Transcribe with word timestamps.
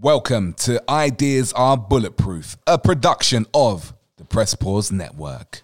Welcome 0.00 0.54
to 0.54 0.82
Ideas 0.90 1.52
Are 1.52 1.76
Bulletproof, 1.76 2.56
a 2.66 2.80
production 2.80 3.46
of 3.54 3.94
the 4.16 4.24
Press 4.24 4.56
Pause 4.56 4.90
Network. 4.90 5.62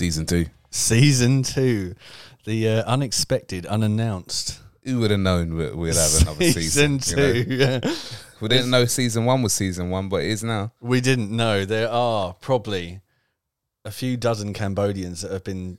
Season 0.00 0.24
two. 0.24 0.46
Season 0.70 1.42
two. 1.42 1.94
The 2.46 2.66
uh, 2.66 2.82
unexpected, 2.86 3.66
unannounced. 3.66 4.58
Who 4.82 5.00
would 5.00 5.10
have 5.10 5.20
known 5.20 5.58
we- 5.58 5.72
we'd 5.72 5.94
have 5.94 6.22
another 6.22 6.50
season? 6.50 7.00
Season 7.00 7.18
you 7.18 7.22
know? 7.22 7.32
two. 7.44 7.54
yeah. 7.54 7.94
We 8.40 8.48
didn't 8.48 8.70
know 8.70 8.86
season 8.86 9.26
one 9.26 9.42
was 9.42 9.52
season 9.52 9.90
one, 9.90 10.08
but 10.08 10.22
it 10.22 10.30
is 10.30 10.42
now. 10.42 10.72
We 10.80 11.02
didn't 11.02 11.30
know. 11.30 11.66
There 11.66 11.90
are 11.90 12.32
probably 12.32 13.02
a 13.84 13.90
few 13.90 14.16
dozen 14.16 14.54
Cambodians 14.54 15.20
that 15.20 15.32
have 15.32 15.44
been 15.44 15.76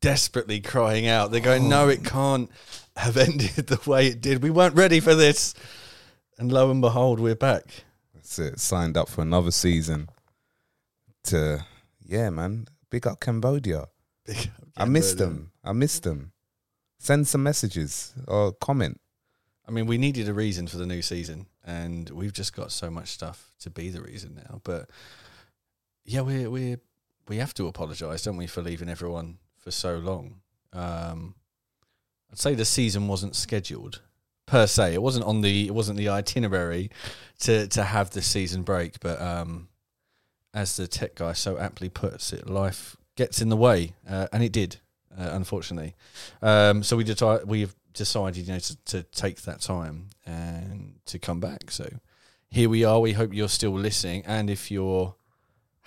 desperately 0.00 0.60
crying 0.60 1.08
out. 1.08 1.32
They're 1.32 1.40
going, 1.40 1.68
no, 1.68 1.88
it 1.88 2.04
can't 2.04 2.48
have 2.96 3.16
ended 3.16 3.66
the 3.66 3.80
way 3.90 4.06
it 4.06 4.20
did. 4.20 4.44
We 4.44 4.50
weren't 4.50 4.76
ready 4.76 5.00
for 5.00 5.16
this. 5.16 5.54
And 6.38 6.52
lo 6.52 6.70
and 6.70 6.80
behold, 6.80 7.18
we're 7.18 7.34
back. 7.34 7.64
That's 8.14 8.38
it. 8.38 8.60
Signed 8.60 8.96
up 8.96 9.08
for 9.08 9.22
another 9.22 9.50
season. 9.50 10.08
To 11.24 11.66
yeah, 12.04 12.30
man. 12.30 12.68
Big 12.90 13.06
up 13.06 13.20
Cambodia. 13.20 13.86
I 14.76 14.84
missed 14.84 15.18
them. 15.18 15.52
I 15.64 15.72
missed 15.72 16.02
them. 16.02 16.32
Send 16.98 17.28
some 17.28 17.42
messages 17.42 18.14
or 18.26 18.52
comment. 18.52 19.00
I 19.68 19.70
mean, 19.72 19.86
we 19.86 19.98
needed 19.98 20.28
a 20.28 20.34
reason 20.34 20.66
for 20.66 20.76
the 20.76 20.86
new 20.86 21.02
season, 21.02 21.46
and 21.64 22.08
we've 22.10 22.32
just 22.32 22.54
got 22.54 22.70
so 22.70 22.90
much 22.90 23.08
stuff 23.08 23.52
to 23.60 23.70
be 23.70 23.90
the 23.90 24.00
reason 24.00 24.40
now. 24.48 24.60
But 24.62 24.88
yeah, 26.04 26.22
we 26.22 26.46
we 26.46 26.76
we 27.28 27.36
have 27.38 27.54
to 27.54 27.66
apologise, 27.66 28.22
don't 28.22 28.36
we, 28.36 28.46
for 28.46 28.62
leaving 28.62 28.88
everyone 28.88 29.38
for 29.58 29.70
so 29.70 29.98
long. 29.98 30.40
Um, 30.72 31.34
I'd 32.30 32.38
say 32.38 32.54
the 32.54 32.64
season 32.64 33.08
wasn't 33.08 33.34
scheduled 33.34 34.02
per 34.46 34.66
se. 34.66 34.94
It 34.94 35.02
wasn't 35.02 35.24
on 35.24 35.40
the 35.40 35.66
it 35.66 35.74
wasn't 35.74 35.98
the 35.98 36.08
itinerary 36.08 36.90
to 37.40 37.66
to 37.68 37.82
have 37.82 38.10
the 38.10 38.22
season 38.22 38.62
break. 38.62 39.00
But 39.00 39.20
um, 39.20 39.68
as 40.56 40.76
the 40.78 40.88
tech 40.88 41.14
guy 41.16 41.34
so 41.34 41.58
aptly 41.58 41.90
puts 41.90 42.32
it, 42.32 42.48
life 42.48 42.96
gets 43.14 43.42
in 43.42 43.50
the 43.50 43.56
way, 43.56 43.92
uh, 44.08 44.26
and 44.32 44.42
it 44.42 44.52
did, 44.52 44.78
uh, 45.16 45.28
unfortunately. 45.32 45.94
Um, 46.40 46.82
so 46.82 46.96
we 46.96 47.04
deci- 47.04 47.46
we've 47.46 47.74
decided, 47.92 48.46
you 48.46 48.54
know, 48.54 48.58
to, 48.58 48.76
to 48.86 49.02
take 49.02 49.42
that 49.42 49.60
time 49.60 50.08
and 50.24 50.94
to 51.04 51.18
come 51.18 51.40
back. 51.40 51.70
So 51.70 51.86
here 52.48 52.70
we 52.70 52.84
are. 52.84 52.98
We 53.00 53.12
hope 53.12 53.34
you're 53.34 53.50
still 53.50 53.72
listening, 53.72 54.24
and 54.24 54.48
if 54.48 54.70
you're 54.70 55.14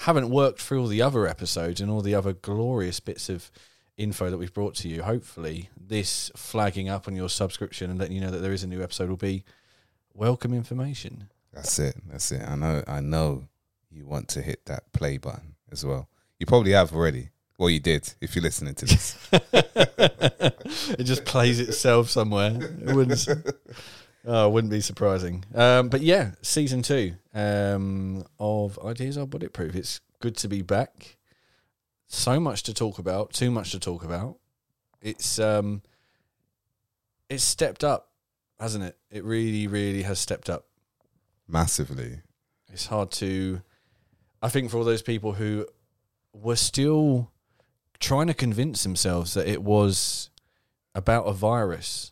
haven't 0.04 0.30
worked 0.30 0.62
through 0.62 0.82
all 0.82 0.88
the 0.88 1.02
other 1.02 1.28
episodes 1.28 1.82
and 1.82 1.92
all 1.92 2.02
the 2.02 2.16
other 2.16 2.32
glorious 2.32 3.00
bits 3.02 3.28
of 3.28 3.52
info 3.98 4.30
that 4.30 4.38
we've 4.38 4.54
brought 4.54 4.76
to 4.76 4.88
you, 4.88 5.02
hopefully 5.02 5.70
this 5.76 6.32
flagging 6.36 6.88
up 6.88 7.08
on 7.08 7.16
your 7.16 7.28
subscription 7.28 7.90
and 7.90 8.00
letting 8.00 8.16
you 8.16 8.22
know 8.22 8.32
that 8.32 8.38
there 8.38 8.54
is 8.54 8.64
a 8.64 8.68
new 8.68 8.84
episode 8.84 9.10
will 9.10 9.18
be 9.18 9.44
welcome 10.14 10.54
information. 10.54 11.28
That's 11.52 11.80
it. 11.80 11.96
That's 12.08 12.32
it. 12.32 12.48
I 12.48 12.56
know. 12.56 12.84
I 12.88 13.02
know. 13.02 13.49
You 14.00 14.08
want 14.08 14.30
to 14.30 14.42
hit 14.42 14.66
that 14.68 14.94
play 14.94 15.18
button 15.18 15.56
as 15.74 15.84
well. 15.84 16.08
You 16.40 16.46
probably 16.46 16.72
have 16.72 16.94
already. 16.94 17.32
Well, 17.58 17.70
you 17.70 17.82
did 17.82 18.14
if 18.22 18.34
you're 18.34 18.44
listening 18.44 18.74
to 18.76 18.86
this. 18.86 19.18
it 19.34 21.04
just 21.04 21.26
plays 21.26 21.60
itself 21.60 22.10
somewhere. 22.10 22.58
It 22.62 22.96
wouldn't. 22.96 23.28
Oh, 24.26 24.48
wouldn't 24.48 24.72
be 24.72 24.80
surprising. 24.80 25.44
Um, 25.54 25.90
but 25.90 26.00
yeah, 26.00 26.32
season 26.42 26.82
two 26.82 27.16
um, 27.34 28.24
of 28.40 28.80
Ideas 28.86 29.18
Are 29.18 29.26
Bulletproof. 29.26 29.76
It's 29.76 30.00
good 30.22 30.38
to 30.38 30.48
be 30.48 30.62
back. 30.62 31.18
So 32.08 32.40
much 32.40 32.64
to 32.64 32.74
talk 32.74 33.00
about. 33.00 33.34
Too 33.34 33.52
much 33.52 33.72
to 33.72 33.80
talk 33.80 34.06
about. 34.06 34.38
It's 35.02 35.40
um, 35.40 35.82
it's 37.30 37.44
stepped 37.44 37.84
up, 37.84 38.12
hasn't 38.62 38.86
it? 38.86 38.98
It 39.12 39.26
really, 39.26 39.68
really 39.68 40.04
has 40.04 40.20
stepped 40.20 40.50
up. 40.50 40.68
Massively. 41.50 42.22
It's 42.72 42.86
hard 42.86 43.12
to, 43.14 43.62
I 44.42 44.50
think, 44.50 44.72
for 44.72 44.78
all 44.78 44.84
those 44.84 45.02
people 45.02 45.34
who 45.34 45.68
were 46.34 46.56
still 46.56 47.32
trying 48.00 48.28
to 48.28 48.34
convince 48.34 48.84
themselves 48.84 49.34
that 49.34 49.48
it 49.48 49.62
was 49.62 50.30
about 50.96 51.24
a 51.24 51.34
virus. 51.34 52.12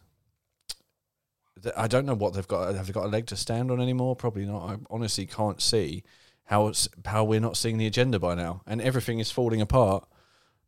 that 1.62 1.78
I 1.80 1.88
don't 1.88 2.06
know 2.06 2.14
what 2.14 2.34
they've 2.34 2.48
got. 2.48 2.76
Have 2.76 2.88
they 2.88 2.94
got 2.94 3.06
a 3.06 3.10
leg 3.10 3.26
to 3.28 3.36
stand 3.36 3.72
on 3.72 3.82
anymore? 3.82 4.16
Probably 4.16 4.46
not. 4.46 4.70
I 4.70 4.78
honestly 4.90 5.26
can't 5.26 5.62
see 5.62 6.04
how 6.46 6.68
it's, 6.68 6.88
how 7.06 7.24
we're 7.24 7.40
not 7.40 7.58
seeing 7.58 7.78
the 7.78 7.88
agenda 7.88 8.20
by 8.20 8.36
now, 8.36 8.62
and 8.68 8.82
everything 8.82 9.20
is 9.20 9.32
falling 9.32 9.62
apart 9.62 10.08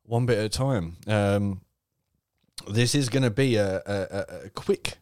one 0.04 0.26
bit 0.26 0.38
at 0.40 0.46
a 0.46 0.50
time. 0.50 0.98
Um, 1.08 1.62
this 2.68 2.96
is 2.96 3.10
going 3.10 3.24
to 3.24 3.30
be 3.30 3.56
a, 3.56 3.82
a, 3.86 4.46
a- 4.46 4.50
quick, 4.50 4.98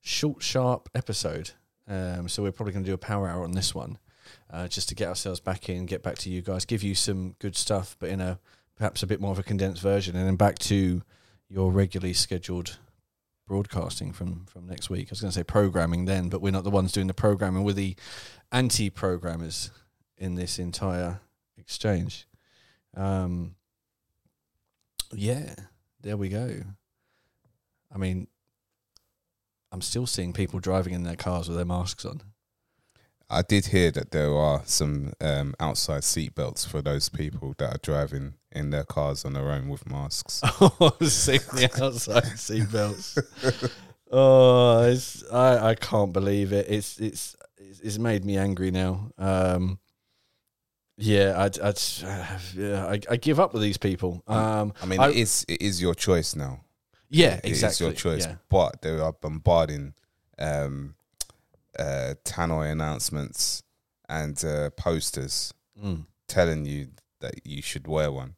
short, 0.00 0.42
sharp 0.42 0.88
episode. 0.94 1.50
Um, 1.86 2.28
so 2.28 2.42
we're 2.42 2.52
probably 2.52 2.72
going 2.72 2.84
to 2.84 2.90
do 2.90 2.94
a 2.94 2.98
power 2.98 3.28
hour 3.28 3.44
on 3.44 3.52
this 3.52 3.74
one, 3.74 3.98
uh, 4.50 4.68
just 4.68 4.88
to 4.88 4.94
get 4.94 5.08
ourselves 5.08 5.40
back 5.40 5.68
in, 5.68 5.86
get 5.86 6.02
back 6.02 6.16
to 6.18 6.30
you 6.30 6.42
guys, 6.42 6.64
give 6.64 6.82
you 6.82 6.94
some 6.94 7.34
good 7.38 7.56
stuff, 7.56 7.96
but 7.98 8.08
in 8.10 8.20
a 8.20 8.38
perhaps 8.76 9.02
a 9.02 9.06
bit 9.06 9.20
more 9.20 9.32
of 9.32 9.38
a 9.38 9.42
condensed 9.42 9.82
version, 9.82 10.16
and 10.16 10.26
then 10.26 10.36
back 10.36 10.58
to 10.58 11.02
your 11.48 11.72
regularly 11.72 12.12
scheduled 12.12 12.78
broadcasting 13.46 14.12
from 14.12 14.46
from 14.46 14.66
next 14.66 14.90
week. 14.90 15.08
I 15.08 15.12
was 15.12 15.20
going 15.20 15.30
to 15.30 15.38
say 15.38 15.44
programming 15.44 16.04
then, 16.04 16.28
but 16.28 16.40
we're 16.40 16.52
not 16.52 16.64
the 16.64 16.70
ones 16.70 16.92
doing 16.92 17.06
the 17.06 17.14
programming. 17.14 17.64
We're 17.64 17.72
the 17.72 17.96
anti-programmers 18.52 19.70
in 20.18 20.34
this 20.34 20.58
entire 20.58 21.20
exchange. 21.56 22.26
Um, 22.96 23.54
yeah, 25.12 25.54
there 26.00 26.16
we 26.16 26.28
go. 26.28 26.62
I 27.94 27.98
mean, 27.98 28.26
I'm 29.72 29.82
still 29.82 30.06
seeing 30.06 30.32
people 30.32 30.60
driving 30.60 30.94
in 30.94 31.02
their 31.02 31.16
cars 31.16 31.48
with 31.48 31.56
their 31.56 31.66
masks 31.66 32.04
on. 32.04 32.22
I 33.28 33.42
did 33.42 33.66
hear 33.66 33.90
that 33.90 34.12
there 34.12 34.32
are 34.36 34.62
some 34.66 35.12
um, 35.20 35.54
outside 35.58 36.02
seatbelts 36.02 36.66
for 36.66 36.80
those 36.80 37.08
people 37.08 37.54
that 37.58 37.74
are 37.74 37.78
driving 37.82 38.34
in 38.52 38.70
their 38.70 38.84
cars 38.84 39.24
on 39.24 39.32
their 39.32 39.50
own 39.50 39.68
with 39.68 39.88
masks. 39.90 40.40
Oh, 40.60 40.96
seeing 41.02 41.40
the 41.54 41.68
outside 41.82 42.22
seatbelts. 42.36 43.18
oh, 44.10 44.82
it's, 44.84 45.24
I 45.32 45.70
I 45.70 45.74
can't 45.74 46.12
believe 46.12 46.52
it. 46.52 46.66
It's 46.68 46.98
it's 47.00 47.36
it's 47.58 47.80
it's 47.80 47.98
made 47.98 48.24
me 48.24 48.36
angry 48.38 48.70
now. 48.70 49.10
Um, 49.18 49.78
yeah, 50.98 51.34
I'd, 51.36 51.58
I'd 51.60 51.80
yeah, 52.56 52.86
I, 52.86 53.00
I 53.10 53.16
give 53.16 53.38
up 53.40 53.52
with 53.52 53.62
these 53.62 53.76
people. 53.78 54.22
Um, 54.26 54.72
I 54.82 54.86
mean, 54.86 55.00
I- 55.00 55.08
it 55.10 55.16
is 55.16 55.44
it 55.48 55.60
is 55.62 55.80
your 55.82 55.94
choice 55.94 56.34
now. 56.36 56.60
yeah, 57.08 57.40
It 57.42 57.50
is 57.52 57.62
exactly. 57.62 57.86
your 57.86 57.94
choice, 57.94 58.26
Yeah. 58.26 58.36
but 58.48 58.82
they 58.82 58.98
are 58.98 59.12
bombarding 59.12 59.94
um, 60.38 60.94
uh, 61.78 62.14
tannoy 62.24 62.70
announcements 62.70 63.62
and 64.08 64.42
uh, 64.44 64.70
posters 64.70 65.52
Mm. 65.82 66.06
telling 66.26 66.64
you 66.64 66.88
that 67.20 67.46
you 67.46 67.60
should 67.60 67.86
wear 67.86 68.10
one. 68.10 68.34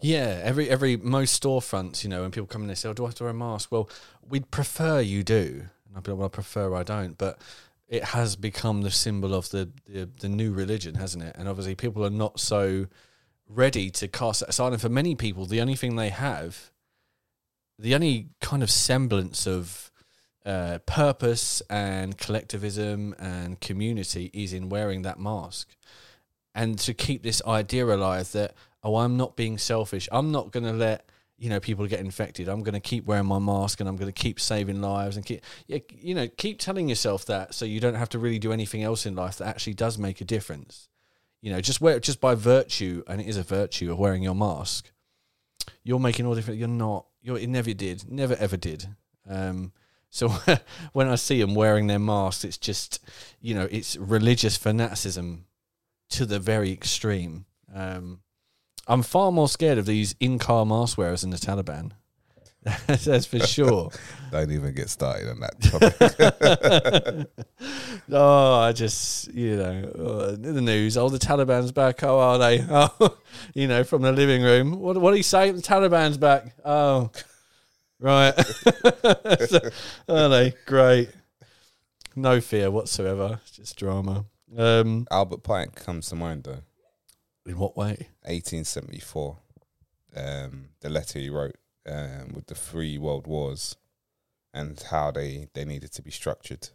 Yeah, 0.00 0.40
every 0.44 0.70
every 0.70 0.96
most 0.96 1.42
storefronts, 1.42 2.04
you 2.04 2.10
know, 2.10 2.22
when 2.22 2.30
people 2.30 2.46
come 2.46 2.62
in, 2.62 2.68
they 2.68 2.76
say, 2.76 2.88
"Oh, 2.88 2.92
do 2.92 3.04
I 3.04 3.08
have 3.08 3.16
to 3.16 3.24
wear 3.24 3.30
a 3.30 3.34
mask?" 3.34 3.72
Well, 3.72 3.90
we'd 4.22 4.50
prefer 4.52 5.00
you 5.00 5.24
do. 5.24 5.64
And 5.88 5.96
I'd 5.96 6.04
be 6.04 6.12
like, 6.12 6.18
"Well, 6.18 6.26
I 6.26 6.30
prefer 6.30 6.74
I 6.76 6.84
don't," 6.84 7.18
but 7.18 7.40
it 7.88 8.04
has 8.04 8.36
become 8.36 8.82
the 8.82 8.90
symbol 8.92 9.34
of 9.34 9.50
the, 9.50 9.70
the 9.88 10.08
the 10.20 10.28
new 10.28 10.52
religion, 10.52 10.94
hasn't 10.94 11.24
it? 11.24 11.34
And 11.36 11.48
obviously, 11.48 11.74
people 11.74 12.04
are 12.06 12.10
not 12.10 12.38
so 12.38 12.86
ready 13.48 13.90
to 13.90 14.06
cast 14.06 14.40
that 14.40 14.50
aside. 14.50 14.72
And 14.72 14.80
for 14.80 14.88
many 14.88 15.16
people, 15.16 15.46
the 15.46 15.60
only 15.60 15.74
thing 15.76 15.96
they 15.96 16.10
have, 16.10 16.70
the 17.78 17.94
only 17.96 18.28
kind 18.40 18.62
of 18.62 18.70
semblance 18.70 19.46
of 19.48 19.90
uh, 20.46 20.78
purpose 20.86 21.60
and 21.68 22.16
collectivism 22.16 23.14
and 23.18 23.60
community 23.60 24.30
is 24.32 24.52
in 24.52 24.68
wearing 24.68 25.02
that 25.02 25.18
mask, 25.18 25.76
and 26.54 26.78
to 26.78 26.94
keep 26.94 27.22
this 27.22 27.42
idea 27.46 27.84
alive 27.84 28.32
that 28.32 28.54
oh, 28.86 28.96
I'm 28.96 29.16
not 29.16 29.36
being 29.36 29.58
selfish. 29.58 30.08
I'm 30.12 30.30
not 30.30 30.52
going 30.52 30.64
to 30.64 30.72
let 30.72 31.10
you 31.38 31.50
know 31.50 31.60
people 31.60 31.86
get 31.86 32.00
infected. 32.00 32.48
I'm 32.48 32.62
going 32.62 32.74
to 32.74 32.80
keep 32.80 33.04
wearing 33.04 33.26
my 33.26 33.38
mask 33.38 33.80
and 33.80 33.88
I'm 33.88 33.96
going 33.96 34.10
to 34.10 34.22
keep 34.22 34.40
saving 34.40 34.80
lives 34.80 35.16
and 35.16 35.26
keep 35.26 35.42
you 35.66 36.14
know 36.14 36.28
keep 36.28 36.58
telling 36.58 36.88
yourself 36.88 37.26
that 37.26 37.52
so 37.52 37.64
you 37.64 37.80
don't 37.80 37.96
have 37.96 38.08
to 38.10 38.18
really 38.18 38.38
do 38.38 38.52
anything 38.52 38.82
else 38.82 39.04
in 39.04 39.14
life 39.14 39.36
that 39.38 39.48
actually 39.48 39.74
does 39.74 39.98
make 39.98 40.20
a 40.20 40.24
difference. 40.24 40.88
You 41.42 41.52
know, 41.52 41.60
just 41.60 41.80
wear 41.80 42.00
just 42.00 42.20
by 42.20 42.34
virtue, 42.34 43.02
and 43.06 43.20
it 43.20 43.26
is 43.26 43.36
a 43.36 43.42
virtue 43.42 43.92
of 43.92 43.98
wearing 43.98 44.22
your 44.22 44.34
mask. 44.34 44.90
You're 45.84 46.00
making 46.00 46.26
all 46.26 46.34
different. 46.34 46.58
You're 46.58 46.68
not. 46.68 47.06
You're. 47.20 47.38
It 47.38 47.48
never 47.48 47.72
did. 47.74 48.10
Never 48.10 48.34
ever 48.36 48.56
did. 48.56 48.88
Um, 49.28 49.72
so 50.16 50.28
when 50.92 51.08
I 51.08 51.16
see 51.16 51.40
them 51.40 51.54
wearing 51.54 51.86
their 51.86 51.98
masks, 51.98 52.44
it's 52.44 52.56
just, 52.56 53.04
you 53.40 53.54
know, 53.54 53.68
it's 53.70 53.96
religious 53.96 54.56
fanaticism 54.56 55.44
to 56.10 56.24
the 56.24 56.38
very 56.38 56.72
extreme. 56.72 57.44
Um, 57.74 58.20
I'm 58.86 59.02
far 59.02 59.30
more 59.30 59.48
scared 59.48 59.78
of 59.78 59.86
these 59.86 60.14
in-car 60.20 60.64
mask 60.64 60.96
wearers 60.96 61.20
than 61.20 61.30
the 61.30 61.36
Taliban. 61.36 61.92
That's 62.86 63.26
for 63.26 63.40
sure. 63.40 63.90
Don't 64.32 64.50
even 64.50 64.74
get 64.74 64.88
started 64.90 65.28
on 65.28 65.40
that 65.40 65.60
topic. 65.60 67.28
oh, 68.10 68.54
I 68.54 68.72
just, 68.72 69.32
you 69.32 69.56
know, 69.56 69.82
uh, 69.96 70.30
the 70.32 70.60
news. 70.60 70.96
Oh, 70.96 71.08
the 71.08 71.18
Taliban's 71.18 71.70
back. 71.70 72.02
Oh, 72.02 72.18
are 72.18 72.38
they? 72.38 72.64
Oh, 72.68 73.18
you 73.54 73.68
know, 73.68 73.84
from 73.84 74.02
the 74.02 74.10
living 74.10 74.42
room. 74.42 74.80
What, 74.80 74.96
what 74.96 75.12
do 75.12 75.16
you 75.16 75.22
say? 75.22 75.52
The 75.52 75.62
Taliban's 75.62 76.16
back. 76.18 76.56
Oh, 76.64 77.10
right. 78.00 78.34
So, 79.48 79.60
are 80.08 80.28
they? 80.28 80.54
Great. 80.66 81.10
No 82.14 82.40
fear 82.40 82.70
whatsoever. 82.70 83.40
It's 83.42 83.52
just 83.52 83.76
drama. 83.76 84.24
Um, 84.56 85.06
Albert 85.10 85.42
Pike 85.42 85.74
comes 85.74 86.08
to 86.08 86.16
mind 86.16 86.44
though. 86.44 86.62
in 87.44 87.58
what 87.58 87.76
way? 87.76 88.08
1874. 88.22 89.38
Um, 90.16 90.68
the 90.80 90.88
letter 90.88 91.18
he 91.18 91.28
wrote 91.30 91.56
um, 91.88 92.32
with 92.34 92.46
the 92.46 92.54
three 92.54 92.98
world 92.98 93.26
wars 93.26 93.76
and 94.54 94.82
how 94.90 95.10
they, 95.10 95.48
they 95.54 95.64
needed 95.64 95.92
to 95.92 96.02
be 96.02 96.10
structured. 96.10 96.70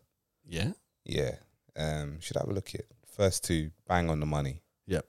Yeah. 0.45 0.73
Yeah. 1.03 1.35
Um, 1.75 2.19
should 2.19 2.37
have 2.37 2.47
a 2.49 2.53
look 2.53 2.75
at 2.75 2.85
first 3.15 3.43
two 3.43 3.71
bang 3.87 4.09
on 4.09 4.19
the 4.19 4.25
money. 4.25 4.61
Yep. 4.87 5.05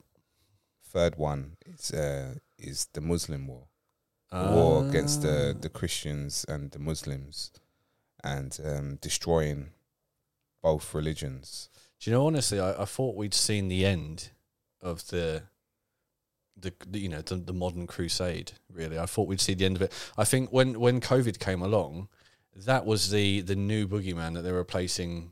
Third 0.85 1.15
one 1.17 1.57
is 1.65 1.91
uh, 1.91 2.35
is 2.57 2.87
the 2.93 3.01
Muslim 3.01 3.47
war, 3.47 3.67
war 4.33 4.85
against 4.87 5.21
the 5.21 5.53
Ah. 5.55 5.59
the 5.61 5.69
Christians 5.69 6.45
and 6.47 6.71
the 6.71 6.79
Muslims, 6.79 7.51
and 8.23 8.57
um, 8.63 8.95
destroying 9.01 9.71
both 10.61 10.93
religions. 10.93 11.69
Do 11.99 12.09
you 12.09 12.15
know? 12.17 12.27
Honestly, 12.27 12.59
I, 12.59 12.81
I 12.81 12.85
thought 12.85 13.15
we'd 13.15 13.33
seen 13.33 13.67
the 13.67 13.85
end 13.85 14.29
of 14.81 15.07
the, 15.07 15.43
the, 16.57 16.73
the 16.89 16.99
you 16.99 17.09
know 17.09 17.21
the, 17.21 17.35
the 17.35 17.53
modern 17.53 17.87
crusade. 17.87 18.53
Really, 18.71 18.97
I 18.99 19.05
thought 19.05 19.27
we'd 19.27 19.41
see 19.41 19.53
the 19.53 19.65
end 19.65 19.75
of 19.75 19.81
it. 19.81 19.93
I 20.17 20.25
think 20.25 20.51
when 20.51 20.79
when 20.79 20.99
COVID 21.01 21.39
came 21.39 21.61
along, 21.61 22.09
that 22.55 22.85
was 22.85 23.11
the 23.11 23.41
the 23.41 23.55
new 23.55 23.87
boogeyman 23.87 24.33
that 24.33 24.41
they 24.41 24.51
were 24.51 24.57
replacing 24.57 25.31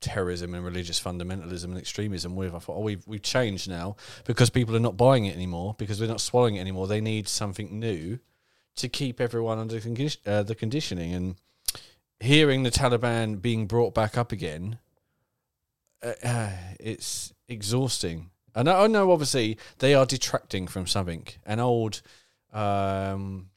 terrorism 0.00 0.54
and 0.54 0.64
religious 0.64 1.00
fundamentalism 1.00 1.64
and 1.64 1.78
extremism 1.78 2.36
with. 2.36 2.54
I 2.54 2.58
thought, 2.58 2.76
oh, 2.76 2.80
we've 2.80 3.06
we've 3.06 3.22
changed 3.22 3.68
now 3.68 3.96
because 4.24 4.50
people 4.50 4.76
are 4.76 4.80
not 4.80 4.96
buying 4.96 5.26
it 5.26 5.34
anymore 5.34 5.74
because 5.78 5.98
they're 5.98 6.08
not 6.08 6.20
swallowing 6.20 6.56
it 6.56 6.60
anymore. 6.60 6.86
They 6.86 7.00
need 7.00 7.28
something 7.28 7.78
new 7.78 8.18
to 8.76 8.88
keep 8.88 9.20
everyone 9.20 9.58
under 9.58 9.80
condi- 9.80 10.18
uh, 10.26 10.42
the 10.42 10.54
conditioning 10.54 11.14
and 11.14 11.36
hearing 12.20 12.62
the 12.62 12.70
Taliban 12.70 13.40
being 13.40 13.66
brought 13.66 13.94
back 13.94 14.16
up 14.16 14.32
again 14.32 14.78
uh, 16.02 16.12
uh, 16.22 16.50
it's 16.78 17.32
exhausting. 17.48 18.30
I 18.54 18.62
know, 18.62 18.84
I 18.84 18.86
know. 18.86 19.10
Obviously, 19.10 19.58
they 19.78 19.94
are 19.94 20.06
detracting 20.06 20.66
from 20.66 20.86
something. 20.86 21.26
An 21.44 21.60
old 21.60 22.00
um, 22.52 23.50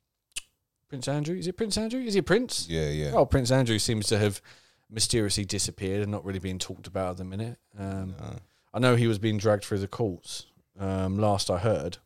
Prince 0.88 1.08
Andrew. 1.08 1.38
Is 1.38 1.48
it 1.48 1.58
Prince 1.58 1.78
Andrew? 1.78 2.02
Is 2.02 2.14
he 2.14 2.20
a 2.20 2.24
prince? 2.24 2.68
Yeah, 2.70 2.90
yeah. 2.90 3.12
Oh, 3.14 3.26
Prince 3.26 3.52
Andrew 3.52 3.80
seems 3.80 4.08
to 4.08 4.18
have 4.18 4.42
mysteriously 4.90 5.46
disappeared 5.46 6.02
and 6.02 6.12
not 6.12 6.26
really 6.26 6.40
being 6.40 6.60
talked 6.60 6.88
about 6.88 7.12
at 7.12 7.18
the 7.18 7.24
minute. 7.26 7.58
Um, 7.78 8.16
Uh, 8.20 8.36
I 8.74 8.80
know 8.80 8.96
he 8.96 9.08
was 9.08 9.18
being 9.20 9.38
dragged 9.38 9.64
through 9.66 9.80
the 9.80 9.88
courts. 9.88 10.46
Um, 10.80 11.18
last 11.18 11.50
I 11.50 11.58
heard, 11.58 11.98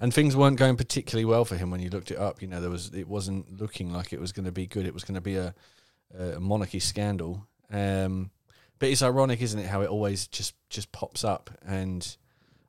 and 0.00 0.12
things 0.14 0.36
weren't 0.36 0.58
going 0.58 0.76
particularly 0.76 1.24
well 1.24 1.44
for 1.44 1.56
him 1.56 1.70
when 1.70 1.80
you 1.80 1.90
looked 1.90 2.10
it 2.10 2.18
up. 2.18 2.40
You 2.42 2.48
know, 2.48 2.60
there 2.60 2.70
was 2.70 2.92
it 2.94 3.08
wasn't 3.08 3.60
looking 3.60 3.92
like 3.92 4.12
it 4.12 4.20
was 4.20 4.32
going 4.32 4.44
to 4.44 4.52
be 4.52 4.66
good. 4.66 4.86
It 4.86 4.94
was 4.94 5.02
going 5.04 5.16
to 5.16 5.20
be 5.20 5.36
a, 5.36 5.54
a 6.16 6.38
monarchy 6.40 6.78
scandal. 6.78 7.46
Um, 7.72 8.30
but 8.78 8.88
it's 8.90 9.02
ironic, 9.02 9.40
isn't 9.40 9.58
it, 9.58 9.66
how 9.66 9.80
it 9.80 9.88
always 9.88 10.28
just 10.28 10.54
just 10.68 10.92
pops 10.92 11.24
up? 11.24 11.50
And 11.66 12.16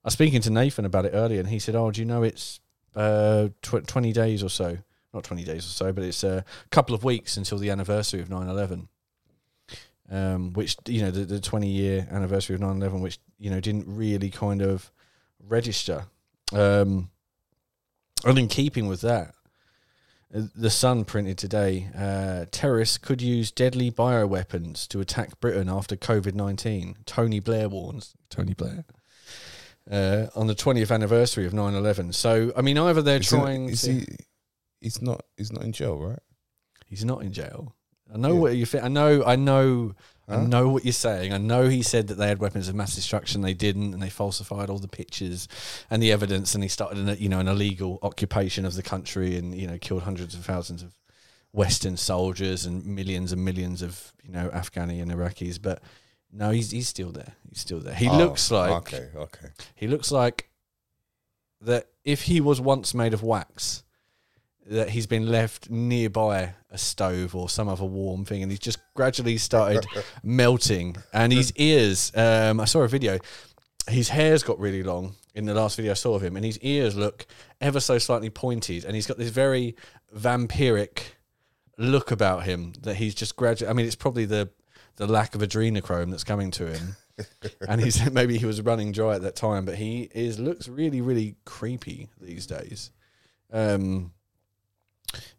I 0.03 0.07
was 0.07 0.13
speaking 0.13 0.41
to 0.41 0.49
Nathan 0.49 0.85
about 0.85 1.05
it 1.05 1.11
earlier, 1.13 1.39
and 1.39 1.49
he 1.49 1.59
said, 1.59 1.75
"Oh, 1.75 1.91
do 1.91 2.01
you 2.01 2.05
know 2.05 2.23
it's 2.23 2.59
uh, 2.95 3.49
tw- 3.61 3.85
twenty 3.85 4.13
days 4.13 4.41
or 4.41 4.49
so? 4.49 4.77
Not 5.15 5.23
twenty 5.23 5.45
days 5.45 5.65
or 5.65 5.69
so, 5.69 5.93
but 5.93 6.03
it's 6.03 6.23
a 6.25 6.43
couple 6.69 6.93
of 6.93 7.05
weeks 7.05 7.37
until 7.37 7.57
the 7.57 7.69
anniversary 7.69 8.19
of 8.19 8.27
9-11. 8.27 8.89
Um, 10.11 10.53
which 10.53 10.75
you 10.85 11.01
know 11.01 11.09
the, 11.09 11.25
the 11.25 11.39
20 11.39 11.67
year 11.67 12.07
anniversary 12.11 12.53
of 12.53 12.61
9-11 12.61 13.01
which 13.01 13.17
you 13.39 13.49
know 13.49 13.59
didn't 13.59 13.85
really 13.87 14.29
kind 14.29 14.61
of 14.61 14.91
register 15.39 16.05
um, 16.53 17.09
and 18.23 18.37
in 18.37 18.47
keeping 18.47 18.87
with 18.87 19.01
that 19.01 19.33
uh, 20.35 20.41
the 20.55 20.69
sun 20.69 21.05
printed 21.05 21.39
today 21.39 21.87
uh, 21.97 22.45
terrorists 22.51 22.99
could 22.99 23.19
use 23.19 23.49
deadly 23.49 23.89
bioweapons 23.89 24.87
to 24.89 24.99
attack 24.99 25.39
britain 25.39 25.69
after 25.69 25.95
covid-19 25.95 26.97
tony 27.07 27.39
blair 27.39 27.67
warns 27.67 28.13
tony 28.29 28.53
blair 28.53 28.85
uh, 29.89 30.27
on 30.35 30.45
the 30.45 30.53
20th 30.53 30.93
anniversary 30.93 31.47
of 31.47 31.51
9-11 31.51 32.13
so 32.13 32.53
i 32.55 32.61
mean 32.61 32.77
either 32.77 33.01
they're 33.01 33.17
is 33.17 33.27
trying 33.29 33.69
is 33.69 33.81
to 33.81 33.93
he? 33.93 34.05
He's 34.85 35.01
not. 35.01 35.21
He's 35.37 35.51
not 35.51 35.63
in 35.63 35.71
jail, 35.71 35.97
right? 35.97 36.19
he's 36.87 37.03
not 37.03 37.23
in 37.23 37.33
jail 37.33 37.73
i 38.13 38.17
know 38.17 38.33
Yeah. 38.35 38.39
what 38.41 38.55
you 38.55 38.65
think 38.67 38.83
i 38.83 38.87
know 38.87 39.23
i 39.25 39.35
know 39.35 39.95
I 40.27 40.35
Huh? 40.37 40.47
know 40.47 40.69
what 40.69 40.83
you're 40.85 40.91
saying. 41.07 41.33
I 41.33 41.37
know 41.37 41.69
he 41.69 41.83
said 41.83 42.07
that 42.07 42.15
they 42.15 42.27
had 42.27 42.39
weapons 42.39 42.67
of 42.67 42.73
mass 42.73 42.95
destruction. 42.95 43.41
They 43.41 43.53
didn't, 43.53 43.93
and 43.93 44.01
they 44.01 44.09
falsified 44.09 44.71
all 44.71 44.79
the 44.79 44.87
pictures 44.87 45.47
and 45.91 46.01
the 46.01 46.11
evidence. 46.11 46.55
And 46.55 46.63
he 46.63 46.67
started, 46.67 46.97
an, 46.97 47.15
you 47.19 47.29
know, 47.29 47.39
an 47.39 47.47
illegal 47.47 47.99
occupation 48.01 48.65
of 48.65 48.73
the 48.73 48.81
country, 48.81 49.37
and 49.37 49.53
you 49.53 49.67
know, 49.67 49.77
killed 49.77 50.01
hundreds 50.01 50.33
of 50.33 50.43
thousands 50.43 50.81
of 50.81 50.93
Western 51.51 51.95
soldiers 51.95 52.65
and 52.65 52.83
millions 52.87 53.31
and 53.33 53.45
millions 53.45 53.83
of 53.83 54.13
you 54.23 54.31
know 54.31 54.49
Afghani 54.49 54.99
and 54.99 55.11
Iraqis. 55.11 55.61
But 55.61 55.83
no, 56.31 56.49
he's 56.49 56.71
he's 56.71 56.87
still 56.89 57.11
there. 57.11 57.33
He's 57.47 57.59
still 57.61 57.79
there. 57.79 57.93
He 57.93 58.09
Oh, 58.09 58.17
looks 58.17 58.49
like 58.49 58.71
Okay, 58.93 59.09
okay. 59.15 59.49
he 59.75 59.85
looks 59.87 60.09
like 60.11 60.49
that 61.61 61.85
if 62.03 62.23
he 62.23 62.41
was 62.41 62.59
once 62.59 62.95
made 62.95 63.13
of 63.13 63.21
wax, 63.21 63.83
that 64.67 64.89
he's 64.89 65.07
been 65.07 65.27
left 65.27 65.69
nearby 65.69 66.53
a 66.71 66.77
stove 66.77 67.35
or 67.35 67.49
some 67.49 67.67
other 67.67 67.85
warm 67.85 68.25
thing, 68.25 68.41
and 68.41 68.51
he's 68.51 68.59
just 68.59 68.79
gradually 68.93 69.37
started 69.37 69.85
melting. 70.23 70.97
And 71.13 71.31
his 71.31 71.51
ears, 71.55 72.11
um, 72.15 72.59
I 72.59 72.65
saw 72.65 72.81
a 72.81 72.87
video. 72.87 73.19
His 73.87 74.09
hair's 74.09 74.43
got 74.43 74.59
really 74.59 74.83
long 74.83 75.15
in 75.35 75.45
the 75.45 75.53
last 75.53 75.75
video 75.75 75.91
I 75.91 75.95
saw 75.95 76.15
of 76.15 76.23
him, 76.23 76.35
and 76.35 76.45
his 76.45 76.59
ears 76.59 76.95
look 76.95 77.27
ever 77.61 77.79
so 77.79 77.97
slightly 77.97 78.29
pointed, 78.29 78.85
and 78.85 78.95
he's 78.95 79.07
got 79.07 79.17
this 79.17 79.29
very 79.29 79.75
vampiric 80.15 81.01
look 81.77 82.09
about 82.09 82.43
him 82.43 82.73
that 82.81 82.95
he's 82.95 83.13
just 83.13 83.35
gradually. 83.35 83.69
I 83.69 83.73
mean, 83.73 83.85
it's 83.85 83.95
probably 83.95 84.25
the 84.25 84.49
the 84.97 85.07
lack 85.07 85.35
of 85.35 85.41
adrenochrome 85.41 86.09
that's 86.09 86.23
coming 86.23 86.49
to 86.49 86.71
him 86.71 86.95
and 87.67 87.81
he's 87.81 88.09
maybe 88.11 88.37
he 88.37 88.45
was 88.45 88.61
running 88.61 88.91
dry 88.91 89.15
at 89.15 89.21
that 89.21 89.35
time, 89.35 89.65
but 89.65 89.75
he 89.75 90.09
is 90.13 90.39
looks 90.39 90.67
really 90.67 91.01
really 91.01 91.35
creepy 91.45 92.09
these 92.19 92.45
days. 92.45 92.91
Um, 93.51 94.11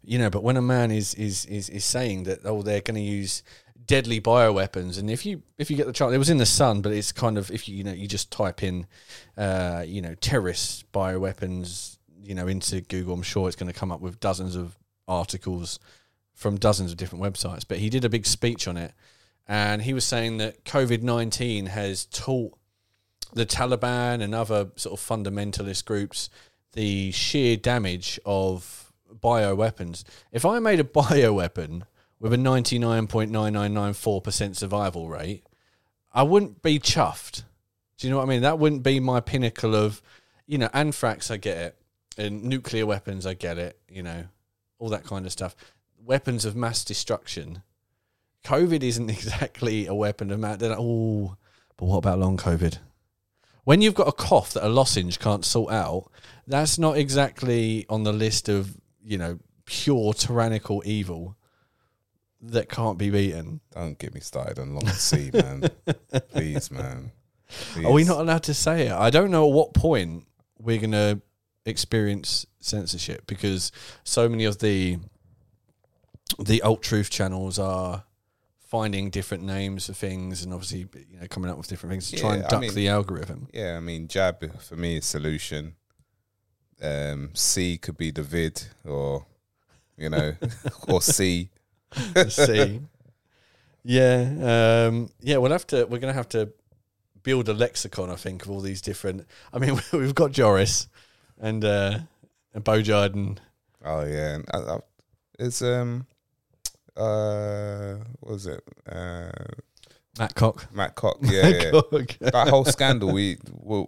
you 0.03 0.17
know, 0.17 0.29
but 0.29 0.43
when 0.43 0.57
a 0.57 0.61
man 0.61 0.91
is 0.91 1.13
is 1.15 1.45
is, 1.45 1.69
is 1.69 1.85
saying 1.85 2.23
that 2.23 2.39
oh 2.45 2.61
they're 2.61 2.81
going 2.81 2.95
to 2.95 3.01
use 3.01 3.43
deadly 3.85 4.19
bioweapons, 4.19 4.99
and 4.99 5.09
if 5.09 5.25
you 5.25 5.41
if 5.57 5.71
you 5.71 5.77
get 5.77 5.87
the 5.87 5.93
chance, 5.93 6.13
it 6.13 6.17
was 6.17 6.29
in 6.29 6.37
the 6.37 6.45
Sun, 6.45 6.81
but 6.81 6.91
it's 6.91 7.11
kind 7.11 7.37
of 7.37 7.49
if 7.51 7.67
you 7.67 7.75
you 7.75 7.83
know 7.83 7.93
you 7.93 8.07
just 8.07 8.31
type 8.31 8.63
in, 8.63 8.85
uh, 9.37 9.83
you 9.85 10.01
know, 10.01 10.15
terrorist 10.15 10.91
bioweapons, 10.91 11.97
you 12.21 12.35
know, 12.35 12.47
into 12.47 12.81
Google, 12.81 13.13
I'm 13.13 13.23
sure 13.23 13.47
it's 13.47 13.55
going 13.55 13.71
to 13.71 13.77
come 13.77 13.91
up 13.91 14.01
with 14.01 14.19
dozens 14.19 14.55
of 14.55 14.77
articles 15.07 15.79
from 16.33 16.57
dozens 16.57 16.91
of 16.91 16.97
different 16.97 17.23
websites. 17.23 17.63
But 17.67 17.77
he 17.77 17.89
did 17.89 18.05
a 18.05 18.09
big 18.09 18.25
speech 18.25 18.67
on 18.67 18.77
it, 18.77 18.93
and 19.47 19.81
he 19.81 19.93
was 19.93 20.03
saying 20.03 20.37
that 20.37 20.65
COVID 20.65 21.01
nineteen 21.01 21.67
has 21.67 22.05
taught 22.05 22.57
the 23.33 23.45
Taliban 23.45 24.21
and 24.21 24.33
other 24.33 24.69
sort 24.75 24.99
of 24.99 25.05
fundamentalist 25.05 25.85
groups 25.85 26.29
the 26.73 27.11
sheer 27.11 27.57
damage 27.57 28.19
of 28.25 28.86
bioweapons. 29.13 30.03
If 30.31 30.45
I 30.45 30.59
made 30.59 30.79
a 30.79 30.83
bioweapon 30.83 31.83
with 32.19 32.33
a 32.33 32.37
ninety 32.37 32.79
nine 32.79 33.07
point 33.07 33.31
nine 33.31 33.53
nine 33.53 33.73
nine 33.73 33.93
four 33.93 34.21
percent 34.21 34.57
survival 34.57 35.09
rate, 35.09 35.43
I 36.13 36.23
wouldn't 36.23 36.61
be 36.61 36.79
chuffed. 36.79 37.43
Do 37.97 38.07
you 38.07 38.11
know 38.11 38.17
what 38.17 38.23
I 38.23 38.27
mean? 38.27 38.41
That 38.41 38.59
wouldn't 38.59 38.83
be 38.83 38.99
my 38.99 39.19
pinnacle 39.19 39.75
of, 39.75 40.01
you 40.45 40.57
know, 40.57 40.69
anthrax. 40.73 41.31
I 41.31 41.37
get 41.37 41.57
it, 41.57 41.77
and 42.17 42.43
nuclear 42.43 42.85
weapons. 42.85 43.25
I 43.25 43.33
get 43.33 43.57
it. 43.57 43.79
You 43.89 44.03
know, 44.03 44.25
all 44.79 44.89
that 44.89 45.03
kind 45.03 45.25
of 45.25 45.31
stuff. 45.31 45.55
weapons 46.03 46.45
of 46.45 46.55
mass 46.55 46.83
destruction. 46.83 47.63
COVID 48.43 48.83
isn't 48.83 49.09
exactly 49.17 49.87
a 49.87 49.93
weapon 49.93 50.31
of 50.31 50.39
mass. 50.39 50.59
Oh, 50.61 51.35
but 51.75 51.85
what 51.85 51.97
about 51.97 52.19
long 52.19 52.37
COVID? 52.37 52.79
When 53.63 53.81
you've 53.81 53.95
got 53.95 54.07
a 54.07 54.13
cough 54.13 54.53
that 54.53 54.65
a 54.65 54.69
lozenge 54.69 55.19
can't 55.19 55.43
sort 55.43 55.73
out, 55.73 56.09
that's 56.47 56.79
not 56.79 56.97
exactly 56.97 57.85
on 57.89 58.03
the 58.03 58.13
list 58.13 58.47
of 58.47 58.77
you 59.07 59.17
know 59.17 59.39
pure 59.65 60.13
tyrannical 60.13 60.83
evil 60.85 61.35
that 62.41 62.69
can't 62.69 62.97
be 62.99 63.09
beaten. 63.09 63.61
Don't 63.71 63.97
get 63.97 64.13
me 64.13 64.19
started 64.19 64.59
on 64.59 64.73
long 64.75 64.87
C, 64.89 65.31
man. 65.33 65.63
Please, 66.31 66.69
man. 66.69 67.11
Are 67.83 67.91
we 67.91 68.03
not 68.03 68.19
allowed 68.19 68.43
to 68.43 68.53
say 68.53 68.87
it? 68.87 68.91
I 68.91 69.09
don't 69.09 69.31
know 69.31 69.47
at 69.47 69.53
what 69.53 69.73
point 69.73 70.25
we're 70.59 70.79
going 70.79 70.91
to 70.91 71.21
experience 71.65 72.45
censorship 72.59 73.25
because 73.27 73.71
so 74.03 74.29
many 74.29 74.45
of 74.45 74.59
the 74.59 74.97
the 76.39 76.61
alt 76.61 76.81
truth 76.81 77.09
channels 77.09 77.57
are 77.57 78.03
finding 78.59 79.09
different 79.09 79.43
names 79.43 79.85
for 79.87 79.93
things 79.93 80.43
and 80.43 80.53
obviously 80.53 80.79
you 81.09 81.19
know 81.19 81.27
coming 81.27 81.49
up 81.49 81.57
with 81.57 81.67
different 81.67 81.91
things 81.91 82.11
to 82.11 82.17
try 82.17 82.29
Yeah, 82.31 82.35
and 82.35 82.43
I 82.45 82.49
duck 82.49 82.61
mean- 82.61 82.73
the 82.75 82.87
algorithm. 82.89 83.47
Yeah, 83.53 83.77
I 83.77 83.79
mean, 83.79 84.07
jab 84.07 84.59
for 84.61 84.75
me 84.75 84.97
is 84.97 85.05
solution. 85.05 85.75
Um, 86.81 87.31
C 87.33 87.77
could 87.77 87.97
be 87.97 88.11
the 88.11 88.23
vid, 88.23 88.63
or 88.85 89.25
you 89.97 90.09
know, 90.09 90.35
or 90.87 91.01
C. 91.01 91.49
See, 92.29 92.81
yeah, 93.83 94.87
um, 94.87 95.09
yeah. 95.21 95.37
We'll 95.37 95.51
have 95.51 95.67
to. 95.67 95.85
We're 95.85 95.99
going 95.99 96.13
to 96.13 96.17
have 96.17 96.29
to 96.29 96.49
build 97.23 97.49
a 97.49 97.53
lexicon. 97.53 98.09
I 98.09 98.15
think 98.15 98.43
of 98.43 98.51
all 98.51 98.61
these 98.61 98.81
different. 98.81 99.25
I 99.51 99.59
mean, 99.59 99.79
we've 99.93 100.15
got 100.15 100.31
Joris 100.31 100.87
and 101.39 101.63
uh, 101.63 101.99
and 102.53 102.63
Bojard 102.63 103.13
and 103.13 103.41
Oh 103.83 104.05
yeah, 104.05 104.35
and 104.35 104.45
I, 104.53 104.57
I, 104.57 104.79
it's 105.39 105.61
um, 105.61 106.07
uh, 106.95 107.95
what 108.19 108.33
was 108.33 108.47
it? 108.47 108.61
Uh, 108.89 109.31
Matt 110.19 110.35
Cock. 110.35 110.67
Matt 110.73 110.95
Cock. 110.95 111.19
Yeah, 111.21 111.47
yeah. 111.47 111.71
Cock. 111.71 112.17
that 112.19 112.47
whole 112.49 112.65
scandal. 112.65 113.13
We 113.13 113.37
were, 113.51 113.85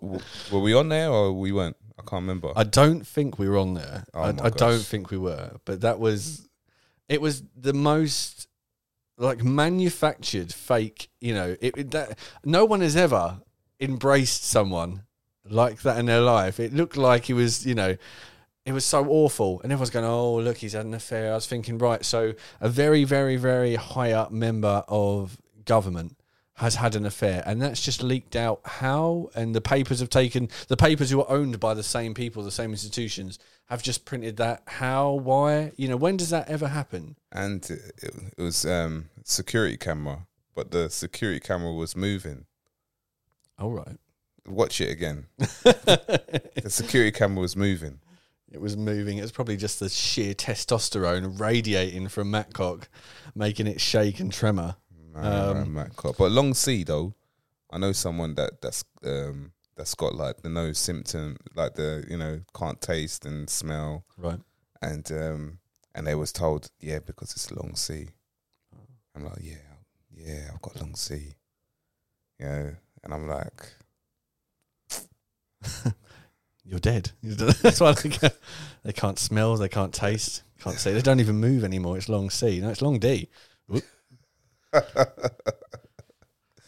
were 0.51 0.59
we 0.59 0.73
on 0.73 0.89
there 0.89 1.09
or 1.09 1.33
we 1.33 1.51
weren't? 1.51 1.75
I 1.99 2.09
can't 2.09 2.21
remember. 2.23 2.51
I 2.55 2.63
don't 2.63 3.05
think 3.05 3.37
we 3.37 3.47
were 3.49 3.57
on 3.57 3.73
there. 3.73 4.05
Oh 4.13 4.21
I, 4.21 4.29
I 4.29 4.49
don't 4.49 4.81
think 4.81 5.11
we 5.11 5.17
were, 5.17 5.57
but 5.65 5.81
that 5.81 5.99
was 5.99 6.47
it 7.07 7.21
was 7.21 7.43
the 7.55 7.73
most 7.73 8.47
like 9.17 9.43
manufactured 9.43 10.53
fake. 10.53 11.09
You 11.19 11.33
know, 11.33 11.55
it, 11.61 11.77
it- 11.77 11.91
that 11.91 12.17
no 12.45 12.65
one 12.65 12.81
has 12.81 12.95
ever 12.95 13.41
embraced 13.79 14.43
someone 14.45 15.03
like 15.45 15.81
that 15.81 15.97
in 15.99 16.05
their 16.05 16.21
life. 16.21 16.59
It 16.59 16.73
looked 16.73 16.97
like 16.97 17.25
he 17.25 17.33
was, 17.33 17.65
you 17.65 17.75
know. 17.75 17.95
It 18.65 18.73
was 18.73 18.85
so 18.85 19.07
awful, 19.07 19.61
and 19.63 19.71
everyone's 19.71 19.89
going, 19.89 20.05
"Oh, 20.05 20.35
look, 20.35 20.57
he's 20.57 20.73
had 20.73 20.85
an 20.85 20.93
affair." 20.93 21.31
I 21.31 21.35
was 21.35 21.47
thinking, 21.47 21.79
right, 21.79 22.05
so 22.05 22.33
a 22.61 22.69
very, 22.69 23.03
very, 23.03 23.35
very 23.35 23.75
high 23.75 24.11
up 24.11 24.31
member 24.31 24.83
of 24.87 25.37
government 25.65 26.17
has 26.59 26.75
had 26.75 26.93
an 26.95 27.05
affair, 27.05 27.41
and 27.45 27.61
that's 27.61 27.81
just 27.81 28.03
leaked 28.03 28.35
out. 28.35 28.59
How 28.65 29.29
and 29.33 29.55
the 29.55 29.61
papers 29.61 29.99
have 30.01 30.09
taken 30.09 30.49
the 30.67 30.75
papers 30.77 31.09
who 31.09 31.21
are 31.21 31.29
owned 31.31 31.59
by 31.59 31.73
the 31.73 31.83
same 31.83 32.13
people, 32.13 32.43
the 32.43 32.51
same 32.51 32.71
institutions, 32.71 33.39
have 33.67 33.81
just 33.81 34.03
printed 34.05 34.35
that. 34.37 34.63
How? 34.67 35.11
Why? 35.13 35.71
You 35.77 35.87
know, 35.87 35.97
when 35.97 36.17
does 36.17 36.29
that 36.29 36.47
ever 36.49 36.67
happen? 36.67 37.15
and 37.31 37.63
it, 37.69 37.93
it 38.37 38.41
was 38.41 38.65
um 38.65 39.09
security 39.23 39.77
camera, 39.77 40.27
but 40.53 40.71
the 40.71 40.89
security 40.89 41.39
camera 41.39 41.73
was 41.73 41.95
moving. 41.95 42.45
All 43.57 43.71
right, 43.71 43.97
Watch 44.45 44.79
it 44.81 44.89
again. 44.89 45.27
the 45.37 46.63
security 46.67 47.11
camera 47.11 47.41
was 47.41 47.55
moving. 47.55 47.99
it 48.51 48.59
was 48.59 48.75
moving. 48.75 49.17
It 49.17 49.21
was 49.21 49.31
probably 49.31 49.57
just 49.57 49.79
the 49.79 49.89
sheer 49.89 50.33
testosterone 50.33 51.39
radiating 51.39 52.07
from 52.09 52.31
Matt 52.31 52.53
Cock, 52.53 52.89
making 53.35 53.67
it 53.67 53.79
shake 53.81 54.19
and 54.19 54.31
tremor. 54.31 54.75
Um, 55.23 55.73
Matt. 55.73 55.91
But 56.17 56.31
long 56.31 56.53
C 56.53 56.83
though, 56.83 57.13
I 57.71 57.77
know 57.77 57.91
someone 57.91 58.35
that 58.35 58.61
that's 58.61 58.83
um 59.03 59.51
that's 59.75 59.95
got 59.95 60.15
like 60.15 60.41
the 60.41 60.49
nose 60.49 60.77
symptom, 60.77 61.37
like 61.55 61.75
the 61.75 62.05
you 62.09 62.17
know 62.17 62.41
can't 62.53 62.81
taste 62.81 63.25
and 63.25 63.49
smell, 63.49 64.03
Right. 64.17 64.39
and 64.81 65.09
um 65.11 65.59
and 65.95 66.05
they 66.07 66.15
was 66.15 66.31
told 66.31 66.69
yeah 66.79 66.99
because 66.99 67.31
it's 67.31 67.51
long 67.51 67.75
C. 67.75 68.07
I'm 69.15 69.23
like 69.25 69.39
yeah 69.41 69.55
yeah 70.11 70.49
I've 70.53 70.61
got 70.61 70.79
long 70.79 70.95
C, 70.95 71.33
yeah, 72.39 72.71
and 73.03 73.13
I'm 73.13 73.27
like 73.27 73.73
You're 76.65 76.79
dead. 76.79 77.11
That's 77.23 77.79
why 77.79 77.93
they 77.93 78.09
can't, 78.09 78.33
they 78.83 78.93
can't 78.93 79.17
smell, 79.17 79.57
they 79.57 79.69
can't 79.69 79.93
taste, 79.93 80.43
can't 80.61 80.77
see. 80.77 80.91
They 80.93 81.01
don't 81.01 81.19
even 81.19 81.37
move 81.37 81.63
anymore. 81.63 81.97
It's 81.97 82.09
long 82.09 82.29
C. 82.29 82.59
No, 82.61 82.69
it's 82.69 82.81
long 82.83 82.99
D. 82.99 83.27
Whoop. 83.67 83.83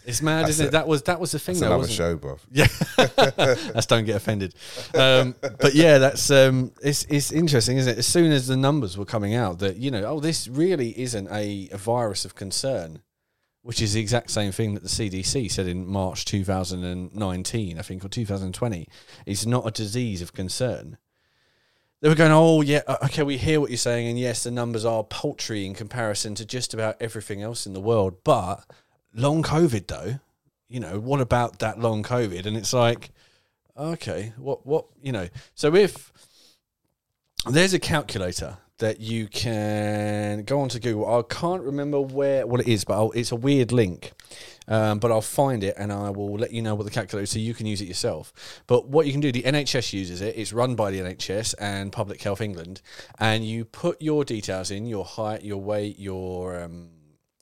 it's 0.05 0.22
mad, 0.22 0.41
That's 0.41 0.51
isn't 0.51 0.65
it? 0.65 0.70
it. 0.70 0.72
That 0.72 0.88
was 0.88 1.03
that 1.03 1.20
was 1.20 1.31
the 1.31 1.39
thing, 1.39 1.53
it's 1.53 1.62
though, 1.62 1.67
another 1.67 1.88
show, 1.88 2.15
bro. 2.15 2.38
Yeah, 2.51 2.67
that's 2.98 3.86
don't 3.86 4.05
get 4.05 4.15
offended. 4.15 4.55
Um, 4.93 5.36
but 5.41 5.74
yeah, 5.75 5.98
that's 6.00 6.31
um, 6.31 6.72
it's 6.84 7.05
it's 7.05 7.31
interesting, 7.31 7.77
isn't 7.77 7.93
it? 7.93 8.00
As 8.00 8.08
soon 8.08 8.31
as 8.31 8.48
the 8.48 8.58
numbers 8.58 8.98
were 8.98 9.05
coming 9.05 9.36
out, 9.36 9.60
that 9.60 9.77
you 9.77 9.91
know, 9.91 10.03
oh, 10.05 10.20
this 10.20 10.48
really 10.48 11.00
isn't 11.00 11.27
a, 11.31 11.70
a 11.72 11.77
virus 11.77 12.25
of 12.25 12.36
concern, 12.36 13.01
which 13.62 13.81
is 13.81 13.93
the 13.93 14.01
exact 14.01 14.31
same 14.31 14.51
thing 14.51 14.74
that 14.74 14.84
the 14.84 14.89
CDC 14.89 15.51
said 15.51 15.67
in 15.67 15.86
March 15.86 16.25
2019, 16.25 17.77
I 17.77 17.81
think, 17.81 18.03
or 18.03 18.10
2020. 18.10 18.88
It's 19.25 19.46
not 19.46 19.67
a 19.67 19.72
disease 19.72 20.22
of 20.22 20.34
concern. 20.34 20.98
They 22.01 22.10
were 22.10 22.15
going, 22.15 22.31
oh 22.31 22.62
yeah, 22.62 22.81
uh, 22.88 22.98
okay, 23.05 23.24
we 23.24 23.38
hear 23.38 23.62
what 23.62 23.70
you're 23.70 23.77
saying, 23.77 24.08
and 24.08 24.20
yes, 24.20 24.43
the 24.43 24.51
numbers 24.51 24.86
are 24.86 25.03
paltry 25.03 25.65
in 25.65 25.75
comparison 25.75 26.36
to 26.36 26.46
just 26.46 26.74
about 26.74 26.98
everything 27.00 27.41
else 27.41 27.65
in 27.65 27.74
the 27.74 27.79
world, 27.79 28.24
but 28.24 28.65
long 29.13 29.43
COVID 29.43 29.88
though 29.88 30.20
you 30.72 30.79
know, 30.79 31.00
what 31.00 31.20
about 31.20 31.60
that 31.60 31.79
long 31.79 32.01
COVID? 32.01 32.46
And 32.46 32.55
it's 32.55 32.72
like, 32.72 33.12
okay, 33.77 34.31
what, 34.38 34.65
what, 34.65 34.86
you 35.03 35.12
know, 35.12 35.27
so 35.53 35.75
if 35.75 36.13
there's 37.46 37.74
a 37.74 37.79
calculator 37.79 38.58
that 38.81 39.00
you 39.00 39.27
can 39.27 40.43
go 40.43 40.59
onto 40.59 40.79
Google, 40.79 41.19
I 41.19 41.21
can't 41.21 41.61
remember 41.61 42.01
where, 42.01 42.45
what 42.45 42.59
it 42.59 42.67
is, 42.67 42.83
but 42.83 42.95
I'll, 42.95 43.11
it's 43.11 43.31
a 43.31 43.35
weird 43.35 43.71
link. 43.71 44.11
Um, 44.67 45.00
but 45.00 45.11
I'll 45.11 45.21
find 45.21 45.63
it 45.63 45.75
and 45.77 45.91
I 45.91 46.11
will 46.11 46.35
let 46.35 46.51
you 46.53 46.61
know 46.61 46.75
what 46.75 46.83
the 46.83 46.91
calculator 46.91 47.23
is 47.23 47.31
so 47.31 47.39
you 47.39 47.53
can 47.53 47.65
use 47.65 47.81
it 47.81 47.88
yourself. 47.88 48.61
But 48.67 48.88
what 48.88 49.05
you 49.05 49.11
can 49.11 49.21
do, 49.21 49.31
the 49.31 49.43
NHS 49.43 49.93
uses 49.93 50.21
it. 50.21 50.38
It's 50.38 50.53
run 50.53 50.75
by 50.75 50.91
the 50.91 51.00
NHS 51.00 51.55
and 51.59 51.91
Public 51.91 52.21
Health 52.21 52.41
England, 52.41 52.81
and 53.19 53.45
you 53.45 53.65
put 53.65 54.01
your 54.01 54.23
details 54.23 54.71
in, 54.71 54.85
your 54.85 55.03
height, 55.03 55.43
your 55.43 55.57
weight, 55.57 56.00
your 56.00 56.63
um, 56.63 56.89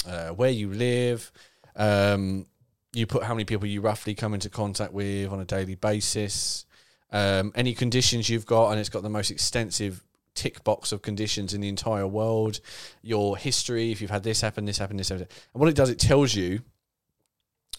uh, 0.07 0.29
where 0.29 0.49
you 0.49 0.73
live, 0.73 1.31
um, 1.75 2.47
you 2.93 3.05
put 3.05 3.23
how 3.23 3.33
many 3.33 3.45
people 3.45 3.67
you 3.67 3.81
roughly 3.81 4.15
come 4.15 4.33
into 4.33 4.49
contact 4.49 4.93
with 4.93 5.31
on 5.31 5.39
a 5.39 5.45
daily 5.45 5.75
basis, 5.75 6.65
um, 7.11 7.51
any 7.53 7.73
conditions 7.73 8.29
you've 8.29 8.45
got, 8.45 8.71
and 8.71 8.79
it's 8.79 8.89
got 8.89 9.03
the 9.03 9.09
most 9.09 9.29
extensive 9.29 10.03
tick 10.39 10.63
box 10.63 10.93
of 10.93 11.01
conditions 11.01 11.53
in 11.53 11.59
the 11.59 11.67
entire 11.67 12.07
world, 12.07 12.61
your 13.01 13.35
history, 13.35 13.91
if 13.91 13.99
you've 13.99 14.09
had 14.09 14.23
this 14.23 14.39
happen, 14.39 14.63
this 14.63 14.77
happen, 14.77 14.95
this 14.95 15.09
happen. 15.09 15.27
And 15.53 15.59
what 15.59 15.67
it 15.67 15.75
does, 15.75 15.89
it 15.89 15.99
tells 15.99 16.33
you 16.33 16.61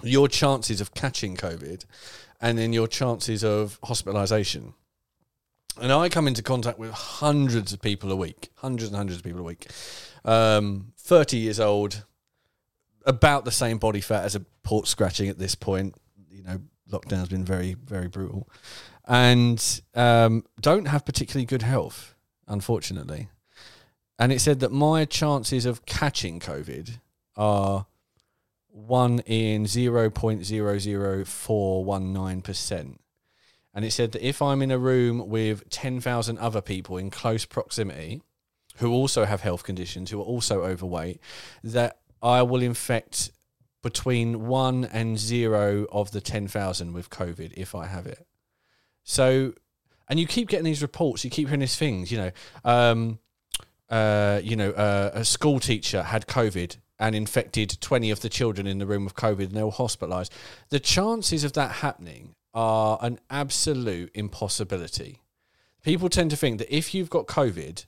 your 0.02 0.28
chances 0.28 0.82
of 0.82 0.92
catching 0.92 1.36
COVID 1.36 1.86
and 2.38 2.58
then 2.58 2.74
your 2.74 2.86
chances 2.86 3.42
of 3.42 3.78
hospitalization. 3.84 4.74
And 5.80 5.90
I 5.90 6.10
come 6.10 6.28
into 6.28 6.42
contact 6.42 6.78
with 6.78 6.90
hundreds 6.90 7.72
of 7.72 7.80
people 7.80 8.12
a 8.12 8.16
week, 8.16 8.50
hundreds 8.56 8.88
and 8.88 8.96
hundreds 8.96 9.18
of 9.18 9.24
people 9.24 9.40
a 9.40 9.44
week. 9.44 9.70
Um, 10.26 10.92
30 10.98 11.38
years 11.38 11.58
old, 11.58 12.04
about 13.06 13.46
the 13.46 13.50
same 13.50 13.78
body 13.78 14.02
fat 14.02 14.24
as 14.24 14.34
a 14.34 14.40
port 14.62 14.86
scratching 14.86 15.30
at 15.30 15.38
this 15.38 15.54
point. 15.54 15.94
You 16.30 16.42
know, 16.42 16.60
lockdown's 16.90 17.30
been 17.30 17.44
very, 17.44 17.74
very 17.74 18.08
brutal, 18.08 18.50
and 19.06 19.80
um, 19.94 20.44
don't 20.60 20.86
have 20.86 21.06
particularly 21.06 21.46
good 21.46 21.62
health, 21.62 22.14
unfortunately. 22.50 23.28
And 24.18 24.32
it 24.32 24.40
said 24.40 24.60
that 24.60 24.72
my 24.72 25.06
chances 25.06 25.64
of 25.64 25.86
catching 25.86 26.40
COVID 26.40 26.98
are 27.36 27.86
one 28.68 29.20
in 29.20 29.66
zero 29.66 30.10
point 30.10 30.44
zero 30.44 30.78
zero 30.78 31.24
four 31.24 31.84
one 31.84 32.12
nine 32.12 32.42
percent. 32.42 33.00
And 33.72 33.84
it 33.84 33.92
said 33.92 34.12
that 34.12 34.26
if 34.26 34.42
I'm 34.42 34.62
in 34.62 34.70
a 34.70 34.78
room 34.78 35.28
with 35.28 35.70
10,000 35.70 36.38
other 36.38 36.60
people 36.60 36.96
in 36.96 37.08
close 37.08 37.44
proximity 37.44 38.20
who 38.78 38.92
also 38.92 39.24
have 39.24 39.42
health 39.42 39.62
conditions, 39.62 40.10
who 40.10 40.20
are 40.20 40.24
also 40.24 40.64
overweight, 40.64 41.20
that 41.62 41.98
I 42.20 42.42
will 42.42 42.62
infect 42.62 43.30
between 43.82 44.46
one 44.46 44.84
and 44.84 45.18
zero 45.18 45.86
of 45.92 46.10
the 46.10 46.20
10,000 46.20 46.92
with 46.92 47.10
COVID 47.10 47.52
if 47.56 47.74
I 47.74 47.86
have 47.86 48.06
it. 48.06 48.26
So, 49.04 49.54
and 50.10 50.18
you 50.18 50.26
keep 50.26 50.48
getting 50.48 50.64
these 50.64 50.82
reports, 50.82 51.24
you 51.24 51.30
keep 51.30 51.46
hearing 51.46 51.60
these 51.60 51.76
things, 51.76 52.10
you 52.10 52.18
know, 52.18 52.30
um, 52.64 53.18
uh, 53.88 54.40
you 54.42 54.56
know, 54.56 54.70
uh, 54.72 55.12
a 55.14 55.24
school 55.24 55.60
teacher 55.60 56.02
had 56.02 56.26
COVID 56.26 56.76
and 56.98 57.14
infected 57.14 57.80
20 57.80 58.10
of 58.10 58.20
the 58.20 58.28
children 58.28 58.66
in 58.66 58.78
the 58.78 58.86
room 58.86 59.04
with 59.04 59.14
COVID 59.14 59.44
and 59.44 59.52
they 59.52 59.62
were 59.62 59.70
hospitalized. 59.70 60.32
The 60.68 60.80
chances 60.80 61.44
of 61.44 61.52
that 61.54 61.76
happening 61.76 62.34
are 62.52 62.98
an 63.00 63.20
absolute 63.30 64.10
impossibility. 64.14 65.22
People 65.82 66.08
tend 66.08 66.30
to 66.32 66.36
think 66.36 66.58
that 66.58 66.74
if 66.74 66.92
you've 66.92 67.08
got 67.08 67.26
COVID, 67.26 67.86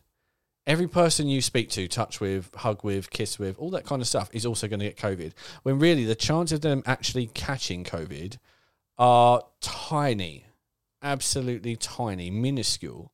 every 0.65 0.87
person 0.87 1.27
you 1.27 1.43
speak 1.43 1.71
to, 1.71 1.89
touch 1.89 2.21
with, 2.21 2.55
hug 2.55 2.85
with, 2.85 3.11
kiss 3.11 3.39
with, 3.39 3.59
all 3.59 3.71
that 3.71 3.85
kind 3.85 4.01
of 4.01 4.07
stuff 4.07 4.31
is 4.33 4.47
also 4.47 4.69
going 4.69 4.81
to 4.81 4.87
get 4.87 4.97
COVID. 4.97 5.33
When 5.65 5.81
really 5.81 6.05
the 6.05 6.15
chance 6.15 6.53
of 6.53 6.61
them 6.61 6.85
actually 6.87 7.27
catching 7.27 7.83
COVID 7.83 8.39
are 8.97 9.43
tiny, 9.61 10.47
absolutely 11.03 11.77
tiny, 11.77 12.31
minuscule. 12.31 13.13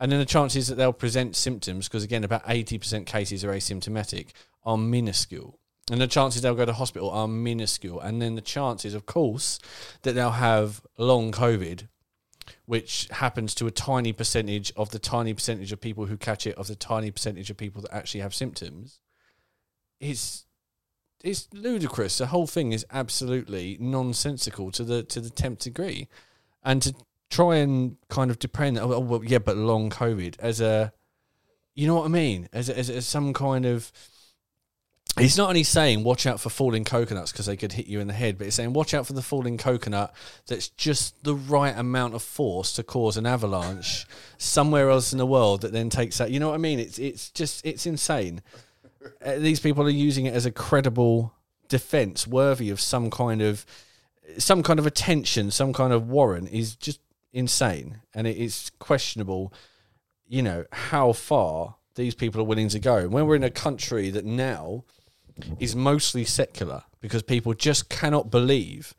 And 0.00 0.10
then 0.10 0.18
the 0.18 0.26
chances 0.26 0.68
that 0.68 0.74
they'll 0.74 0.92
present 0.92 1.36
symptoms, 1.36 1.88
because 1.88 2.04
again, 2.04 2.24
about 2.24 2.44
80% 2.44 3.06
cases 3.06 3.44
are 3.44 3.52
asymptomatic, 3.52 4.30
are 4.64 4.76
minuscule. 4.76 5.58
And 5.90 6.00
the 6.00 6.06
chances 6.06 6.42
they'll 6.42 6.54
go 6.54 6.64
to 6.64 6.72
hospital 6.72 7.10
are 7.10 7.28
minuscule. 7.28 8.00
And 8.00 8.20
then 8.20 8.34
the 8.34 8.40
chances, 8.40 8.94
of 8.94 9.06
course, 9.06 9.58
that 10.02 10.12
they'll 10.12 10.30
have 10.30 10.80
long 10.98 11.30
COVID, 11.30 11.88
which 12.64 13.08
happens 13.10 13.54
to 13.56 13.66
a 13.66 13.70
tiny 13.70 14.12
percentage 14.12 14.72
of 14.76 14.90
the 14.90 14.98
tiny 14.98 15.34
percentage 15.34 15.72
of 15.72 15.80
people 15.80 16.06
who 16.06 16.16
catch 16.16 16.46
it, 16.46 16.56
of 16.56 16.66
the 16.66 16.76
tiny 16.76 17.10
percentage 17.10 17.50
of 17.50 17.56
people 17.56 17.82
that 17.82 17.94
actually 17.94 18.20
have 18.20 18.34
symptoms, 18.34 19.00
is 20.00 20.44
it's 21.22 21.48
ludicrous. 21.52 22.18
The 22.18 22.26
whole 22.26 22.46
thing 22.46 22.72
is 22.72 22.84
absolutely 22.90 23.78
nonsensical 23.80 24.70
to 24.72 24.84
the 24.84 25.02
to 25.04 25.20
the 25.20 25.30
tenth 25.30 25.60
degree, 25.60 26.08
and 26.62 26.82
to 26.82 26.94
try 27.30 27.56
and 27.56 27.96
kind 28.08 28.30
of 28.30 28.38
depend. 28.38 28.78
Oh, 28.78 29.00
well, 29.00 29.24
yeah, 29.24 29.38
but 29.38 29.56
long 29.56 29.90
COVID 29.90 30.36
as 30.38 30.60
a, 30.60 30.92
you 31.74 31.86
know 31.86 31.96
what 31.96 32.04
I 32.04 32.08
mean? 32.08 32.48
As 32.52 32.70
as, 32.70 32.90
as 32.90 33.06
some 33.06 33.32
kind 33.32 33.66
of. 33.66 33.92
He's 35.16 35.38
not 35.38 35.48
only 35.48 35.62
saying 35.62 36.02
watch 36.02 36.26
out 36.26 36.40
for 36.40 36.50
falling 36.50 36.82
coconuts 36.82 37.30
because 37.30 37.46
they 37.46 37.56
could 37.56 37.74
hit 37.74 37.86
you 37.86 38.00
in 38.00 38.08
the 38.08 38.14
head, 38.14 38.36
but 38.36 38.46
he's 38.46 38.54
saying 38.54 38.72
watch 38.72 38.94
out 38.94 39.06
for 39.06 39.12
the 39.12 39.22
falling 39.22 39.58
coconut 39.58 40.12
that's 40.48 40.70
just 40.70 41.22
the 41.22 41.36
right 41.36 41.76
amount 41.78 42.14
of 42.14 42.22
force 42.22 42.72
to 42.72 42.82
cause 42.82 43.16
an 43.16 43.24
avalanche 43.24 44.08
somewhere 44.38 44.90
else 44.90 45.12
in 45.12 45.18
the 45.18 45.26
world 45.26 45.60
that 45.60 45.72
then 45.72 45.88
takes 45.88 46.18
that. 46.18 46.32
You 46.32 46.40
know 46.40 46.48
what 46.48 46.56
I 46.56 46.58
mean? 46.58 46.80
It's 46.80 46.98
it's 46.98 47.30
just 47.30 47.64
it's 47.64 47.86
insane. 47.86 48.42
Uh, 49.24 49.36
these 49.36 49.60
people 49.60 49.84
are 49.84 49.90
using 49.90 50.26
it 50.26 50.34
as 50.34 50.46
a 50.46 50.50
credible 50.50 51.32
defense 51.68 52.26
worthy 52.26 52.70
of 52.70 52.80
some 52.80 53.08
kind 53.08 53.40
of 53.40 53.64
some 54.38 54.62
kind 54.62 54.78
of 54.78 54.86
attention, 54.86 55.50
some 55.50 55.72
kind 55.72 55.92
of 55.92 56.08
warrant 56.08 56.50
is 56.50 56.74
just 56.74 57.00
insane, 57.34 58.00
and 58.14 58.26
it 58.26 58.38
is 58.38 58.70
questionable. 58.78 59.52
You 60.26 60.42
know 60.42 60.64
how 60.72 61.12
far 61.12 61.76
these 61.96 62.14
people 62.14 62.40
are 62.40 62.44
willing 62.44 62.68
to 62.70 62.78
go. 62.78 63.08
When 63.08 63.26
we're 63.26 63.36
in 63.36 63.44
a 63.44 63.50
country 63.50 64.10
that 64.10 64.24
now 64.24 64.84
is 65.58 65.76
mostly 65.76 66.24
secular 66.24 66.84
because 67.00 67.22
people 67.22 67.52
just 67.54 67.88
cannot 67.88 68.30
believe 68.30 68.94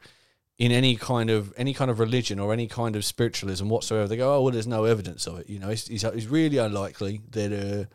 in 0.58 0.72
any 0.72 0.96
kind 0.96 1.30
of 1.30 1.54
any 1.58 1.74
kind 1.74 1.92
of 1.92 2.00
religion 2.00 2.40
or 2.40 2.54
any 2.54 2.68
kind 2.68 2.96
of 2.96 3.04
spiritualism 3.04 3.68
whatsoever. 3.68 4.08
They 4.08 4.18
go, 4.18 4.36
oh 4.36 4.44
well, 4.44 4.54
there's 4.54 4.68
no 4.68 4.86
evidence 4.86 5.28
of 5.28 5.40
it. 5.40 5.50
You 5.50 5.60
know, 5.60 5.70
it's, 5.70 5.90
it's, 5.90 6.04
it's 6.04 6.28
really 6.28 6.58
unlikely 6.58 7.22
that 7.32 7.52
uh, 7.52 7.86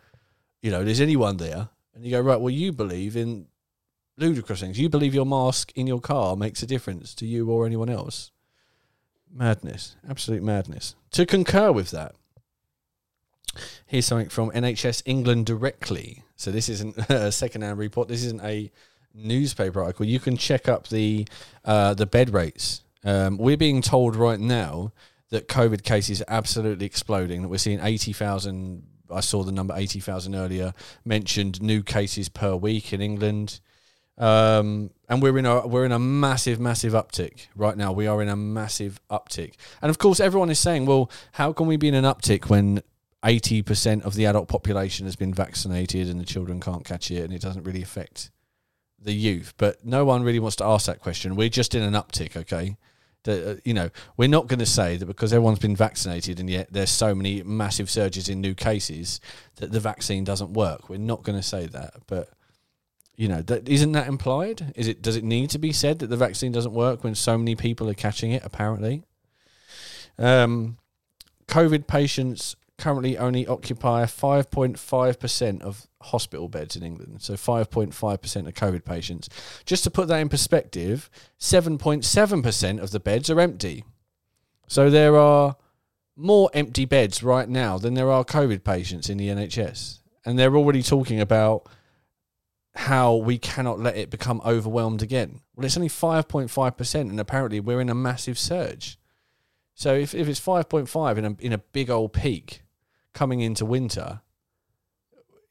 you 0.62 0.70
know 0.70 0.84
there's 0.84 1.00
anyone 1.00 1.36
there. 1.36 1.68
And 1.94 2.04
you 2.04 2.10
go, 2.10 2.20
right, 2.20 2.40
well, 2.40 2.50
you 2.50 2.72
believe 2.72 3.16
in 3.16 3.46
ludicrous 4.16 4.60
things. 4.60 4.78
You 4.78 4.88
believe 4.88 5.14
your 5.14 5.26
mask 5.26 5.72
in 5.74 5.86
your 5.86 6.00
car 6.00 6.36
makes 6.36 6.62
a 6.62 6.66
difference 6.66 7.14
to 7.16 7.26
you 7.26 7.50
or 7.50 7.66
anyone 7.66 7.88
else. 7.88 8.30
Madness, 9.32 9.96
absolute 10.08 10.42
madness. 10.42 10.94
To 11.12 11.24
concur 11.24 11.72
with 11.72 11.90
that, 11.92 12.14
here's 13.86 14.06
something 14.06 14.28
from 14.28 14.50
NHS 14.50 15.02
England 15.06 15.46
directly. 15.46 16.24
So 16.36 16.50
this 16.50 16.68
isn't 16.68 16.96
a 17.08 17.30
second-hand 17.30 17.78
report. 17.78 18.08
This 18.08 18.24
isn't 18.24 18.42
a 18.42 18.70
newspaper 19.14 19.82
article. 19.82 20.06
You 20.06 20.20
can 20.20 20.36
check 20.36 20.68
up 20.68 20.88
the 20.88 21.26
uh, 21.64 21.94
the 21.94 22.06
bed 22.06 22.30
rates. 22.30 22.82
Um, 23.04 23.38
we're 23.38 23.56
being 23.56 23.82
told 23.82 24.16
right 24.16 24.40
now 24.40 24.92
that 25.30 25.48
COVID 25.48 25.82
cases 25.82 26.20
are 26.22 26.28
absolutely 26.28 26.86
exploding. 26.86 27.42
That 27.42 27.48
we're 27.48 27.58
seeing 27.58 27.80
eighty 27.80 28.12
thousand. 28.12 28.84
I 29.12 29.20
saw 29.20 29.42
the 29.42 29.52
number 29.52 29.74
eighty 29.76 30.00
thousand 30.00 30.34
earlier. 30.34 30.74
Mentioned 31.04 31.62
new 31.62 31.82
cases 31.82 32.28
per 32.28 32.54
week 32.54 32.92
in 32.92 33.00
England. 33.00 33.60
Um, 34.20 34.90
and 35.08 35.22
we're 35.22 35.38
in 35.38 35.46
a 35.46 35.66
we're 35.66 35.86
in 35.86 35.92
a 35.92 35.98
massive, 35.98 36.60
massive 36.60 36.92
uptick 36.92 37.46
right 37.56 37.76
now. 37.76 37.90
We 37.90 38.06
are 38.06 38.20
in 38.20 38.28
a 38.28 38.36
massive 38.36 39.00
uptick, 39.10 39.54
and 39.80 39.88
of 39.88 39.96
course, 39.96 40.20
everyone 40.20 40.50
is 40.50 40.58
saying, 40.58 40.84
"Well, 40.84 41.10
how 41.32 41.54
can 41.54 41.66
we 41.66 41.78
be 41.78 41.88
in 41.88 41.94
an 41.94 42.04
uptick 42.04 42.50
when 42.50 42.82
eighty 43.24 43.62
percent 43.62 44.04
of 44.04 44.14
the 44.14 44.26
adult 44.26 44.46
population 44.46 45.06
has 45.06 45.16
been 45.16 45.32
vaccinated 45.32 46.08
and 46.08 46.20
the 46.20 46.26
children 46.26 46.60
can't 46.60 46.84
catch 46.84 47.10
it, 47.10 47.24
and 47.24 47.32
it 47.32 47.40
doesn't 47.40 47.64
really 47.64 47.80
affect 47.80 48.30
the 49.02 49.14
youth?" 49.14 49.54
But 49.56 49.86
no 49.86 50.04
one 50.04 50.22
really 50.22 50.38
wants 50.38 50.56
to 50.56 50.66
ask 50.66 50.84
that 50.84 51.00
question. 51.00 51.34
We're 51.34 51.48
just 51.48 51.74
in 51.74 51.82
an 51.82 51.94
uptick, 51.94 52.36
okay? 52.36 52.76
The, 53.24 53.52
uh, 53.52 53.56
you 53.64 53.72
know, 53.72 53.88
we're 54.18 54.28
not 54.28 54.48
going 54.48 54.60
to 54.60 54.66
say 54.66 54.96
that 54.98 55.06
because 55.06 55.32
everyone's 55.32 55.58
been 55.58 55.76
vaccinated 55.76 56.40
and 56.40 56.48
yet 56.48 56.72
there's 56.72 56.90
so 56.90 57.14
many 57.14 57.42
massive 57.42 57.90
surges 57.90 58.30
in 58.30 58.40
new 58.40 58.54
cases 58.54 59.20
that 59.56 59.72
the 59.72 59.80
vaccine 59.80 60.24
doesn't 60.24 60.54
work. 60.54 60.88
We're 60.88 60.98
not 60.98 61.22
going 61.22 61.36
to 61.36 61.42
say 61.42 61.66
that, 61.66 61.96
but 62.06 62.30
you 63.20 63.28
know, 63.28 63.42
that 63.42 63.68
isn't 63.68 63.92
that 63.92 64.08
implied? 64.08 64.72
Is 64.76 64.88
it 64.88 65.02
does 65.02 65.14
it 65.14 65.24
need 65.24 65.50
to 65.50 65.58
be 65.58 65.72
said 65.72 65.98
that 65.98 66.06
the 66.06 66.16
vaccine 66.16 66.52
doesn't 66.52 66.72
work 66.72 67.04
when 67.04 67.14
so 67.14 67.36
many 67.36 67.54
people 67.54 67.90
are 67.90 67.94
catching 67.94 68.32
it? 68.32 68.42
Apparently, 68.46 69.02
um, 70.18 70.78
COVID 71.46 71.86
patients 71.86 72.56
currently 72.78 73.18
only 73.18 73.46
occupy 73.46 74.06
five 74.06 74.50
point 74.50 74.78
five 74.78 75.20
percent 75.20 75.60
of 75.60 75.86
hospital 76.00 76.48
beds 76.48 76.76
in 76.76 76.82
England. 76.82 77.20
So 77.20 77.36
five 77.36 77.70
point 77.70 77.92
five 77.92 78.22
percent 78.22 78.48
of 78.48 78.54
COVID 78.54 78.86
patients. 78.86 79.28
Just 79.66 79.84
to 79.84 79.90
put 79.90 80.08
that 80.08 80.16
in 80.20 80.30
perspective, 80.30 81.10
seven 81.36 81.76
point 81.76 82.06
seven 82.06 82.40
percent 82.40 82.80
of 82.80 82.90
the 82.90 83.00
beds 83.00 83.28
are 83.28 83.38
empty. 83.38 83.84
So 84.66 84.88
there 84.88 85.18
are 85.18 85.56
more 86.16 86.48
empty 86.54 86.86
beds 86.86 87.22
right 87.22 87.50
now 87.50 87.76
than 87.76 87.92
there 87.92 88.10
are 88.10 88.24
COVID 88.24 88.64
patients 88.64 89.10
in 89.10 89.18
the 89.18 89.28
NHS, 89.28 89.98
and 90.24 90.38
they're 90.38 90.56
already 90.56 90.82
talking 90.82 91.20
about 91.20 91.68
how 92.74 93.16
we 93.16 93.38
cannot 93.38 93.80
let 93.80 93.96
it 93.96 94.10
become 94.10 94.40
overwhelmed 94.44 95.02
again. 95.02 95.40
Well, 95.54 95.66
it's 95.66 95.76
only 95.76 95.88
5.5%, 95.88 97.00
and 97.00 97.20
apparently 97.20 97.60
we're 97.60 97.80
in 97.80 97.90
a 97.90 97.94
massive 97.94 98.38
surge. 98.38 98.98
So 99.74 99.94
if, 99.94 100.14
if 100.14 100.28
it's 100.28 100.40
5.5 100.40 101.16
in 101.16 101.24
a, 101.24 101.36
in 101.40 101.52
a 101.52 101.58
big 101.58 101.90
old 101.90 102.12
peak 102.12 102.62
coming 103.12 103.40
into 103.40 103.64
winter, 103.64 104.20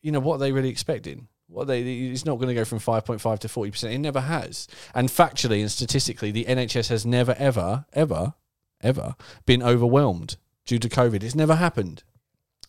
you 0.02 0.12
know, 0.12 0.20
what 0.20 0.36
are 0.36 0.40
they 0.40 0.52
really 0.52 0.70
expecting? 0.70 1.28
What 1.48 1.66
they 1.66 1.82
it's 1.82 2.26
not 2.26 2.36
going 2.36 2.50
to 2.50 2.54
go 2.54 2.64
from 2.64 2.80
5.5 2.80 3.40
to 3.40 3.48
40%. 3.48 3.92
It 3.92 3.98
never 3.98 4.22
has. 4.22 4.68
And 4.94 5.10
factually 5.10 5.62
and 5.62 5.72
statistically, 5.72 6.32
the 6.32 6.46
NHS 6.46 6.90
has 6.90 7.06
never, 7.06 7.36
ever, 7.40 7.86
ever, 7.94 8.36
ever 8.82 9.16
been 9.46 9.64
overwhelmed 9.64 10.38
due 10.66 10.78
to 10.78 10.88
COVID. 10.88 11.24
It's 11.24 11.36
never 11.36 11.56
happened. 11.56 12.04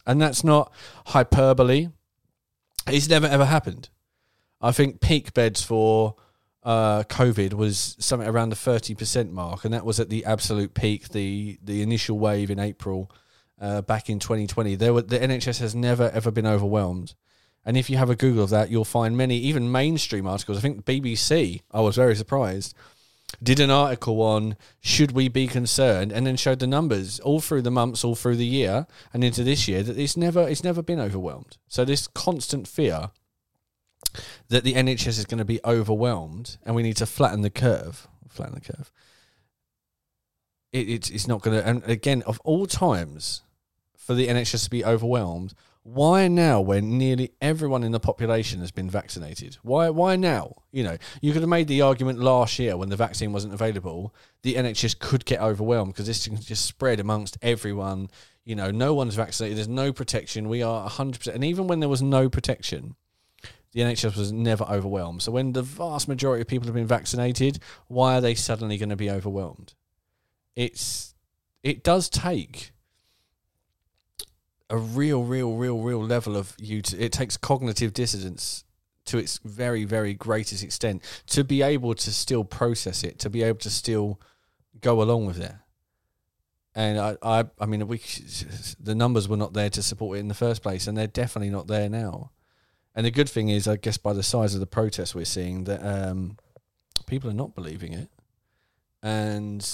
And 0.06 0.20
that's 0.20 0.42
not 0.42 0.72
hyperbole. 1.08 1.88
It's 2.86 3.08
never, 3.08 3.26
ever 3.26 3.44
happened. 3.44 3.90
I 4.60 4.72
think 4.72 5.00
peak 5.00 5.32
beds 5.32 5.62
for 5.62 6.16
uh, 6.62 7.04
COVID 7.04 7.54
was 7.54 7.96
something 7.98 8.28
around 8.28 8.50
the 8.50 8.56
thirty 8.56 8.94
percent 8.94 9.32
mark, 9.32 9.64
and 9.64 9.72
that 9.72 9.84
was 9.84 9.98
at 9.98 10.10
the 10.10 10.24
absolute 10.24 10.74
peak, 10.74 11.10
the 11.10 11.58
the 11.62 11.82
initial 11.82 12.18
wave 12.18 12.50
in 12.50 12.58
April 12.58 13.10
uh, 13.60 13.82
back 13.82 14.10
in 14.10 14.18
2020. 14.18 14.74
There 14.76 14.92
were 14.92 15.02
the 15.02 15.18
NHS 15.18 15.60
has 15.60 15.74
never 15.74 16.10
ever 16.10 16.30
been 16.30 16.46
overwhelmed, 16.46 17.14
and 17.64 17.76
if 17.76 17.88
you 17.88 17.96
have 17.96 18.10
a 18.10 18.16
Google 18.16 18.44
of 18.44 18.50
that, 18.50 18.70
you'll 18.70 18.84
find 18.84 19.16
many 19.16 19.36
even 19.38 19.72
mainstream 19.72 20.26
articles. 20.26 20.58
I 20.58 20.60
think 20.60 20.84
BBC. 20.84 21.62
I 21.70 21.80
was 21.80 21.96
very 21.96 22.14
surprised. 22.14 22.74
Did 23.42 23.60
an 23.60 23.70
article 23.70 24.20
on 24.22 24.56
should 24.80 25.12
we 25.12 25.28
be 25.28 25.46
concerned, 25.46 26.12
and 26.12 26.26
then 26.26 26.36
showed 26.36 26.58
the 26.58 26.66
numbers 26.66 27.20
all 27.20 27.40
through 27.40 27.62
the 27.62 27.70
months, 27.70 28.04
all 28.04 28.16
through 28.16 28.36
the 28.36 28.44
year, 28.44 28.86
and 29.14 29.24
into 29.24 29.44
this 29.44 29.66
year 29.66 29.82
that 29.82 29.98
it's 29.98 30.16
never 30.16 30.46
it's 30.46 30.64
never 30.64 30.82
been 30.82 31.00
overwhelmed. 31.00 31.56
So 31.68 31.86
this 31.86 32.06
constant 32.06 32.68
fear 32.68 33.12
that 34.48 34.64
the 34.64 34.74
NHS 34.74 35.18
is 35.18 35.24
going 35.26 35.38
to 35.38 35.44
be 35.44 35.60
overwhelmed 35.64 36.58
and 36.64 36.74
we 36.74 36.82
need 36.82 36.96
to 36.96 37.06
flatten 37.06 37.42
the 37.42 37.50
curve. 37.50 38.08
Flatten 38.28 38.54
the 38.54 38.72
curve. 38.72 38.92
It, 40.72 40.88
it's, 40.88 41.10
it's 41.10 41.28
not 41.28 41.42
going 41.42 41.58
to. 41.58 41.66
And 41.66 41.82
again, 41.84 42.22
of 42.26 42.40
all 42.44 42.66
times 42.66 43.42
for 43.96 44.14
the 44.14 44.28
NHS 44.28 44.64
to 44.64 44.70
be 44.70 44.84
overwhelmed, 44.84 45.54
why 45.82 46.28
now 46.28 46.60
when 46.60 46.98
nearly 46.98 47.32
everyone 47.40 47.82
in 47.82 47.92
the 47.92 48.00
population 48.00 48.60
has 48.60 48.70
been 48.70 48.90
vaccinated? 48.90 49.56
Why 49.62 49.88
why 49.88 50.16
now? 50.16 50.62
You 50.72 50.84
know, 50.84 50.98
you 51.22 51.32
could 51.32 51.42
have 51.42 51.48
made 51.48 51.68
the 51.68 51.80
argument 51.80 52.18
last 52.18 52.58
year 52.58 52.76
when 52.76 52.90
the 52.90 52.96
vaccine 52.96 53.32
wasn't 53.32 53.54
available, 53.54 54.14
the 54.42 54.54
NHS 54.54 54.98
could 54.98 55.24
get 55.24 55.40
overwhelmed 55.40 55.92
because 55.92 56.06
this 56.06 56.26
can 56.26 56.38
just 56.38 56.66
spread 56.66 57.00
amongst 57.00 57.38
everyone. 57.40 58.10
You 58.44 58.56
know, 58.56 58.70
no 58.70 58.94
one's 58.94 59.14
vaccinated, 59.14 59.56
there's 59.56 59.68
no 59.68 59.92
protection. 59.92 60.48
We 60.48 60.62
are 60.62 60.88
100%. 60.88 61.34
And 61.34 61.44
even 61.44 61.66
when 61.66 61.80
there 61.80 61.88
was 61.88 62.02
no 62.02 62.28
protection, 62.28 62.96
the 63.72 63.80
NHS 63.80 64.16
was 64.16 64.32
never 64.32 64.64
overwhelmed. 64.64 65.22
So 65.22 65.32
when 65.32 65.52
the 65.52 65.62
vast 65.62 66.08
majority 66.08 66.42
of 66.42 66.48
people 66.48 66.66
have 66.66 66.74
been 66.74 66.86
vaccinated, 66.86 67.60
why 67.86 68.16
are 68.16 68.20
they 68.20 68.34
suddenly 68.34 68.78
going 68.78 68.88
to 68.88 68.96
be 68.96 69.10
overwhelmed? 69.10 69.74
It's 70.56 71.14
it 71.62 71.84
does 71.84 72.08
take 72.08 72.72
a 74.68 74.76
real, 74.76 75.24
real, 75.24 75.54
real, 75.54 75.78
real 75.78 76.02
level 76.02 76.36
of 76.36 76.54
you. 76.58 76.82
To, 76.82 77.04
it 77.04 77.12
takes 77.12 77.36
cognitive 77.36 77.92
dissonance 77.92 78.64
to 79.06 79.18
its 79.18 79.38
very, 79.44 79.84
very 79.84 80.14
greatest 80.14 80.62
extent 80.62 81.02
to 81.26 81.44
be 81.44 81.62
able 81.62 81.94
to 81.94 82.12
still 82.12 82.44
process 82.44 83.02
it, 83.02 83.18
to 83.18 83.30
be 83.30 83.42
able 83.42 83.58
to 83.58 83.70
still 83.70 84.20
go 84.80 85.02
along 85.02 85.26
with 85.26 85.40
it. 85.40 85.52
And 86.74 86.98
I, 86.98 87.16
I, 87.22 87.44
I 87.58 87.66
mean, 87.66 87.86
we, 87.88 88.00
the 88.78 88.94
numbers 88.94 89.28
were 89.28 89.36
not 89.36 89.52
there 89.52 89.70
to 89.70 89.82
support 89.82 90.18
it 90.18 90.20
in 90.20 90.28
the 90.28 90.34
first 90.34 90.62
place, 90.62 90.86
and 90.86 90.96
they're 90.96 91.08
definitely 91.08 91.50
not 91.50 91.66
there 91.66 91.88
now. 91.88 92.30
And 92.94 93.06
the 93.06 93.10
good 93.10 93.28
thing 93.28 93.48
is, 93.48 93.68
I 93.68 93.76
guess, 93.76 93.96
by 93.96 94.12
the 94.12 94.22
size 94.22 94.54
of 94.54 94.60
the 94.60 94.66
protests 94.66 95.14
we're 95.14 95.24
seeing, 95.24 95.64
that 95.64 95.80
um, 95.84 96.36
people 97.06 97.30
are 97.30 97.34
not 97.34 97.54
believing 97.54 97.92
it, 97.92 98.08
and 99.02 99.66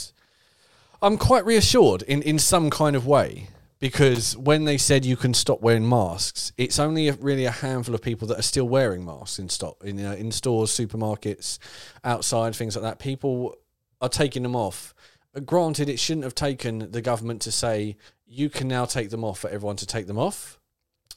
I'm 1.00 1.16
quite 1.16 1.44
reassured 1.46 2.02
in 2.02 2.22
in 2.22 2.38
some 2.38 2.70
kind 2.70 2.94
of 2.94 3.06
way 3.06 3.48
because 3.78 4.36
when 4.36 4.64
they 4.64 4.78
said 4.78 5.04
you 5.04 5.16
can 5.16 5.34
stop 5.34 5.60
wearing 5.60 5.88
masks, 5.88 6.52
it's 6.56 6.78
only 6.78 7.08
a, 7.08 7.12
really 7.14 7.44
a 7.44 7.50
handful 7.50 7.94
of 7.94 8.02
people 8.02 8.26
that 8.28 8.38
are 8.38 8.42
still 8.42 8.68
wearing 8.68 9.04
masks 9.04 9.38
in 9.38 9.48
stop 9.48 9.84
in 9.84 10.04
uh, 10.04 10.12
in 10.12 10.32
stores, 10.32 10.70
supermarkets, 10.70 11.58
outside, 12.04 12.54
things 12.54 12.76
like 12.76 12.82
that. 12.82 12.98
People 12.98 13.56
are 14.00 14.08
taking 14.08 14.42
them 14.42 14.56
off. 14.56 14.94
Uh, 15.34 15.40
Granted, 15.40 15.88
it 15.88 15.98
shouldn't 15.98 16.24
have 16.24 16.34
taken 16.34 16.90
the 16.90 17.02
government 17.02 17.42
to 17.42 17.52
say 17.52 17.96
you 18.26 18.48
can 18.50 18.68
now 18.68 18.84
take 18.84 19.10
them 19.10 19.24
off 19.24 19.38
for 19.40 19.50
everyone 19.50 19.76
to 19.76 19.86
take 19.86 20.06
them 20.06 20.18
off. 20.18 20.58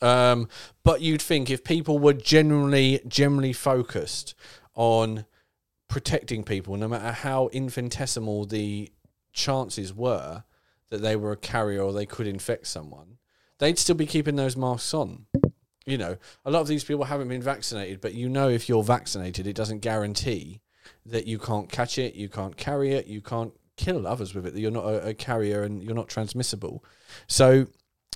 Um, 0.01 0.47
but 0.83 1.01
you'd 1.01 1.21
think 1.21 1.49
if 1.49 1.63
people 1.63 1.99
were 1.99 2.13
generally 2.13 3.01
generally 3.07 3.53
focused 3.53 4.33
on 4.75 5.25
protecting 5.87 6.43
people, 6.43 6.77
no 6.77 6.87
matter 6.87 7.11
how 7.11 7.49
infinitesimal 7.49 8.45
the 8.45 8.91
chances 9.33 9.93
were 9.93 10.43
that 10.89 11.01
they 11.01 11.15
were 11.15 11.31
a 11.31 11.37
carrier 11.37 11.81
or 11.81 11.93
they 11.93 12.05
could 12.05 12.27
infect 12.27 12.67
someone, 12.67 13.17
they'd 13.59 13.77
still 13.77 13.95
be 13.95 14.05
keeping 14.05 14.35
those 14.35 14.57
masks 14.57 14.93
on. 14.93 15.25
You 15.85 15.97
know, 15.97 16.17
a 16.45 16.51
lot 16.51 16.61
of 16.61 16.67
these 16.67 16.83
people 16.83 17.05
haven't 17.05 17.29
been 17.29 17.41
vaccinated, 17.41 18.01
but 18.01 18.13
you 18.13 18.29
know, 18.29 18.47
if 18.47 18.69
you're 18.69 18.83
vaccinated, 18.83 19.47
it 19.47 19.55
doesn't 19.55 19.79
guarantee 19.79 20.61
that 21.05 21.25
you 21.25 21.39
can't 21.39 21.69
catch 21.69 21.97
it, 21.97 22.15
you 22.15 22.29
can't 22.29 22.57
carry 22.57 22.93
it, 22.93 23.07
you 23.07 23.21
can't 23.21 23.53
kill 23.75 24.05
others 24.05 24.35
with 24.35 24.45
it, 24.45 24.53
that 24.53 24.59
you're 24.59 24.71
not 24.71 24.85
a, 24.85 25.07
a 25.07 25.13
carrier 25.13 25.63
and 25.63 25.83
you're 25.83 25.95
not 25.95 26.07
transmissible. 26.07 26.83
So, 27.27 27.67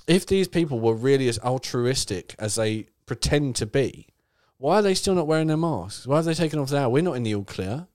if 0.06 0.26
these 0.26 0.48
people 0.48 0.80
were 0.80 0.94
really 0.94 1.28
as 1.28 1.38
altruistic 1.40 2.34
as 2.38 2.54
they 2.56 2.88
pretend 3.06 3.56
to 3.56 3.66
be, 3.66 4.08
why 4.58 4.76
are 4.76 4.82
they 4.82 4.94
still 4.94 5.14
not 5.14 5.26
wearing 5.26 5.48
their 5.48 5.56
masks? 5.56 6.06
Why 6.06 6.18
are 6.18 6.22
they 6.22 6.34
taking 6.34 6.58
off 6.58 6.72
now? 6.72 6.88
We're 6.88 7.02
not 7.02 7.16
in 7.16 7.22
the 7.22 7.34
all 7.34 7.44
clear, 7.44 7.86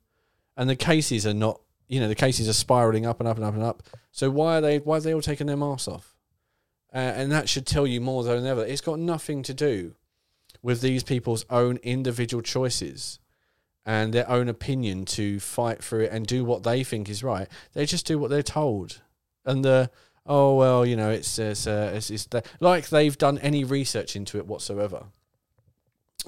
and 0.58 0.70
the 0.70 0.76
cases 0.76 1.26
are 1.26 1.34
not. 1.34 1.62
You 1.88 2.00
know, 2.00 2.08
the 2.08 2.14
cases 2.14 2.48
are 2.48 2.54
spiraling 2.54 3.08
up 3.08 3.20
and 3.20 3.28
up 3.28 3.38
and 3.38 3.46
up 3.46 3.56
and 3.56 3.64
up. 3.64 3.82
So 4.12 4.30
why 4.30 4.58
are 4.58 4.62
they? 4.62 4.78
Why 4.78 4.98
are 4.98 5.00
they 5.00 5.14
all 5.14 5.22
taking 5.22 5.48
their 5.48 5.58
masks 5.58 5.88
off? 5.88 6.16
Uh, 6.94 6.98
and 6.98 7.32
that 7.32 7.50
should 7.50 7.66
tell 7.66 7.88
you 7.88 8.02
more 8.02 8.24
than 8.24 8.46
ever. 8.46 8.64
It's 8.64 8.82
got 8.82 9.00
nothing 9.00 9.42
to 9.44 9.54
do 9.54 9.96
with 10.62 10.82
these 10.82 11.04
people's 11.04 11.46
own 11.50 11.78
individual 11.78 12.42
choices 12.42 13.20
and 13.86 14.14
their 14.14 14.30
own 14.30 14.50
opinion 14.50 15.06
to 15.06 15.40
fight 15.40 15.84
for 15.84 16.02
it 16.02 16.12
and 16.12 16.28
do 16.28 16.44
what 16.44 16.64
they 16.64 16.84
think 16.84 17.10
is 17.10 17.24
right. 17.24 17.48
They 17.74 17.86
just 17.86 18.06
do 18.06 18.20
what 18.20 18.30
they're 18.30 18.44
told, 18.44 19.02
and 19.46 19.66
the 19.66 19.90
oh 20.30 20.54
well, 20.54 20.86
you 20.86 20.96
know, 20.96 21.10
it's 21.10 21.38
it's 21.40 21.68
uh, 21.68 21.92
it's, 21.96 22.10
it's 22.10 22.26
the, 22.28 22.44
like 22.62 22.88
they've 22.90 23.18
done 23.18 23.40
any 23.40 23.66
research 23.66 24.16
into 24.16 24.38
it 24.38 24.46
whatsoever. 24.46 25.08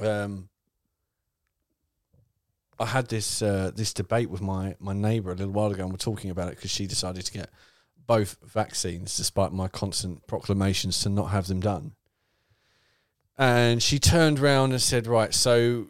Um, 0.02 0.50
I 2.80 2.88
had 2.88 3.08
this 3.08 3.42
uh, 3.42 3.72
this 3.74 3.94
debate 3.94 4.30
with 4.30 4.42
my 4.42 4.76
my 4.80 4.94
neighbour 4.94 5.32
a 5.32 5.36
little 5.36 5.54
while 5.54 5.72
ago, 5.72 5.84
and 5.84 5.92
we're 5.94 5.98
talking 5.98 6.32
about 6.32 6.50
it 6.50 6.56
because 6.56 6.72
she 6.72 6.88
decided 6.88 7.26
to 7.26 7.32
get 7.32 7.50
both 8.08 8.38
vaccines, 8.44 9.16
despite 9.16 9.54
my 9.54 9.68
constant 9.68 10.26
proclamations 10.28 11.00
to 11.02 11.10
not 11.10 11.28
have 11.28 11.48
them 11.48 11.62
done. 11.62 11.94
And 13.38 13.82
she 13.82 14.00
turned 14.00 14.40
round 14.40 14.74
and 14.74 14.82
said, 14.82 15.06
"Right, 15.08 15.34
so 15.34 15.88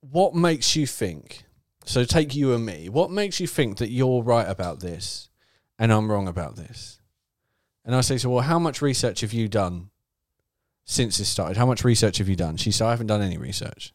what 0.00 0.34
makes 0.34 0.76
you 0.76 0.86
think? 0.86 1.44
So 1.86 2.04
take 2.04 2.34
you 2.34 2.54
and 2.54 2.64
me. 2.64 2.88
What 2.88 3.10
makes 3.10 3.40
you 3.40 3.46
think 3.46 3.78
that 3.78 3.90
you're 3.90 4.22
right 4.22 4.48
about 4.48 4.80
this, 4.80 5.28
and 5.78 5.92
I'm 5.92 6.10
wrong 6.10 6.28
about 6.28 6.56
this?" 6.56 7.00
And 7.84 7.94
I 7.94 8.00
say 8.00 8.18
her, 8.18 8.28
"Well, 8.28 8.44
how 8.44 8.58
much 8.58 8.82
research 8.82 9.20
have 9.20 9.32
you 9.32 9.48
done 9.48 9.90
since 10.84 11.18
this 11.18 11.28
started? 11.28 11.56
How 11.56 11.66
much 11.66 11.84
research 11.84 12.18
have 12.18 12.28
you 12.28 12.36
done?" 12.36 12.56
She 12.56 12.70
said, 12.70 12.86
"I 12.86 12.90
haven't 12.90 13.08
done 13.08 13.22
any 13.22 13.38
research." 13.38 13.92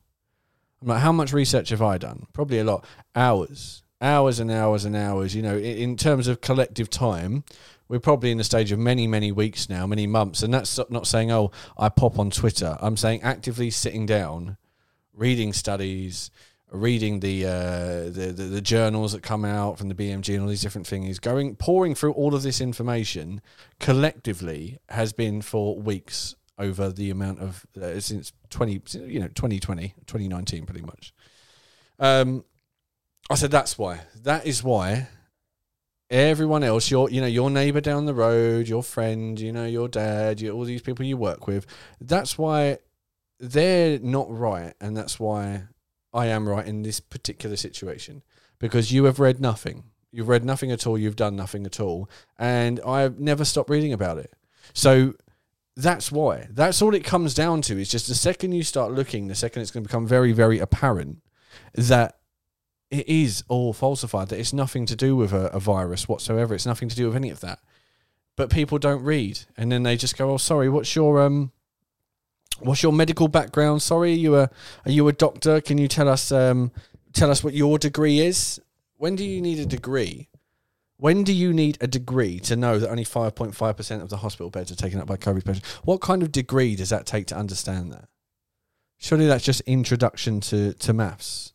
I'm 0.82 0.88
like, 0.88 1.02
how 1.02 1.12
much 1.12 1.34
research 1.34 1.70
have 1.70 1.82
I 1.82 1.98
done? 1.98 2.28
Probably 2.34 2.60
a 2.60 2.64
lot. 2.64 2.86
Hours, 3.16 3.84
hours 4.02 4.40
and 4.40 4.50
hours 4.50 4.86
and 4.86 4.96
hours. 4.96 5.36
You 5.36 5.42
know, 5.42 5.58
in, 5.58 5.78
in 5.78 5.98
terms 5.98 6.28
of 6.28 6.42
collective 6.42 6.90
time, 6.90 7.44
we're 7.88 8.00
probably 8.00 8.32
in 8.32 8.38
the 8.38 8.44
stage 8.44 8.72
of 8.72 8.80
many, 8.80 9.08
many 9.08 9.32
weeks 9.32 9.70
now, 9.70 9.86
many 9.86 10.08
months. 10.08 10.42
And 10.42 10.54
that's 10.54 10.80
not 10.90 11.08
saying, 11.08 11.32
oh, 11.32 11.52
I 11.78 11.90
pop 11.90 12.18
on 12.18 12.30
Twitter. 12.30 12.78
I'm 12.80 12.96
saying 12.96 13.24
actively 13.24 13.70
sitting 13.70 14.06
down, 14.06 14.58
reading 15.14 15.52
studies, 15.52 16.32
reading 16.72 17.20
the, 17.20 17.46
uh, 17.46 18.04
the, 18.06 18.34
the 18.36 18.44
the 18.44 18.62
journals 18.62 19.12
that 19.14 19.24
come 19.24 19.44
out 19.44 19.78
from 19.78 19.90
the 19.90 19.96
BMJ 19.96 20.34
and 20.34 20.44
all 20.44 20.50
these 20.50 20.62
different 20.62 20.88
things, 20.88 21.20
going 21.20 21.56
pouring 21.56 21.96
through 21.96 22.14
all 22.14 22.36
of 22.36 22.44
this 22.44 22.62
information 22.62 23.42
collectively 23.80 24.80
has 24.90 25.14
been 25.14 25.42
for 25.42 25.76
weeks 25.80 26.36
over 26.58 26.90
the 26.90 27.10
amount 27.10 27.40
of 27.40 27.66
uh, 27.82 28.00
since 28.00 28.34
20 28.50 28.82
you 29.06 29.20
know 29.20 29.28
2020 29.30 29.94
2019 30.06 30.66
pretty 30.66 30.82
much. 30.82 31.14
Um 32.00 32.44
i 33.30 33.36
said 33.36 33.52
that's 33.52 33.78
why. 33.78 34.02
That 34.24 34.46
is 34.46 34.64
why 34.64 35.08
everyone 36.10 36.64
else 36.64 36.90
your 36.90 37.10
you 37.10 37.22
know 37.22 37.28
your 37.28 37.50
neighbor 37.52 37.80
down 37.80 38.06
the 38.06 38.14
road 38.14 38.68
your 38.68 38.82
friend 38.82 39.40
you 39.40 39.52
know 39.52 39.66
your 39.66 39.88
dad 39.88 40.42
you, 40.42 40.52
all 40.52 40.64
these 40.64 40.82
people 40.82 41.06
you 41.06 41.16
work 41.16 41.46
with 41.46 41.68
that's 42.02 42.36
why 42.36 42.80
they're 43.40 44.00
not 44.00 44.28
right 44.30 44.74
and 44.82 44.98
that's 44.98 45.20
why 45.20 45.62
i 46.14 46.28
am 46.28 46.48
right 46.48 46.68
in 46.68 46.82
this 46.82 47.00
particular 47.00 47.56
situation 47.56 48.22
because 48.60 48.92
you 48.92 49.06
have 49.06 49.20
read 49.20 49.40
nothing 49.40 49.84
you've 50.12 50.30
read 50.30 50.44
nothing 50.44 50.72
at 50.72 50.86
all 50.88 50.98
you've 50.98 51.16
done 51.16 51.36
nothing 51.36 51.66
at 51.66 51.80
all 51.80 52.10
and 52.38 52.80
i've 52.86 53.20
never 53.20 53.46
stopped 53.46 53.70
reading 53.70 53.94
about 53.94 54.18
it 54.18 54.34
so 54.74 55.14
that's 55.80 56.12
why. 56.12 56.48
That's 56.52 56.82
all 56.82 56.94
it 56.94 57.04
comes 57.04 57.34
down 57.34 57.62
to. 57.64 57.80
Is 57.80 57.90
just 57.90 58.08
the 58.08 58.16
second 58.16 58.52
you 58.52 58.64
start 58.64 58.92
looking, 58.92 59.28
the 59.28 59.36
second 59.36 59.62
it's 59.62 59.72
going 59.72 59.84
to 59.84 59.88
become 59.88 60.06
very, 60.06 60.34
very 60.34 60.60
apparent 60.60 61.22
that 61.74 62.18
it 62.92 63.08
is 63.08 63.44
all 63.48 63.72
falsified. 63.72 64.30
That 64.30 64.40
it's 64.40 64.54
nothing 64.54 64.86
to 64.88 64.96
do 64.96 65.16
with 65.16 65.32
a, 65.32 65.48
a 65.48 65.60
virus 65.60 66.08
whatsoever. 66.08 66.54
It's 66.54 66.66
nothing 66.66 66.90
to 66.90 66.96
do 66.96 67.08
with 67.08 67.16
any 67.16 67.30
of 67.30 67.40
that. 67.42 67.60
But 68.36 68.50
people 68.50 68.78
don't 68.78 69.04
read, 69.04 69.40
and 69.58 69.72
then 69.72 69.84
they 69.84 69.96
just 69.96 70.18
go, 70.18 70.32
"Oh, 70.32 70.38
sorry. 70.38 70.70
What's 70.70 70.96
your 70.96 71.22
um, 71.22 71.52
what's 72.62 72.84
your 72.84 72.94
medical 72.94 73.28
background? 73.28 73.82
Sorry, 73.82 74.12
are 74.12 74.16
you 74.16 74.36
a 74.36 74.50
are 74.86 74.92
you 74.92 75.08
a 75.08 75.14
doctor? 75.14 75.62
Can 75.62 75.78
you 75.78 75.88
tell 75.88 76.08
us 76.08 76.32
um, 76.32 76.72
tell 77.14 77.32
us 77.32 77.44
what 77.44 77.54
your 77.54 77.78
degree 77.78 78.20
is? 78.20 78.62
When 78.98 79.16
do 79.16 79.24
you 79.26 79.42
need 79.42 79.60
a 79.60 79.66
degree? 79.66 80.30
When 80.98 81.24
do 81.24 81.32
you 81.32 81.54
need 81.54 81.78
a 81.80 81.88
degree 81.88 82.40
to 82.42 82.58
know 82.58 82.78
that 82.78 82.90
only 82.90 83.06
5.5% 83.06 84.02
of 84.02 84.10
the 84.10 84.18
hospital 84.18 84.50
beds 84.50 84.70
are 84.70 84.76
taken 84.76 85.00
up 85.00 85.08
by 85.08 85.16
COVID 85.16 85.46
patients? 85.46 85.66
What 85.86 86.02
kind 86.02 86.22
of 86.22 86.34
degree 86.34 86.76
does 86.76 86.90
that 86.90 87.06
take 87.06 87.26
to 87.28 87.38
understand 87.38 87.94
that? 87.94 88.10
Surely 88.98 89.26
that's 89.26 89.46
just 89.46 89.62
introduction 89.62 90.42
to, 90.42 90.74
to 90.74 90.92
maths. 90.92 91.54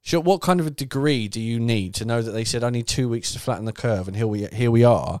Sure, 0.00 0.20
what 0.20 0.40
kind 0.40 0.58
of 0.58 0.66
a 0.66 0.70
degree 0.70 1.28
do 1.28 1.40
you 1.40 1.60
need 1.60 1.94
to 1.94 2.04
know 2.04 2.20
that 2.20 2.32
they 2.32 2.42
said 2.42 2.64
only 2.64 2.82
two 2.82 3.08
weeks 3.08 3.32
to 3.32 3.38
flatten 3.38 3.64
the 3.64 3.72
curve 3.72 4.08
and 4.08 4.16
here 4.16 4.26
we 4.26 4.46
here 4.46 4.72
we 4.72 4.82
are, 4.82 5.20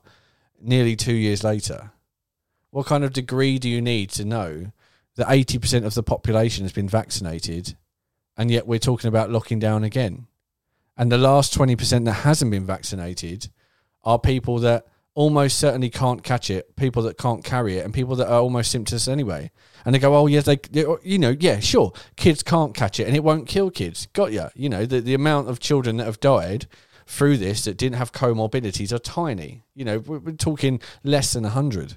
nearly 0.60 0.96
two 0.96 1.14
years 1.14 1.44
later? 1.44 1.92
What 2.70 2.86
kind 2.86 3.04
of 3.04 3.12
degree 3.12 3.60
do 3.60 3.68
you 3.68 3.80
need 3.80 4.10
to 4.10 4.24
know 4.24 4.72
that 5.16 5.30
eighty 5.30 5.58
percent 5.58 5.84
of 5.84 5.94
the 5.94 6.02
population 6.02 6.64
has 6.64 6.72
been 6.72 6.88
vaccinated, 6.88 7.76
and 8.36 8.50
yet 8.50 8.66
we're 8.66 8.78
talking 8.78 9.08
about 9.08 9.30
locking 9.30 9.58
down 9.58 9.84
again? 9.84 10.26
And 10.96 11.10
the 11.10 11.18
last 11.18 11.56
20% 11.56 12.04
that 12.04 12.12
hasn't 12.12 12.50
been 12.50 12.66
vaccinated 12.66 13.48
are 14.04 14.18
people 14.18 14.58
that 14.60 14.86
almost 15.14 15.58
certainly 15.58 15.90
can't 15.90 16.22
catch 16.22 16.50
it, 16.50 16.76
people 16.76 17.02
that 17.02 17.18
can't 17.18 17.44
carry 17.44 17.78
it, 17.78 17.84
and 17.84 17.94
people 17.94 18.16
that 18.16 18.28
are 18.28 18.40
almost 18.40 18.74
symptomless 18.74 19.08
anyway. 19.08 19.50
And 19.84 19.94
they 19.94 19.98
go, 19.98 20.14
oh, 20.14 20.26
yes, 20.26 20.44
they, 20.44 20.58
oh, 20.84 20.98
you 21.02 21.18
know, 21.18 21.36
yeah, 21.38 21.60
sure, 21.60 21.92
kids 22.16 22.42
can't 22.42 22.74
catch 22.74 22.98
it 23.00 23.06
and 23.06 23.16
it 23.16 23.24
won't 23.24 23.48
kill 23.48 23.70
kids. 23.70 24.06
Got 24.12 24.32
ya. 24.32 24.50
You 24.54 24.68
know, 24.68 24.86
the, 24.86 25.00
the 25.00 25.14
amount 25.14 25.48
of 25.48 25.60
children 25.60 25.96
that 25.98 26.04
have 26.04 26.20
died 26.20 26.66
through 27.06 27.36
this 27.36 27.64
that 27.64 27.76
didn't 27.76 27.96
have 27.96 28.12
comorbidities 28.12 28.92
are 28.92 28.98
tiny. 28.98 29.62
You 29.74 29.84
know, 29.84 29.98
we're, 29.98 30.18
we're 30.18 30.32
talking 30.32 30.80
less 31.02 31.32
than 31.32 31.42
100 31.42 31.96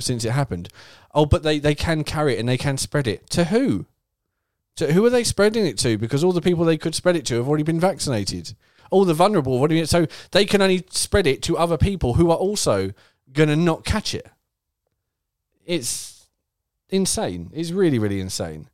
since 0.00 0.24
it 0.24 0.30
happened. 0.30 0.68
Oh, 1.14 1.26
but 1.26 1.42
they, 1.42 1.58
they 1.58 1.74
can 1.74 2.04
carry 2.04 2.34
it 2.34 2.38
and 2.38 2.48
they 2.48 2.58
can 2.58 2.76
spread 2.76 3.06
it. 3.06 3.28
To 3.30 3.44
who? 3.44 3.86
To 4.76 4.92
who 4.92 5.04
are 5.04 5.10
they 5.10 5.24
spreading 5.24 5.66
it 5.66 5.78
to? 5.78 5.98
Because 5.98 6.22
all 6.22 6.32
the 6.32 6.40
people 6.40 6.64
they 6.64 6.78
could 6.78 6.94
spread 6.94 7.16
it 7.16 7.26
to 7.26 7.36
have 7.36 7.48
already 7.48 7.64
been 7.64 7.80
vaccinated. 7.80 8.54
All 8.90 9.04
the 9.04 9.14
vulnerable 9.14 9.54
have 9.54 9.60
already 9.60 9.76
been, 9.76 9.86
so 9.86 10.06
they 10.30 10.44
can 10.44 10.62
only 10.62 10.84
spread 10.90 11.26
it 11.26 11.42
to 11.42 11.58
other 11.58 11.76
people 11.76 12.14
who 12.14 12.30
are 12.30 12.36
also 12.36 12.92
going 13.32 13.48
to 13.48 13.56
not 13.56 13.84
catch 13.84 14.14
it. 14.14 14.26
It's 15.66 16.28
insane. 16.88 17.50
It's 17.52 17.70
really, 17.70 17.98
really 17.98 18.20
insane. 18.20 18.68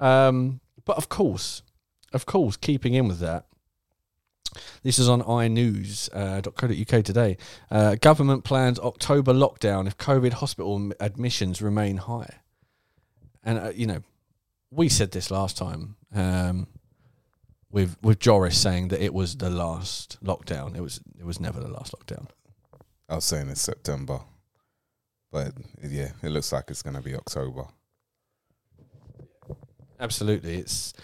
Um, 0.00 0.60
but 0.84 0.96
of 0.96 1.08
course, 1.08 1.62
of 2.12 2.26
course, 2.26 2.56
keeping 2.56 2.94
in 2.94 3.06
with 3.06 3.20
that, 3.20 3.46
this 4.82 4.98
is 4.98 5.08
on 5.08 5.22
inews.co.uk 5.22 6.14
uh, 6.94 7.02
today. 7.02 7.36
Uh, 7.70 7.94
government 7.96 8.44
plans 8.44 8.78
October 8.78 9.32
lockdown 9.32 9.86
if 9.86 9.96
COVID 9.96 10.34
hospital 10.34 10.92
admissions 11.00 11.62
remain 11.62 11.98
high. 11.98 12.40
And, 13.44 13.58
uh, 13.58 13.72
you 13.74 13.86
know, 13.86 14.02
we 14.70 14.88
said 14.88 15.12
this 15.12 15.30
last 15.30 15.56
time 15.56 15.96
um, 16.14 16.66
with 17.70 17.96
with 18.02 18.18
Joris 18.18 18.58
saying 18.58 18.88
that 18.88 19.02
it 19.02 19.12
was 19.12 19.36
the 19.36 19.50
last 19.50 20.18
lockdown. 20.24 20.76
It 20.76 20.80
was 20.80 21.00
it 21.18 21.24
was 21.24 21.40
never 21.40 21.60
the 21.60 21.68
last 21.68 21.92
lockdown. 21.92 22.28
I 23.08 23.16
was 23.16 23.24
saying 23.24 23.48
it's 23.48 23.60
September, 23.60 24.20
but 25.30 25.52
yeah, 25.82 26.12
it 26.22 26.30
looks 26.30 26.52
like 26.52 26.64
it's 26.68 26.82
going 26.82 26.96
to 26.96 27.02
be 27.02 27.14
October. 27.14 27.64
Absolutely, 30.00 30.56
it's 30.56 30.94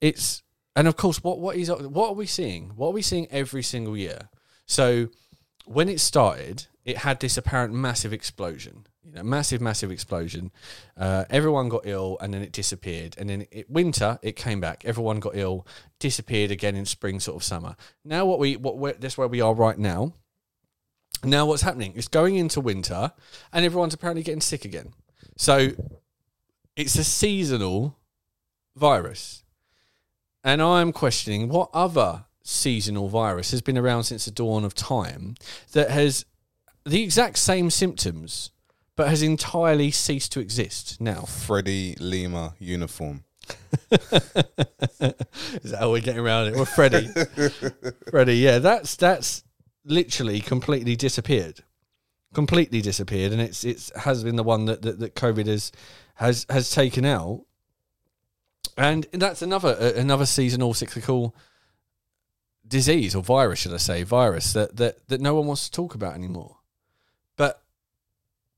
it's 0.00 0.42
and 0.78 0.86
of 0.86 0.96
course, 0.96 1.24
what 1.24 1.40
what 1.40 1.56
is 1.56 1.70
what 1.70 2.10
are 2.10 2.14
we 2.14 2.24
seeing? 2.24 2.68
What 2.76 2.90
are 2.90 2.92
we 2.92 3.02
seeing 3.02 3.26
every 3.32 3.64
single 3.64 3.96
year? 3.96 4.28
So 4.64 5.08
when 5.66 5.88
it 5.88 5.98
started, 5.98 6.66
it 6.84 6.98
had 6.98 7.18
this 7.18 7.36
apparent 7.36 7.74
massive 7.74 8.12
explosion. 8.12 8.86
You 9.02 9.14
know, 9.14 9.24
massive, 9.24 9.60
massive 9.60 9.90
explosion. 9.90 10.52
Uh, 10.96 11.24
everyone 11.30 11.68
got 11.68 11.82
ill, 11.84 12.16
and 12.20 12.32
then 12.32 12.42
it 12.42 12.52
disappeared. 12.52 13.16
And 13.18 13.28
then 13.28 13.46
it, 13.50 13.68
winter, 13.68 14.20
it 14.22 14.36
came 14.36 14.60
back. 14.60 14.84
Everyone 14.84 15.18
got 15.18 15.34
ill, 15.34 15.66
disappeared 15.98 16.52
again 16.52 16.76
in 16.76 16.86
spring, 16.86 17.18
sort 17.18 17.38
of 17.38 17.42
summer. 17.42 17.74
Now, 18.04 18.24
what 18.24 18.38
we 18.38 18.56
what 18.56 19.00
that's 19.00 19.18
where 19.18 19.26
we 19.26 19.40
are 19.40 19.54
right 19.54 19.78
now. 19.78 20.14
Now, 21.24 21.44
what's 21.46 21.62
happening? 21.62 21.94
It's 21.96 22.06
going 22.06 22.36
into 22.36 22.60
winter, 22.60 23.10
and 23.52 23.64
everyone's 23.64 23.94
apparently 23.94 24.22
getting 24.22 24.42
sick 24.42 24.64
again. 24.64 24.92
So 25.36 25.70
it's 26.76 26.94
a 26.94 27.02
seasonal 27.02 27.98
virus. 28.76 29.42
And 30.44 30.62
I'm 30.62 30.92
questioning 30.92 31.48
what 31.48 31.70
other 31.74 32.24
seasonal 32.42 33.08
virus 33.08 33.50
has 33.50 33.60
been 33.60 33.76
around 33.76 34.04
since 34.04 34.24
the 34.24 34.30
dawn 34.30 34.64
of 34.64 34.74
time 34.74 35.34
that 35.72 35.90
has 35.90 36.24
the 36.84 37.02
exact 37.02 37.38
same 37.38 37.70
symptoms 37.70 38.50
but 38.98 39.08
has 39.08 39.22
entirely 39.22 39.92
ceased 39.92 40.32
to 40.32 40.40
exist 40.40 41.00
now. 41.00 41.20
Freddie 41.22 41.94
Lima 42.00 42.54
uniform. 42.58 43.22
Is 43.92 44.00
that 45.70 45.76
how 45.78 45.92
we're 45.92 46.00
getting 46.00 46.20
around 46.20 46.48
it? 46.48 46.56
Well, 46.56 46.64
Freddie. 46.64 47.08
Freddie, 48.10 48.38
yeah, 48.38 48.58
that's 48.58 48.96
that's 48.96 49.44
literally 49.84 50.40
completely 50.40 50.96
disappeared. 50.96 51.62
Completely 52.34 52.80
disappeared. 52.80 53.30
And 53.30 53.40
it's 53.40 53.62
it's 53.62 53.96
has 53.96 54.24
been 54.24 54.34
the 54.34 54.42
one 54.42 54.64
that, 54.64 54.82
that, 54.82 54.98
that 54.98 55.14
COVID 55.14 55.46
has 55.46 55.70
has 56.16 56.44
has 56.50 56.68
taken 56.70 57.04
out. 57.04 57.44
And 58.78 59.06
that's 59.12 59.42
another 59.42 59.76
uh, 59.78 59.92
another 60.00 60.24
seasonal 60.24 60.72
cyclical 60.72 61.34
disease 62.66 63.14
or 63.14 63.22
virus, 63.22 63.58
should 63.60 63.74
I 63.74 63.78
say, 63.78 64.04
virus 64.04 64.52
that, 64.52 64.76
that, 64.76 65.08
that 65.08 65.20
no 65.20 65.34
one 65.34 65.46
wants 65.46 65.64
to 65.64 65.72
talk 65.72 65.94
about 65.94 66.14
anymore. 66.14 66.58
But 67.36 67.62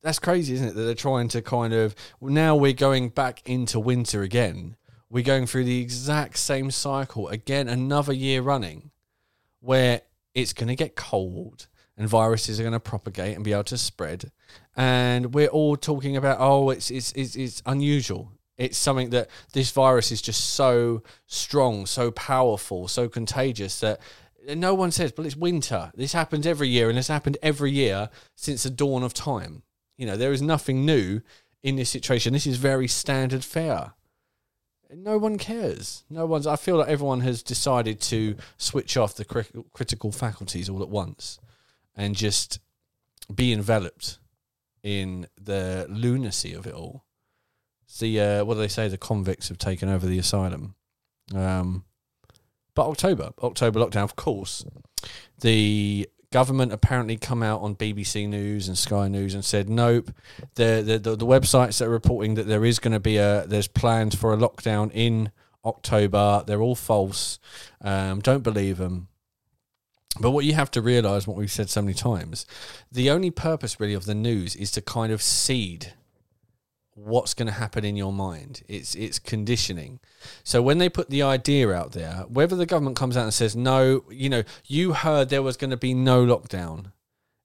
that's 0.03 0.19
crazy, 0.19 0.55
isn't 0.55 0.69
it? 0.69 0.75
That 0.75 0.83
they're 0.83 0.95
trying 0.95 1.29
to 1.29 1.43
kind 1.43 1.73
of 1.73 1.95
now 2.21 2.55
we're 2.55 2.73
going 2.73 3.09
back 3.09 3.49
into 3.49 3.81
winter 3.81 4.23
again. 4.23 4.77
We're 5.09 5.25
going 5.25 5.47
through 5.47 5.65
the 5.65 5.81
exact 5.81 6.37
same 6.37 6.71
cycle 6.71 7.29
again, 7.29 7.69
another 7.69 8.13
year 8.13 8.43
running, 8.43 8.91
where 9.61 10.03
it's 10.35 10.53
going 10.53 10.69
to 10.69 10.77
get 10.77 10.97
cold 10.97 11.67
and 11.97 12.09
viruses 12.09 12.61
are 12.61 12.63
going 12.63 12.73
to 12.73 12.81
propagate 12.81 13.35
and 13.35 13.45
be 13.45 13.53
able 13.53 13.65
to 13.65 13.79
spread. 13.79 14.31
And 14.77 15.35
we're 15.35 15.49
all 15.49 15.77
talking 15.77 16.17
about, 16.17 16.39
oh, 16.41 16.71
it's 16.71 16.91
it's 16.91 17.13
it's, 17.13 17.37
it's 17.37 17.63
unusual. 17.65 18.33
It's 18.61 18.77
something 18.77 19.09
that 19.11 19.31
this 19.55 19.71
virus 19.71 20.13
is 20.13 20.21
just 20.21 20.51
so 20.51 21.03
strong, 21.27 21.87
so 21.87 22.11
powerful, 22.11 22.89
so 22.89 23.09
contagious 23.09 23.81
that 23.81 24.01
no 24.55 24.75
one 24.75 24.91
says, 24.91 25.13
but 25.13 25.25
it's 25.25 25.35
winter. 25.35 25.91
This 25.95 26.13
happens 26.13 26.47
every 26.47 26.69
year, 26.69 26.91
and 26.91 26.99
it's 26.99 27.09
happened 27.09 27.39
every 27.43 27.73
year 27.73 28.11
since 28.37 28.65
the 28.65 28.69
dawn 28.69 29.03
of 29.03 29.15
time. 29.15 29.63
You 29.97 30.05
know, 30.05 30.15
there 30.15 30.31
is 30.31 30.43
nothing 30.43 30.85
new 30.85 31.23
in 31.63 31.77
this 31.77 31.89
situation. 31.89 32.35
This 32.35 32.47
is 32.47 32.59
very 32.59 32.87
standard 32.87 33.45
fare. 33.45 33.95
No 34.95 35.17
one 35.17 35.39
cares. 35.39 36.05
No 36.11 36.27
one's. 36.27 36.47
I 36.47 36.57
feel 36.57 36.77
like 36.77 36.89
everyone 36.89 37.21
has 37.21 37.43
decided 37.43 37.99
to 38.03 38.37
switch 38.59 38.95
off 38.99 39.15
the 39.15 39.25
cri- 39.25 39.65
critical 39.73 40.13
faculties 40.13 40.69
all 40.69 40.83
at 40.83 40.91
once 40.91 41.39
and 41.97 42.15
just 42.15 42.61
be 43.35 43.55
enveloped 43.55 44.19
in 44.83 45.29
the 45.41 45.87
lunacy 45.89 46.53
of 46.53 46.67
it 46.67 46.75
all 46.75 47.07
the 47.99 48.21
uh, 48.21 48.45
what 48.45 48.55
do 48.55 48.61
they 48.61 48.69
say? 48.69 48.89
The 48.89 48.99
convicts 48.99 49.49
have 49.49 49.59
taken 49.59 49.89
over 49.89 50.07
the 50.07 50.19
asylum. 50.19 50.75
Um, 51.35 51.85
but 52.75 52.89
October, 52.89 53.33
October 53.43 53.81
lockdown. 53.81 54.05
Of 54.05 54.17
course, 54.17 54.65
the 55.41 56.09
government 56.33 56.73
apparently 56.73 57.17
come 57.17 57.43
out 57.43 57.61
on 57.61 57.75
BBC 57.75 58.29
News 58.29 58.69
and 58.69 58.79
Sky 58.79 59.09
News 59.09 59.35
and 59.35 59.45
said 59.45 59.69
nope. 59.69 60.11
The 60.55 60.83
the 60.85 60.99
the, 60.99 61.17
the 61.17 61.27
websites 61.27 61.79
that 61.79 61.87
are 61.87 61.91
reporting 61.91 62.35
that 62.35 62.47
there 62.47 62.65
is 62.65 62.79
going 62.79 62.93
to 62.93 63.01
be 63.01 63.17
a 63.17 63.45
there's 63.47 63.69
plans 63.69 64.15
for 64.15 64.33
a 64.33 64.37
lockdown 64.37 64.91
in 64.95 65.33
October. 65.65 66.45
They're 66.47 66.63
all 66.63 66.77
false. 66.77 67.39
Um, 67.81 68.21
don't 68.21 68.43
believe 68.43 68.79
them. 68.79 69.09
But 70.19 70.33
what 70.33 70.45
you 70.45 70.55
have 70.55 70.71
to 70.73 70.83
realize, 70.83 71.27
what 71.27 71.37
we've 71.37 71.53
said 71.53 71.71
so 71.71 71.83
many 71.83 71.95
times, 71.95 72.45
the 72.91 73.11
only 73.11 73.31
purpose 73.31 73.79
really 73.79 73.95
of 73.95 74.07
the 74.07 74.15
news 74.15 74.57
is 74.57 74.71
to 74.73 74.83
kind 74.83 75.13
of 75.13 75.23
seed 75.23 75.95
what's 77.05 77.35
going 77.35 77.47
to 77.47 77.53
happen 77.53 77.85
in 77.85 77.97
your 77.97 78.13
mind. 78.13 78.63
It's 78.69 78.95
it's 78.95 79.19
conditioning. 79.19 80.01
So 80.45 80.63
when 80.63 80.79
they 80.79 80.89
put 80.89 81.11
the 81.11 81.23
idea 81.23 81.73
out 81.73 81.93
there, 81.93 82.25
whether 82.29 82.57
the 82.57 82.67
government 82.67 82.97
comes 82.97 83.17
out 83.17 83.25
and 83.25 83.35
says 83.35 83.57
no, 83.57 84.05
you 84.11 84.29
know, 84.29 84.43
you 84.67 84.93
heard 84.93 85.29
there 85.29 85.43
was 85.43 85.57
going 85.57 85.71
to 85.71 85.77
be 85.77 85.95
no 85.95 86.25
lockdown 86.25 86.93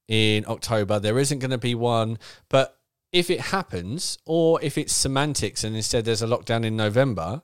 in 0.08 0.46
October, 0.48 1.00
there 1.00 1.18
isn't 1.18 1.39
going 1.39 1.52
to 1.52 1.58
be 1.58 1.74
one, 1.74 2.20
but 2.50 2.78
if 3.12 3.30
it 3.30 3.39
happens 3.39 4.18
or 4.26 4.62
if 4.62 4.78
it's 4.78 4.94
semantics 4.94 5.63
and 5.63 5.76
instead 5.76 6.06
there's 6.06 6.22
a 6.22 6.28
lockdown 6.28 6.65
in 6.65 6.76
November, 6.76 7.41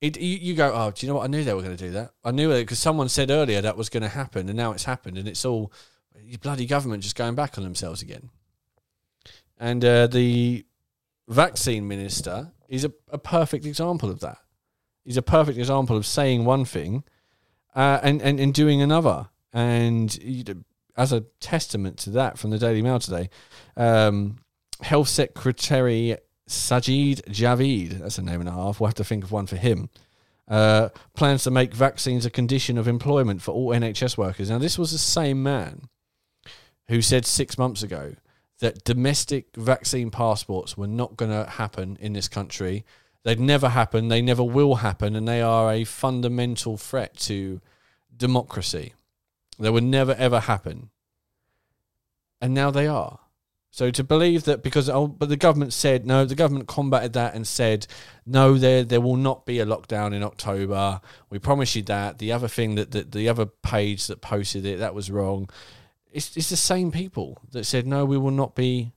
it 0.00 0.18
you, 0.20 0.36
you 0.38 0.54
go, 0.54 0.72
"Oh, 0.74 0.90
do 0.90 1.06
you 1.06 1.10
know 1.10 1.18
what? 1.18 1.24
I 1.24 1.28
knew 1.28 1.44
they 1.44 1.54
were 1.54 1.62
going 1.62 1.76
to 1.76 1.84
do 1.84 1.92
that. 1.92 2.12
I 2.24 2.32
knew 2.32 2.50
it 2.50 2.62
because 2.62 2.78
someone 2.78 3.08
said 3.08 3.30
earlier 3.30 3.60
that 3.60 3.76
was 3.76 3.88
going 3.88 4.02
to 4.02 4.08
happen 4.08 4.48
and 4.48 4.56
now 4.56 4.72
it's 4.72 4.84
happened 4.84 5.16
and 5.16 5.28
it's 5.28 5.44
all 5.44 5.72
bloody 6.42 6.66
government 6.66 7.02
just 7.02 7.16
going 7.16 7.34
back 7.34 7.56
on 7.56 7.64
themselves 7.64 8.02
again." 8.02 8.30
And 9.58 9.84
uh, 9.84 10.06
the 10.06 10.65
vaccine 11.28 11.86
minister 11.88 12.52
is 12.68 12.84
a, 12.84 12.92
a 13.10 13.18
perfect 13.18 13.64
example 13.64 14.10
of 14.10 14.20
that. 14.20 14.38
He's 15.04 15.16
a 15.16 15.22
perfect 15.22 15.58
example 15.58 15.96
of 15.96 16.06
saying 16.06 16.44
one 16.44 16.64
thing 16.64 17.04
uh, 17.74 18.00
and, 18.02 18.20
and, 18.22 18.40
and 18.40 18.52
doing 18.52 18.82
another. 18.82 19.28
And 19.52 20.64
as 20.96 21.12
a 21.12 21.22
testament 21.40 21.98
to 21.98 22.10
that 22.10 22.38
from 22.38 22.50
the 22.50 22.58
Daily 22.58 22.82
Mail 22.82 22.98
today, 22.98 23.30
um, 23.76 24.38
Health 24.82 25.08
Secretary 25.08 26.16
Sajid 26.48 27.22
Javid, 27.28 28.00
that's 28.00 28.18
a 28.18 28.22
name 28.22 28.40
and 28.40 28.48
a 28.48 28.52
half, 28.52 28.80
we'll 28.80 28.88
have 28.88 28.94
to 28.94 29.04
think 29.04 29.24
of 29.24 29.32
one 29.32 29.46
for 29.46 29.56
him, 29.56 29.90
uh, 30.48 30.90
plans 31.14 31.44
to 31.44 31.50
make 31.50 31.74
vaccines 31.74 32.24
a 32.24 32.30
condition 32.30 32.78
of 32.78 32.86
employment 32.86 33.42
for 33.42 33.52
all 33.52 33.70
NHS 33.70 34.16
workers. 34.16 34.50
Now, 34.50 34.58
this 34.58 34.78
was 34.78 34.92
the 34.92 34.98
same 34.98 35.42
man 35.42 35.88
who 36.88 37.02
said 37.02 37.26
six 37.26 37.58
months 37.58 37.82
ago 37.82 38.14
that 38.60 38.84
domestic 38.84 39.54
vaccine 39.56 40.10
passports 40.10 40.76
were 40.76 40.86
not 40.86 41.16
going 41.16 41.30
to 41.30 41.50
happen 41.50 41.98
in 42.00 42.12
this 42.14 42.28
country. 42.28 42.84
They'd 43.22 43.40
never 43.40 43.68
happen. 43.68 44.08
They 44.08 44.22
never 44.22 44.42
will 44.42 44.76
happen. 44.76 45.14
And 45.16 45.26
they 45.26 45.42
are 45.42 45.72
a 45.72 45.84
fundamental 45.84 46.76
threat 46.76 47.16
to 47.18 47.60
democracy. 48.16 48.94
They 49.58 49.70
would 49.70 49.84
never, 49.84 50.14
ever 50.14 50.40
happen. 50.40 50.90
And 52.40 52.54
now 52.54 52.70
they 52.70 52.86
are. 52.86 53.20
So 53.70 53.90
to 53.90 54.02
believe 54.02 54.44
that 54.44 54.62
because 54.62 54.88
oh, 54.88 55.06
but 55.06 55.28
the 55.28 55.36
government 55.36 55.74
said 55.74 56.06
no, 56.06 56.24
the 56.24 56.34
government 56.34 56.66
combated 56.66 57.12
that 57.12 57.34
and 57.34 57.46
said 57.46 57.86
no, 58.24 58.54
there 58.54 58.82
there 58.84 59.02
will 59.02 59.16
not 59.16 59.44
be 59.44 59.60
a 59.60 59.66
lockdown 59.66 60.14
in 60.14 60.22
October. 60.22 61.02
We 61.28 61.38
promise 61.38 61.76
you 61.76 61.82
that. 61.82 62.16
The 62.16 62.32
other 62.32 62.48
thing 62.48 62.76
that, 62.76 62.92
that 62.92 63.12
the 63.12 63.28
other 63.28 63.44
page 63.44 64.06
that 64.06 64.22
posted 64.22 64.64
it 64.64 64.78
that 64.78 64.94
was 64.94 65.10
wrong 65.10 65.50
it's 66.16 66.34
it's 66.34 66.48
the 66.48 66.56
same 66.56 66.90
people 66.90 67.38
that 67.52 67.64
said 67.64 67.86
no, 67.86 68.06
we 68.06 68.16
will 68.16 68.30
not 68.30 68.54
be. 68.54 68.92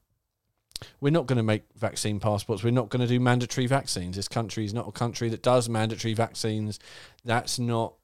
We're 1.01 1.11
not 1.11 1.27
going 1.27 1.37
to 1.37 1.43
make 1.43 1.63
vaccine 1.75 2.21
passports. 2.21 2.63
We're 2.63 2.71
not 2.71 2.87
going 2.87 3.01
to 3.01 3.07
do 3.07 3.19
mandatory 3.19 3.67
vaccines. 3.67 4.15
This 4.15 4.29
country 4.29 4.63
is 4.63 4.73
not 4.73 4.87
a 4.87 4.93
country 4.93 5.27
that 5.27 5.43
does 5.43 5.67
mandatory 5.67 6.13
vaccines. 6.13 6.79
That's 7.25 7.59
not 7.59 7.95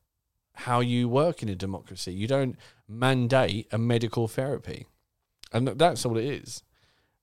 how 0.55 0.81
you 0.81 1.07
work 1.07 1.41
in 1.41 1.47
a 1.47 1.55
democracy. 1.55 2.13
You 2.13 2.27
don't 2.27 2.57
mandate 2.89 3.69
a 3.71 3.77
medical 3.77 4.27
therapy, 4.27 4.87
and 5.53 5.65
that's 5.65 6.05
all 6.05 6.17
it 6.17 6.25
is. 6.25 6.63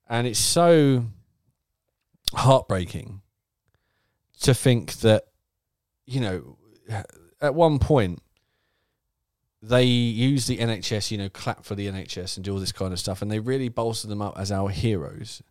And 0.09 0.26
it's 0.26 0.38
so 0.38 1.05
heartbreaking 2.33 3.20
to 4.40 4.55
think 4.55 4.94
that, 5.00 5.24
you 6.07 6.20
know, 6.20 6.57
at 7.42 7.55
one 7.55 7.78
point 7.78 8.22
they 9.62 9.85
use 9.85 10.46
the 10.46 10.59
NHS, 10.59 11.11
you 11.11 11.18
know, 11.18 11.29
clap 11.29 11.64
for 11.64 11.75
the 11.75 11.87
NHS 11.87 12.37
and 12.37 12.44
do 12.44 12.53
all 12.53 12.59
this 12.59 12.72
kind 12.72 12.92
of 12.92 12.98
stuff, 12.98 13.22
and 13.22 13.31
they 13.31 13.38
really 13.38 13.68
bolster 13.68 14.09
them 14.09 14.20
up 14.20 14.37
as 14.37 14.51
our 14.51 14.68
heroes. 14.68 15.42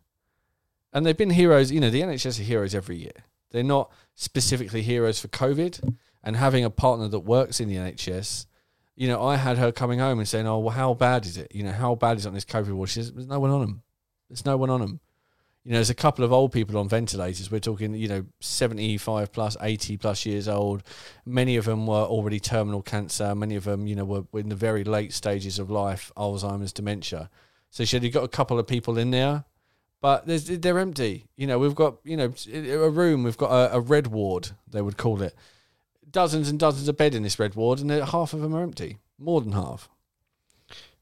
And 0.92 1.06
they've 1.06 1.16
been 1.16 1.30
heroes, 1.30 1.72
you 1.72 1.80
know, 1.80 1.88
the 1.88 2.02
NHS 2.02 2.38
are 2.38 2.42
heroes 2.42 2.74
every 2.74 2.96
year. 2.96 3.24
They're 3.50 3.62
not 3.62 3.90
specifically 4.14 4.82
heroes 4.82 5.18
for 5.18 5.28
COVID. 5.28 5.96
And 6.24 6.36
having 6.36 6.64
a 6.64 6.70
partner 6.70 7.08
that 7.08 7.20
works 7.20 7.58
in 7.60 7.68
the 7.68 7.76
NHS, 7.76 8.46
you 8.94 9.08
know, 9.08 9.24
I 9.24 9.36
had 9.36 9.58
her 9.58 9.72
coming 9.72 9.98
home 9.98 10.18
and 10.18 10.28
saying, 10.28 10.46
"Oh, 10.46 10.58
well, 10.58 10.74
how 10.74 10.94
bad 10.94 11.26
is 11.26 11.36
it? 11.36 11.52
You 11.54 11.64
know, 11.64 11.72
how 11.72 11.94
bad 11.94 12.18
is 12.18 12.26
it 12.26 12.28
on 12.28 12.34
this 12.34 12.44
COVID 12.44 12.72
ward?" 12.72 12.90
She 12.90 13.00
says, 13.00 13.12
"There's 13.12 13.26
no 13.26 13.40
one 13.40 13.50
on 13.50 13.60
them. 13.60 13.82
There's 14.28 14.44
no 14.44 14.56
one 14.56 14.70
on 14.70 14.80
them." 14.80 15.00
You 15.64 15.72
know, 15.72 15.76
there's 15.76 15.90
a 15.90 15.94
couple 15.94 16.24
of 16.24 16.32
old 16.32 16.50
people 16.50 16.76
on 16.76 16.88
ventilators. 16.88 17.50
We're 17.50 17.60
talking, 17.60 17.94
you 17.94 18.08
know, 18.08 18.24
75 18.40 19.32
plus, 19.32 19.56
80 19.60 19.96
plus 19.96 20.26
years 20.26 20.48
old. 20.48 20.82
Many 21.24 21.56
of 21.56 21.66
them 21.66 21.86
were 21.86 22.02
already 22.02 22.40
terminal 22.40 22.82
cancer. 22.82 23.32
Many 23.34 23.54
of 23.54 23.64
them, 23.64 23.86
you 23.86 23.94
know, 23.94 24.04
were, 24.04 24.24
in 24.40 24.48
the 24.48 24.56
very 24.56 24.82
late 24.82 25.12
stages 25.12 25.60
of 25.60 25.70
life, 25.70 26.10
Alzheimer's, 26.16 26.72
dementia. 26.72 27.30
So 27.70 27.84
she 27.84 27.98
you've 27.98 28.12
got 28.12 28.24
a 28.24 28.28
couple 28.28 28.58
of 28.58 28.66
people 28.66 28.98
in 28.98 29.12
there, 29.12 29.44
but 30.00 30.24
they're 30.26 30.78
empty. 30.80 31.28
You 31.36 31.46
know, 31.46 31.60
we've 31.60 31.76
got, 31.76 31.98
you 32.02 32.16
know, 32.16 32.34
a 32.52 32.90
room, 32.90 33.22
we've 33.22 33.38
got 33.38 33.52
a, 33.52 33.76
a 33.76 33.80
red 33.80 34.08
ward, 34.08 34.50
they 34.68 34.82
would 34.82 34.96
call 34.96 35.22
it. 35.22 35.34
Dozens 36.10 36.48
and 36.48 36.58
dozens 36.58 36.88
of 36.88 36.96
bed 36.96 37.14
in 37.14 37.22
this 37.22 37.38
red 37.38 37.54
ward, 37.54 37.78
and 37.78 37.90
half 37.90 38.34
of 38.34 38.40
them 38.40 38.54
are 38.54 38.62
empty, 38.62 38.98
more 39.16 39.40
than 39.40 39.52
half. 39.52 39.88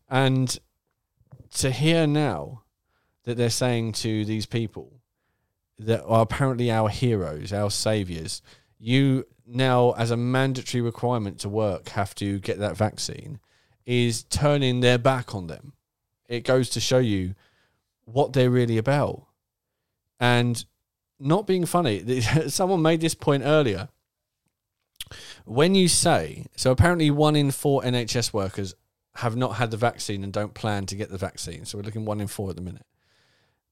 And 0.09 0.57
to 1.55 1.71
hear 1.71 2.07
now 2.07 2.63
that 3.31 3.37
they're 3.37 3.49
saying 3.49 3.93
to 3.93 4.25
these 4.25 4.45
people 4.45 5.01
that 5.79 6.05
are 6.05 6.23
apparently 6.23 6.69
our 6.69 6.89
heroes, 6.89 7.53
our 7.53 7.71
saviors, 7.71 8.43
you 8.77 9.25
now, 9.47 9.93
as 9.93 10.11
a 10.11 10.17
mandatory 10.17 10.81
requirement 10.81 11.39
to 11.41 11.49
work, 11.49 11.91
have 11.91 12.13
to 12.17 12.41
get 12.41 12.59
that 12.59 12.77
vaccine, 12.77 13.39
is 13.87 14.25
turning 14.25 14.81
their 14.81 14.99
back 14.99 15.33
on 15.33 15.47
them. 15.47 15.75
It 16.29 16.43
goes 16.43 16.71
to 16.71 16.81
show 16.81 16.99
you 16.99 17.37
what 18.05 18.33
they're 18.33 18.51
really 18.51 18.79
about. 18.79 19.27
And 20.19 20.65
not 21.21 21.47
being 21.47 21.67
funny, 21.67 22.21
someone 22.49 22.83
made 22.83 23.01
this 23.01 23.15
point 23.15 23.45
earlier. 23.47 23.89
When 25.45 25.77
you 25.77 25.87
say, 25.87 26.47
so 26.57 26.73
apparently 26.73 27.13
one 27.13 27.37
in 27.37 27.53
four 27.53 27.83
NHS 27.83 28.33
workers 28.33 28.75
have 29.17 29.37
not 29.37 29.57
had 29.57 29.71
the 29.71 29.77
vaccine 29.77 30.25
and 30.25 30.33
don't 30.33 30.55
plan 30.55 30.87
to 30.87 30.97
get 30.97 31.11
the 31.11 31.19
vaccine. 31.19 31.65
So 31.65 31.79
we're 31.79 31.85
looking 31.85 32.05
one 32.05 32.21
in 32.21 32.27
four 32.27 32.51
at 32.51 32.57
the 32.57 32.63
minute. 32.63 32.87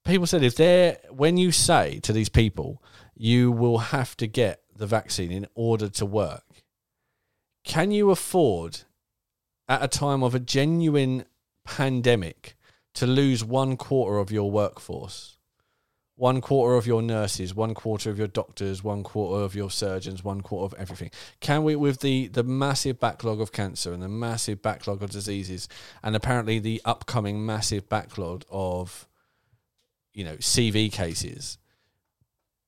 People 0.09 0.27
said 0.27 0.43
if 0.43 0.57
they're, 0.57 0.97
when 1.11 1.37
you 1.37 1.53
say 1.53 2.01
to 2.01 2.15
these 2.15 2.31
people, 2.31 2.83
you 3.15 3.53
will 3.53 3.77
have 3.77 4.17
to 4.17 4.27
get 4.27 4.63
the 4.75 4.87
vaccine 4.87 5.31
in 5.31 5.47
order 5.55 5.91
to 5.91 6.07
work, 6.07 6.45
can 7.63 7.91
you 7.91 8.11
afford 8.11 8.81
at 9.69 9.83
a 9.83 9.89
time 9.89 10.23
of 10.23 10.35
a 10.35 10.41
genuine 10.41 11.27
pandemic 11.65 12.57
to 12.95 13.07
lose 13.07 13.45
one 13.45 13.77
quarter 13.77 14.17
of 14.17 14.33
your 14.33 14.51
workforce? 14.51 15.37
One 16.17 16.41
quarter 16.41 16.77
of 16.77 16.87
your 16.87 17.03
nurses, 17.03 17.55
one 17.55 17.75
quarter 17.75 18.09
of 18.09 18.19
your 18.19 18.29
doctors, 18.29 18.83
one 18.83 19.03
quarter 19.03 19.45
of 19.45 19.55
your 19.55 19.71
surgeons, 19.71 20.25
one 20.25 20.41
quarter 20.41 20.75
of 20.75 20.81
everything. 20.81 21.11
Can 21.41 21.65
we, 21.65 21.77
with 21.77 22.01
the, 22.01 22.29
the 22.29 22.43
massive 22.43 22.99
backlog 22.99 23.43
of 23.43 23.53
cancer 23.53 23.93
and 23.93 24.03
the 24.03 24.09
massive 24.09 24.63
backlog 24.63 25.03
of 25.03 25.11
diseases, 25.11 25.69
and 26.03 26.17
apparently 26.17 26.59
the 26.59 26.81
upcoming 26.87 27.45
massive 27.45 27.91
backlog 27.91 28.45
of, 28.51 29.07
you 30.19 30.25
know, 30.25 30.35
CV 30.39 30.91
cases, 30.91 31.59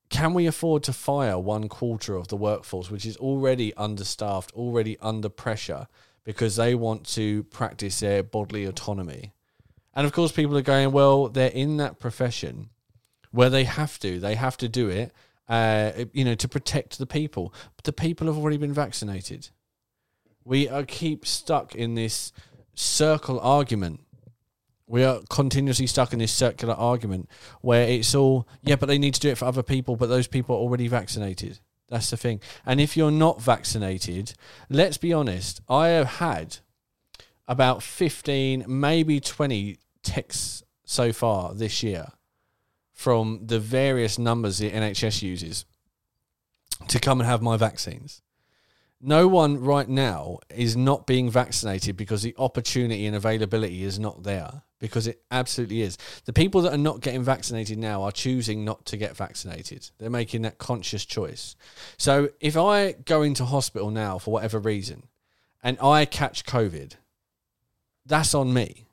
can 0.08 0.34
we 0.34 0.46
afford 0.46 0.84
to 0.84 0.92
fire 0.92 1.36
one 1.36 1.68
quarter 1.68 2.14
of 2.14 2.28
the 2.28 2.36
workforce, 2.36 2.92
which 2.92 3.04
is 3.04 3.16
already 3.16 3.74
understaffed, 3.74 4.52
already 4.52 4.96
under 5.00 5.28
pressure, 5.28 5.88
because 6.22 6.54
they 6.54 6.76
want 6.76 7.04
to 7.08 7.42
practice 7.44 7.98
their 7.98 8.22
bodily 8.22 8.66
autonomy? 8.66 9.32
And 9.94 10.06
of 10.06 10.12
course, 10.12 10.30
people 10.30 10.56
are 10.56 10.62
going, 10.62 10.92
well, 10.92 11.28
they're 11.28 11.50
in 11.50 11.78
that 11.78 11.98
profession 11.98 12.70
where 13.32 13.50
they 13.50 13.64
have 13.64 13.98
to, 13.98 14.20
they 14.20 14.36
have 14.36 14.56
to 14.58 14.68
do 14.68 14.88
it, 14.88 15.12
uh, 15.48 16.04
you 16.12 16.24
know, 16.24 16.36
to 16.36 16.46
protect 16.46 16.98
the 16.98 17.06
people. 17.06 17.52
But 17.74 17.84
the 17.84 17.92
people 17.92 18.28
have 18.28 18.38
already 18.38 18.58
been 18.58 18.72
vaccinated. 18.72 19.48
We 20.44 20.68
are 20.68 20.84
keep 20.84 21.26
stuck 21.26 21.74
in 21.74 21.96
this 21.96 22.32
circle 22.74 23.40
argument. 23.40 24.02
We 24.90 25.04
are 25.04 25.20
continuously 25.30 25.86
stuck 25.86 26.12
in 26.12 26.18
this 26.18 26.32
circular 26.32 26.74
argument 26.74 27.30
where 27.60 27.86
it's 27.86 28.12
all, 28.12 28.48
yeah, 28.60 28.74
but 28.74 28.86
they 28.86 28.98
need 28.98 29.14
to 29.14 29.20
do 29.20 29.30
it 29.30 29.38
for 29.38 29.44
other 29.44 29.62
people, 29.62 29.94
but 29.94 30.08
those 30.08 30.26
people 30.26 30.56
are 30.56 30.58
already 30.58 30.88
vaccinated. 30.88 31.60
That's 31.88 32.10
the 32.10 32.16
thing. 32.16 32.40
And 32.66 32.80
if 32.80 32.96
you're 32.96 33.12
not 33.12 33.40
vaccinated, 33.40 34.34
let's 34.68 34.96
be 34.96 35.12
honest, 35.12 35.60
I 35.68 35.88
have 35.88 36.06
had 36.06 36.58
about 37.46 37.84
15, 37.84 38.64
maybe 38.66 39.20
20 39.20 39.78
texts 40.02 40.64
so 40.84 41.12
far 41.12 41.54
this 41.54 41.84
year 41.84 42.08
from 42.92 43.42
the 43.46 43.60
various 43.60 44.18
numbers 44.18 44.58
the 44.58 44.72
NHS 44.72 45.22
uses 45.22 45.66
to 46.88 46.98
come 46.98 47.20
and 47.20 47.28
have 47.28 47.42
my 47.42 47.56
vaccines. 47.56 48.22
No 49.00 49.26
one 49.28 49.60
right 49.60 49.88
now 49.88 50.40
is 50.50 50.76
not 50.76 51.06
being 51.06 51.30
vaccinated 51.30 51.96
because 51.96 52.22
the 52.22 52.34
opportunity 52.36 53.06
and 53.06 53.16
availability 53.16 53.82
is 53.82 53.98
not 53.98 54.24
there 54.24 54.62
because 54.78 55.06
it 55.06 55.22
absolutely 55.30 55.80
is. 55.80 55.96
The 56.26 56.32
people 56.34 56.62
that 56.62 56.74
are 56.74 56.78
not 56.78 57.00
getting 57.00 57.22
vaccinated 57.22 57.78
now 57.78 58.02
are 58.02 58.12
choosing 58.12 58.64
not 58.64 58.84
to 58.86 58.98
get 58.98 59.16
vaccinated. 59.16 59.90
They're 59.98 60.10
making 60.10 60.42
that 60.42 60.58
conscious 60.58 61.06
choice. 61.06 61.56
So 61.96 62.28
if 62.40 62.56
I 62.56 62.92
go 62.92 63.22
into 63.22 63.44
hospital 63.46 63.90
now 63.90 64.18
for 64.18 64.32
whatever 64.32 64.58
reason 64.58 65.04
and 65.62 65.78
I 65.80 66.04
catch 66.04 66.44
COVID, 66.44 66.92
that's 68.04 68.34
on 68.34 68.52
me. 68.52 68.86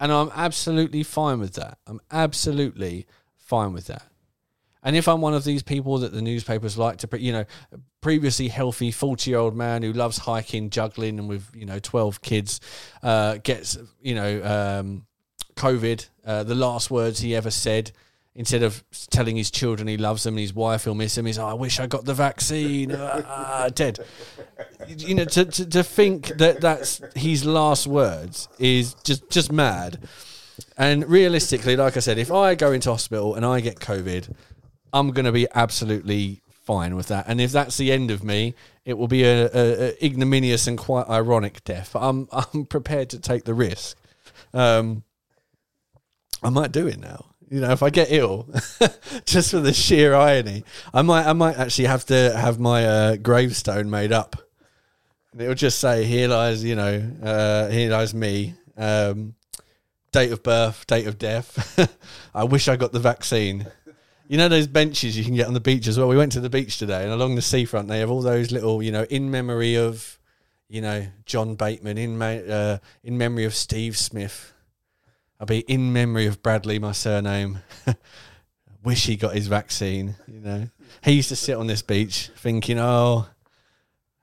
And 0.00 0.12
I'm 0.12 0.30
absolutely 0.34 1.02
fine 1.02 1.38
with 1.38 1.54
that. 1.54 1.78
I'm 1.86 2.00
absolutely 2.10 3.06
fine 3.36 3.72
with 3.72 3.86
that. 3.86 4.02
And 4.82 4.94
if 4.94 5.08
I'm 5.08 5.20
one 5.20 5.34
of 5.34 5.42
these 5.42 5.64
people 5.64 5.98
that 5.98 6.12
the 6.12 6.22
newspapers 6.22 6.78
like 6.78 6.98
to, 6.98 7.20
you 7.20 7.32
know, 7.32 7.44
previously 8.06 8.46
healthy 8.46 8.92
40 8.92 9.28
year 9.28 9.40
old 9.40 9.56
man 9.56 9.82
who 9.82 9.92
loves 9.92 10.16
hiking, 10.16 10.70
juggling, 10.70 11.18
and 11.18 11.28
with, 11.28 11.50
you 11.52 11.66
know, 11.66 11.80
12 11.80 12.22
kids, 12.22 12.60
uh, 13.02 13.38
gets, 13.42 13.76
you 14.00 14.14
know, 14.14 14.44
um, 14.44 15.04
COVID, 15.56 16.08
uh, 16.24 16.44
the 16.44 16.54
last 16.54 16.88
words 16.88 17.18
he 17.18 17.34
ever 17.34 17.50
said, 17.50 17.90
instead 18.36 18.62
of 18.62 18.84
telling 19.10 19.34
his 19.34 19.50
children 19.50 19.88
he 19.88 19.96
loves 19.96 20.22
them 20.22 20.34
and 20.34 20.40
his 20.40 20.54
wife 20.54 20.84
he'll 20.84 20.94
miss 20.94 21.18
him, 21.18 21.26
is, 21.26 21.36
oh, 21.36 21.48
I 21.48 21.54
wish 21.54 21.80
I 21.80 21.88
got 21.88 22.04
the 22.04 22.14
vaccine, 22.14 22.94
ah, 22.94 23.70
dead. 23.74 23.98
You 24.86 25.16
know, 25.16 25.24
to, 25.24 25.44
to, 25.44 25.68
to 25.68 25.82
think 25.82 26.28
that 26.38 26.60
that's 26.60 27.00
his 27.16 27.44
last 27.44 27.88
words 27.88 28.48
is 28.60 28.94
just, 29.02 29.28
just 29.30 29.50
mad. 29.50 29.98
And 30.78 31.10
realistically, 31.10 31.74
like 31.74 31.96
I 31.96 32.00
said, 32.00 32.18
if 32.18 32.30
I 32.30 32.54
go 32.54 32.70
into 32.70 32.88
hospital 32.88 33.34
and 33.34 33.44
I 33.44 33.58
get 33.58 33.80
COVID, 33.80 34.32
I'm 34.92 35.10
going 35.10 35.26
to 35.26 35.32
be 35.32 35.48
absolutely 35.56 36.40
fine 36.66 36.96
with 36.96 37.06
that. 37.08 37.24
And 37.28 37.40
if 37.40 37.52
that's 37.52 37.78
the 37.78 37.92
end 37.92 38.10
of 38.10 38.22
me, 38.22 38.54
it 38.84 38.98
will 38.98 39.08
be 39.08 39.22
a, 39.22 39.46
a, 39.46 39.50
a 39.54 40.04
ignominious 40.04 40.66
and 40.66 40.76
quite 40.76 41.08
ironic 41.08 41.64
death. 41.64 41.94
I'm 41.94 42.28
I'm 42.32 42.66
prepared 42.66 43.08
to 43.10 43.18
take 43.18 43.44
the 43.44 43.54
risk. 43.54 43.96
Um, 44.52 45.04
I 46.42 46.50
might 46.50 46.72
do 46.72 46.86
it 46.86 46.98
now. 46.98 47.26
You 47.48 47.60
know, 47.60 47.70
if 47.70 47.82
I 47.82 47.90
get 47.90 48.08
ill, 48.10 48.48
just 49.24 49.52
for 49.52 49.60
the 49.60 49.72
sheer 49.72 50.14
irony, 50.14 50.64
I 50.92 51.02
might 51.02 51.26
I 51.26 51.32
might 51.32 51.56
actually 51.56 51.86
have 51.86 52.04
to 52.06 52.36
have 52.36 52.58
my 52.58 52.84
uh, 52.84 53.16
gravestone 53.16 53.88
made 53.88 54.12
up. 54.12 54.36
And 55.32 55.40
it'll 55.40 55.54
just 55.54 55.78
say, 55.78 56.04
"Here 56.04 56.28
lies, 56.28 56.64
you 56.64 56.74
know, 56.74 57.10
uh, 57.22 57.68
here 57.68 57.90
lies 57.90 58.12
me." 58.12 58.54
Um, 58.76 59.36
date 60.12 60.32
of 60.32 60.42
birth, 60.42 60.86
date 60.86 61.06
of 61.06 61.18
death. 61.18 61.78
I 62.34 62.44
wish 62.44 62.68
I 62.68 62.76
got 62.76 62.92
the 62.92 62.98
vaccine. 62.98 63.66
You 64.28 64.38
know 64.38 64.48
those 64.48 64.66
benches 64.66 65.16
you 65.16 65.24
can 65.24 65.36
get 65.36 65.46
on 65.46 65.54
the 65.54 65.60
beach 65.60 65.86
as 65.86 65.98
well. 65.98 66.08
We 66.08 66.16
went 66.16 66.32
to 66.32 66.40
the 66.40 66.50
beach 66.50 66.78
today, 66.78 67.04
and 67.04 67.12
along 67.12 67.36
the 67.36 67.42
seafront 67.42 67.88
they 67.88 68.00
have 68.00 68.10
all 68.10 68.22
those 68.22 68.50
little, 68.50 68.82
you 68.82 68.90
know, 68.90 69.04
in 69.04 69.30
memory 69.30 69.76
of, 69.76 70.18
you 70.68 70.80
know, 70.80 71.06
John 71.26 71.54
Bateman, 71.54 71.96
in 71.96 72.20
uh, 72.20 72.78
in 73.04 73.16
memory 73.16 73.44
of 73.44 73.54
Steve 73.54 73.96
Smith. 73.96 74.52
I'll 75.38 75.46
be 75.46 75.60
in 75.60 75.92
memory 75.92 76.26
of 76.26 76.42
Bradley, 76.42 76.78
my 76.78 76.92
surname. 76.92 77.58
Wish 78.82 79.06
he 79.06 79.16
got 79.16 79.34
his 79.34 79.46
vaccine. 79.46 80.16
You 80.26 80.40
know, 80.40 80.68
he 81.04 81.12
used 81.12 81.28
to 81.28 81.36
sit 81.36 81.56
on 81.56 81.68
this 81.68 81.82
beach 81.82 82.30
thinking, 82.36 82.80
"Oh, 82.80 83.26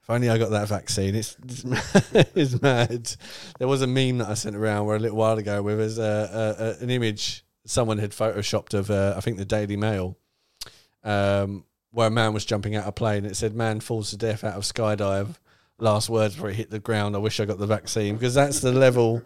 if 0.02 0.10
only 0.10 0.30
I 0.30 0.38
got 0.38 0.50
that 0.52 0.68
vaccine." 0.68 1.16
It's 1.16 1.38
it's, 1.44 1.64
it's 2.36 2.62
mad. 2.62 3.16
There 3.58 3.70
was 3.70 3.82
a 3.82 3.88
meme 3.88 4.18
that 4.18 4.28
I 4.28 4.34
sent 4.34 4.58
around 4.58 4.86
where 4.86 4.98
a 4.98 5.00
little 5.00 5.18
while 5.18 5.38
ago 5.38 5.62
where 5.62 5.78
there's 5.78 5.98
a, 5.98 6.58
a, 6.60 6.64
a, 6.64 6.84
an 6.84 6.90
image 6.90 7.43
someone 7.66 7.98
had 7.98 8.12
photoshopped 8.12 8.74
of 8.74 8.90
uh, 8.90 9.14
I 9.16 9.22
think 9.22 9.38
the 9.38 9.46
Daily 9.46 9.78
Mail, 9.78 10.18
um, 11.04 11.66
where 11.92 12.08
a 12.08 12.12
man 12.12 12.34
was 12.34 12.46
jumping 12.46 12.76
out 12.76 12.84
of 12.84 12.90
a 12.90 12.94
plane. 12.94 13.26
It 13.26 13.36
said, 13.36 13.56
"Man 13.56 13.80
falls 13.80 14.10
to 14.10 14.18
death 14.18 14.44
out 14.44 14.56
of 14.56 14.64
skydive." 14.64 15.36
Last 15.80 16.08
words 16.08 16.36
before 16.36 16.50
he 16.50 16.56
hit 16.56 16.70
the 16.70 16.80
ground. 16.80 17.16
I 17.16 17.20
wish 17.20 17.40
I 17.40 17.46
got 17.46 17.58
the 17.58 17.68
vaccine 17.68 18.16
because 18.16 18.36
that's 18.36 18.60
the 18.60 18.72
level 18.72 19.24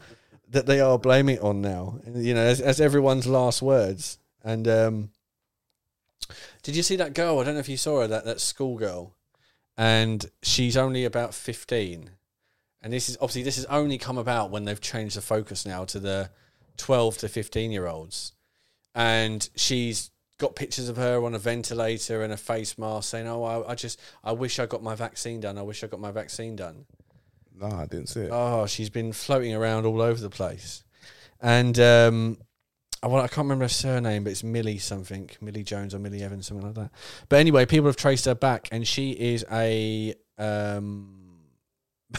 that 0.50 0.66
they 0.66 0.80
are 0.80 0.98
blaming 0.98 1.36
it 1.36 1.42
on 1.42 1.62
now. 1.62 2.00
You 2.14 2.34
know, 2.34 2.42
as, 2.42 2.62
as 2.62 2.80
everyone's 2.80 3.28
last 3.28 3.62
words. 3.62 4.18
And 4.44 4.68
um, 4.68 5.10
did 6.64 6.76
you 6.76 6.84
see 6.84 6.96
that 6.96 7.14
girl? 7.14 7.40
I 7.40 7.44
don't 7.44 7.56
know 7.56 7.60
if 7.60 7.70
you 7.70 7.78
saw 7.78 8.02
her. 8.02 8.08
That 8.08 8.26
that 8.26 8.40
schoolgirl, 8.40 9.14
and 9.78 10.26
she's 10.42 10.78
only 10.78 11.04
about 11.04 11.34
fifteen. 11.34 12.12
And 12.82 12.94
this 12.94 13.10
is 13.10 13.18
obviously 13.20 13.44
this 13.44 13.58
has 13.58 13.66
only 13.66 13.98
come 13.98 14.18
about 14.18 14.50
when 14.50 14.66
they've 14.66 14.80
changed 14.80 15.18
the 15.18 15.22
focus 15.22 15.66
now 15.66 15.84
to 15.86 16.00
the 16.00 16.30
twelve 16.78 17.18
to 17.20 17.30
fifteen 17.30 17.72
year 17.72 17.88
olds, 17.88 18.34
and 18.96 19.50
she's 19.56 20.12
got 20.40 20.56
pictures 20.56 20.88
of 20.88 20.98
her 20.98 21.24
on 21.24 21.34
a 21.34 21.40
ventilator 21.40 22.22
and 22.22 22.32
a 22.32 22.38
face 22.38 22.78
mask 22.78 23.10
saying, 23.10 23.28
"Oh, 23.28 23.44
I, 23.44 23.72
I 23.72 23.76
just 23.76 24.00
I 24.24 24.32
wish 24.32 24.60
I 24.60 24.66
got 24.66 24.84
my 24.84 24.96
vaccine 24.96 25.40
done. 25.40 25.58
I 25.58 25.64
wish 25.64 25.84
I 25.84 25.88
got 25.88 26.00
my 26.00 26.12
vaccine 26.12 26.56
done." 26.56 26.86
No, 27.60 27.68
I 27.68 27.86
didn't 27.86 28.10
see 28.10 28.22
it. 28.22 28.30
Oh, 28.32 28.68
she's 28.68 28.90
been 28.90 29.12
floating 29.14 29.54
around 29.54 29.86
all 29.86 30.02
over 30.02 30.20
the 30.20 30.30
place. 30.30 30.84
And 31.42 31.80
um, 31.80 32.38
I, 33.02 33.08
I 33.08 33.28
can't 33.28 33.46
remember 33.46 33.66
her 33.66 33.70
surname, 33.70 34.24
but 34.24 34.32
it's 34.32 34.44
Millie 34.44 34.78
something, 34.78 35.30
Millie 35.42 35.64
Jones 35.64 35.96
or 35.96 36.00
Millie 36.00 36.24
Evans, 36.24 36.48
something 36.48 36.66
like 36.66 36.76
that. 36.76 36.92
But 37.30 37.40
anyway, 37.40 37.66
people 37.66 37.88
have 37.88 37.96
traced 37.96 38.26
her 38.26 38.36
back, 38.36 38.70
and 38.72 38.88
she 38.88 39.12
is 39.12 39.46
a 39.52 40.14
um, 40.38 41.18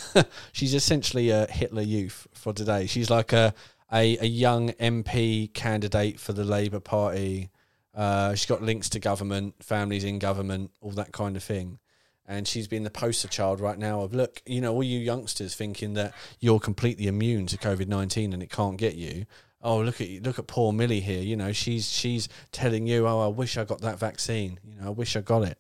she's 0.53 0.75
essentially 0.75 1.31
a 1.31 1.47
Hitler 1.47 1.83
Youth 1.83 2.27
for 2.35 2.53
today. 2.53 2.87
She's 2.87 3.11
like 3.11 3.33
a 3.33 3.55
a, 3.93 4.19
a 4.19 4.27
young 4.27 4.71
MP 4.73 5.53
candidate 5.55 6.21
for 6.21 6.33
the 6.33 6.45
Labour 6.45 6.81
Party. 6.81 7.51
Uh, 7.95 8.35
she's 8.35 8.47
got 8.47 8.63
links 8.63 8.89
to 8.91 9.01
government, 9.01 9.55
families 9.63 10.05
in 10.05 10.19
government, 10.19 10.71
all 10.81 10.91
that 10.93 11.13
kind 11.13 11.37
of 11.37 11.43
thing. 11.43 11.79
And 12.27 12.47
she's 12.47 12.69
been 12.69 12.85
the 12.85 12.91
poster 12.91 13.29
child 13.29 13.59
right 13.59 13.79
now 13.79 14.03
of 14.03 14.15
look, 14.15 14.43
you 14.45 14.61
know, 14.61 14.75
all 14.75 14.83
you 14.83 14.99
youngsters 14.99 15.55
thinking 15.55 15.95
that 15.95 16.13
you're 16.41 16.61
completely 16.61 17.07
immune 17.07 17.47
to 17.47 17.57
COVID 17.57 17.89
nineteen 17.89 18.35
and 18.35 18.43
it 18.43 18.51
can't 18.51 18.77
get 18.77 18.97
you. 18.97 19.25
Oh, 19.63 19.81
look 19.81 20.01
at 20.03 20.09
look 20.23 20.39
at 20.39 20.47
poor 20.47 20.73
Millie 20.75 21.01
here. 21.01 21.23
You 21.23 21.37
know, 21.37 21.53
she's 21.53 21.91
she's 21.91 22.29
telling 22.53 22.87
you, 22.87 23.09
oh, 23.09 23.21
I 23.21 23.29
wish 23.29 23.57
I 23.57 23.65
got 23.65 23.81
that 23.81 23.99
vaccine. 23.99 24.61
You 24.63 24.75
know, 24.79 24.89
I 24.89 24.91
wish 24.91 25.17
I 25.17 25.23
got 25.23 25.43
it. 25.43 25.59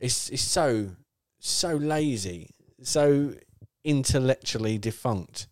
It's 0.00 0.30
it's 0.30 0.42
so 0.42 0.90
so 1.40 1.74
lazy, 1.74 2.50
so 2.80 3.34
intellectually 3.82 4.78
defunct. 4.78 5.48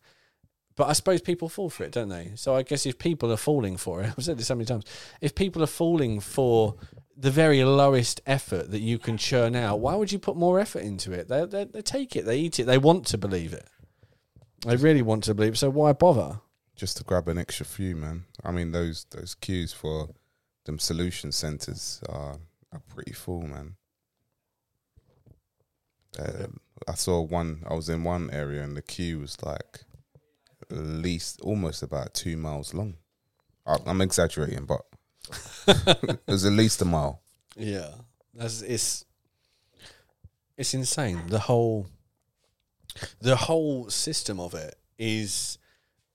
But 0.76 0.88
I 0.88 0.92
suppose 0.92 1.22
people 1.22 1.48
fall 1.48 1.70
for 1.70 1.84
it, 1.84 1.92
don't 1.92 2.10
they? 2.10 2.32
So 2.34 2.54
I 2.54 2.62
guess 2.62 2.84
if 2.84 2.98
people 2.98 3.32
are 3.32 3.38
falling 3.38 3.78
for 3.78 4.02
it, 4.02 4.12
I've 4.18 4.24
said 4.24 4.38
this 4.38 4.46
so 4.46 4.54
many 4.54 4.66
times, 4.66 4.84
if 5.20 5.34
people 5.34 5.62
are 5.62 5.68
falling 5.68 6.20
for 6.20 6.76
the 7.16 7.30
very 7.30 7.64
lowest 7.64 8.20
effort 8.26 8.70
that 8.70 8.80
you 8.80 8.98
can 8.98 9.16
churn 9.16 9.56
out, 9.56 9.80
why 9.80 9.94
would 9.94 10.12
you 10.12 10.18
put 10.18 10.36
more 10.36 10.60
effort 10.60 10.80
into 10.80 11.12
it? 11.12 11.28
They, 11.28 11.46
they, 11.46 11.64
they 11.64 11.82
take 11.82 12.14
it, 12.14 12.26
they 12.26 12.38
eat 12.38 12.60
it, 12.60 12.64
they 12.64 12.76
want 12.76 13.06
to 13.06 13.18
believe 13.18 13.54
it. 13.54 13.66
They 14.66 14.76
really 14.76 15.02
want 15.02 15.24
to 15.24 15.34
believe 15.34 15.54
it, 15.54 15.58
so 15.58 15.70
why 15.70 15.92
bother? 15.94 16.40
Just 16.74 16.98
to 16.98 17.04
grab 17.04 17.26
an 17.28 17.38
extra 17.38 17.64
few, 17.64 17.96
man. 17.96 18.24
I 18.44 18.50
mean, 18.52 18.72
those 18.72 19.06
those 19.10 19.34
queues 19.34 19.72
for 19.72 20.10
them 20.66 20.78
solution 20.78 21.32
centers 21.32 22.02
are 22.06 22.36
are 22.70 22.82
pretty 22.94 23.12
full, 23.12 23.42
man. 23.42 23.76
Um, 26.18 26.60
I 26.86 26.94
saw 26.94 27.22
one. 27.22 27.62
I 27.66 27.72
was 27.72 27.88
in 27.88 28.04
one 28.04 28.30
area, 28.30 28.62
and 28.62 28.76
the 28.76 28.82
queue 28.82 29.20
was 29.20 29.42
like 29.42 29.84
least 30.70 31.40
almost 31.40 31.82
about 31.82 32.14
two 32.14 32.36
miles 32.36 32.74
long. 32.74 32.96
I, 33.66 33.76
I'm 33.86 34.00
exaggerating, 34.00 34.66
but 34.66 34.82
it 35.66 36.20
was 36.26 36.44
at 36.44 36.52
least 36.52 36.82
a 36.82 36.84
mile. 36.84 37.22
Yeah, 37.56 37.90
that's 38.34 38.62
it's 38.62 39.04
it's 40.56 40.74
insane. 40.74 41.22
The 41.28 41.40
whole 41.40 41.86
the 43.20 43.36
whole 43.36 43.90
system 43.90 44.40
of 44.40 44.54
it 44.54 44.76
is 44.98 45.58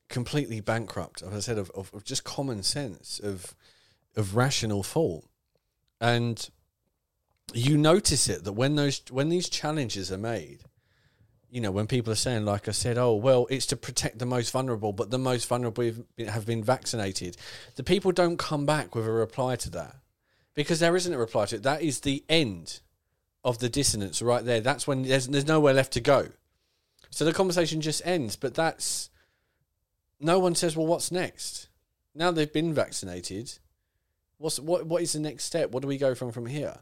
completely 0.10 0.60
bankrupt. 0.60 1.22
As 1.22 1.34
I 1.34 1.40
said, 1.40 1.58
of, 1.58 1.72
of, 1.72 1.92
of 1.94 2.04
just 2.04 2.24
common 2.24 2.64
sense 2.64 3.20
of 3.20 3.56
of 4.16 4.36
rational 4.36 4.84
thought, 4.84 5.26
and 6.00 6.50
you 7.54 7.78
notice 7.78 8.30
it 8.30 8.44
that 8.44 8.54
when 8.54 8.76
those 8.76 9.02
when 9.10 9.30
these 9.30 9.50
challenges 9.50 10.12
are 10.12 10.18
made, 10.18 10.64
you 11.52 11.60
know, 11.60 11.70
when 11.70 11.86
people 11.86 12.14
are 12.14 12.16
saying, 12.16 12.46
like 12.46 12.70
I 12.70 12.72
said, 12.72 12.98
oh 12.98 13.14
well, 13.14 13.46
it's 13.50 13.66
to 13.68 13.76
protect 13.76 14.20
the 14.20 14.26
most 14.26 14.52
vulnerable, 14.52 14.94
but 14.94 15.12
the 15.12 15.20
most 15.20 15.48
vulnerable 15.48 15.84
have 16.18 16.46
been- 16.46 16.64
vaccinated. 16.64 17.36
The 17.76 17.84
people 17.84 18.14
don't 18.14 18.38
come 18.38 18.66
back 18.66 18.96
with 18.96 19.06
a 19.06 19.12
reply 19.12 19.58
to 19.58 19.70
that 19.72 19.98
because 20.54 20.80
there 20.80 20.96
isn't 20.96 21.14
a 21.14 21.18
reply 21.18 21.46
to 21.48 21.58
it. 21.58 21.64
That 21.64 21.82
is 21.82 22.00
the 22.00 22.24
end 22.30 22.80
of 23.44 23.60
the 23.60 23.68
dissonance 23.68 24.22
right 24.22 24.46
there. 24.46 24.62
That's 24.62 24.88
when 24.88 25.04
there's 25.04 25.28
there's 25.28 25.48
nowhere 25.48 25.74
left 25.74 25.92
to 25.94 26.00
go. 26.00 26.30
So 27.10 27.26
the 27.26 27.34
conversation 27.34 27.82
just 27.82 28.02
ends. 28.06 28.38
But 28.38 28.54
that's 28.54 29.10
no 30.22 30.40
one 30.40 30.56
says, 30.56 30.78
well, 30.78 30.88
what's 30.88 31.12
next? 31.12 31.68
Now 32.16 32.32
they've 32.32 32.52
been 32.52 32.74
vaccinated. 32.74 33.60
What's 34.38 34.58
what? 34.58 34.86
What 34.86 35.02
is 35.02 35.12
the 35.12 35.20
next 35.20 35.44
step? 35.44 35.72
What 35.72 35.82
do 35.82 35.88
we 35.90 35.98
go 35.98 36.16
from 36.16 36.32
from 36.32 36.46
here? 36.46 36.78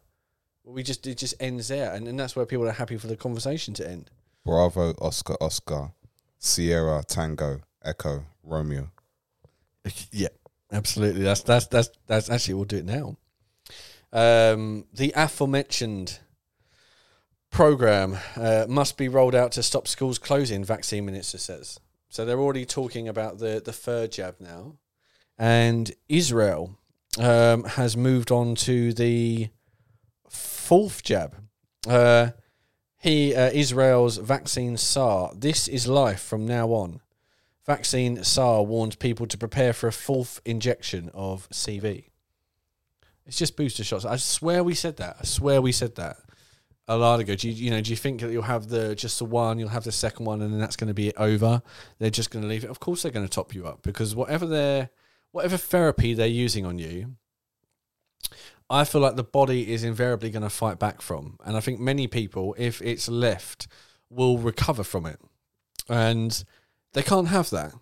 We 0.64 0.84
just 0.84 1.08
it 1.08 1.18
just 1.18 1.34
ends 1.40 1.70
there, 1.70 1.92
and, 1.92 2.08
and 2.08 2.20
that's 2.20 2.36
where 2.36 2.46
people 2.46 2.68
are 2.68 2.74
happy 2.74 2.98
for 2.98 3.08
the 3.08 3.18
conversation 3.18 3.74
to 3.76 3.90
end. 3.90 4.12
Bravo, 4.50 4.96
Oscar, 5.00 5.36
Oscar, 5.40 5.92
Sierra, 6.40 7.04
Tango, 7.08 7.62
Echo, 7.86 8.26
Romeo. 8.44 8.90
Yeah, 10.12 10.30
absolutely. 10.72 11.22
That's 11.22 11.42
that's 11.44 11.68
that's 11.68 11.90
that's 12.08 12.30
actually 12.32 12.56
we'll 12.56 12.66
do 12.66 12.78
it 12.78 12.86
now. 12.86 13.18
Um, 14.12 14.86
the 14.92 15.14
aforementioned 15.16 16.20
program 17.52 18.18
uh, 18.36 18.66
must 18.68 18.98
be 18.98 19.08
rolled 19.08 19.36
out 19.36 19.52
to 19.54 19.64
stop 19.64 19.88
schools 19.88 20.18
closing. 20.18 20.64
Vaccine 20.64 21.06
minister 21.06 21.38
says. 21.38 21.80
So 22.10 22.26
they're 22.26 22.40
already 22.40 22.66
talking 22.66 23.08
about 23.08 23.38
the 23.38 23.62
the 23.64 23.74
third 23.74 24.12
jab 24.12 24.38
now, 24.40 24.78
and 25.38 25.92
Israel 26.08 26.76
um, 27.20 27.66
has 27.66 27.96
moved 27.96 28.32
on 28.32 28.56
to 28.56 28.94
the 28.94 29.50
fourth 30.28 31.04
jab. 31.04 31.36
Uh, 31.88 32.32
he 33.00 33.34
uh, 33.34 33.50
Israel's 33.52 34.18
vaccine 34.18 34.78
czar. 34.78 35.32
This 35.36 35.68
is 35.68 35.88
life 35.88 36.22
from 36.22 36.46
now 36.46 36.68
on. 36.68 37.00
Vaccine 37.66 38.24
czar 38.24 38.64
warns 38.64 38.96
people 38.96 39.26
to 39.28 39.38
prepare 39.38 39.74
for 39.74 39.88
a 39.88 39.94
fourth 39.94 40.42
injection 40.46 41.10
of 41.14 41.50
CV. 41.50 42.06
It's 43.26 43.38
just 43.38 43.56
booster 43.56 43.84
shots. 43.84 44.06
I 44.06 44.18
swear 44.18 44.64
we 44.64 44.74
said 44.74 44.98
that. 44.98 45.18
I 45.22 45.24
swear 45.24 45.62
we 45.62 45.72
said 45.72 45.96
that 45.96 46.18
a 46.88 46.98
lot 46.98 47.20
ago. 47.20 47.36
Do 47.36 47.48
you, 47.48 47.54
you 47.66 47.70
know? 47.70 47.80
Do 47.80 47.92
you 47.92 47.96
think 47.96 48.22
that 48.22 48.32
you'll 48.32 48.42
have 48.42 48.68
the 48.68 48.96
just 48.96 49.20
the 49.20 49.26
one, 49.26 49.60
you'll 49.60 49.70
have 49.70 49.84
the 49.86 49.92
second 49.92 50.26
one, 50.26 50.42
and 50.42 50.52
then 50.52 50.60
that's 50.60 50.76
going 50.76 50.88
to 50.90 50.94
be 50.94 51.16
over? 51.16 51.62
They're 52.00 52.10
just 52.10 52.32
going 52.32 52.42
to 52.44 52.50
leave 52.50 52.64
it. 52.64 52.70
Of 52.70 52.80
course, 52.80 53.04
they're 53.04 53.12
going 53.12 53.26
to 53.26 53.32
top 53.32 53.54
you 53.54 53.66
up 53.66 53.84
because 53.84 54.16
whatever 54.16 54.46
their 54.46 54.90
whatever 55.32 55.56
therapy 55.56 56.14
they're 56.14 56.28
using 56.28 56.66
on 56.66 56.80
you, 56.80 57.16
I 58.70 58.84
feel 58.84 59.02
like 59.02 59.16
the 59.16 59.24
body 59.24 59.72
is 59.74 59.84
invariably 59.84 60.30
going 60.30 60.44
to 60.44 60.50
fight 60.50 60.78
back 60.78 61.02
from, 61.02 61.38
and 61.44 61.58
I 61.58 61.60
think 61.60 61.80
many 61.80 62.08
people, 62.08 62.56
if 62.58 62.82
it's 62.82 63.10
left, 63.10 63.68
will 64.10 64.38
recover 64.38 64.84
from 64.84 65.06
it, 65.06 65.20
and 65.88 66.44
they 66.94 67.02
can't 67.02 67.30
have 67.30 67.50
that. 67.50 67.74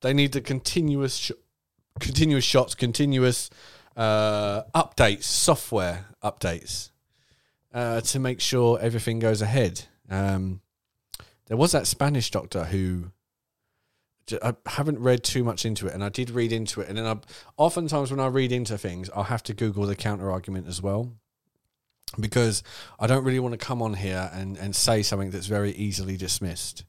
They 0.00 0.14
need 0.14 0.32
the 0.32 0.40
continuous, 0.40 1.16
sh- 1.16 1.32
continuous 1.98 2.44
shots, 2.44 2.74
continuous 2.74 3.50
uh, 3.96 4.62
updates, 4.74 5.24
software 5.24 6.06
updates, 6.24 6.90
uh, 7.74 8.00
to 8.00 8.18
make 8.18 8.40
sure 8.40 8.78
everything 8.80 9.18
goes 9.18 9.42
ahead. 9.42 9.82
Um, 10.08 10.62
there 11.46 11.56
was 11.56 11.72
that 11.72 11.86
Spanish 11.86 12.30
doctor 12.30 12.64
who 12.64 13.10
I 14.42 14.54
haven't 14.66 14.98
read 14.98 15.24
too 15.24 15.44
much 15.44 15.64
into 15.64 15.86
it, 15.86 15.94
and 15.94 16.04
I 16.04 16.08
did 16.08 16.30
read 16.30 16.52
into 16.52 16.80
it, 16.80 16.88
and 16.88 16.98
then 16.98 17.06
I 17.06 17.16
oftentimes 17.56 18.10
when 18.10 18.20
I 18.20 18.26
read 18.26 18.52
into 18.52 18.78
things, 18.78 19.10
I'll 19.14 19.24
have 19.24 19.42
to 19.44 19.54
Google 19.54 19.86
the 19.86 19.96
counter 19.96 20.30
argument 20.30 20.66
as 20.66 20.80
well. 20.82 21.12
Because 22.18 22.64
I 22.98 23.06
don't 23.06 23.22
really 23.22 23.38
want 23.38 23.52
to 23.52 23.64
come 23.64 23.80
on 23.80 23.94
here 23.94 24.30
and, 24.32 24.56
and 24.56 24.74
say 24.74 25.02
something 25.02 25.30
that's 25.30 25.46
very 25.46 25.70
easily 25.70 26.16
dismissed 26.16 26.84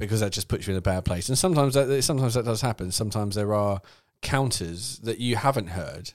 because 0.00 0.20
that 0.20 0.32
just 0.32 0.48
puts 0.48 0.66
you 0.66 0.72
in 0.72 0.78
a 0.78 0.82
bad 0.82 1.04
place. 1.04 1.28
And 1.28 1.36
sometimes 1.36 1.74
that 1.74 2.02
sometimes 2.02 2.34
that 2.34 2.44
does 2.44 2.62
happen. 2.62 2.90
Sometimes 2.90 3.34
there 3.34 3.54
are 3.54 3.82
counters 4.22 4.98
that 5.00 5.18
you 5.18 5.36
haven't 5.36 5.68
heard, 5.68 6.12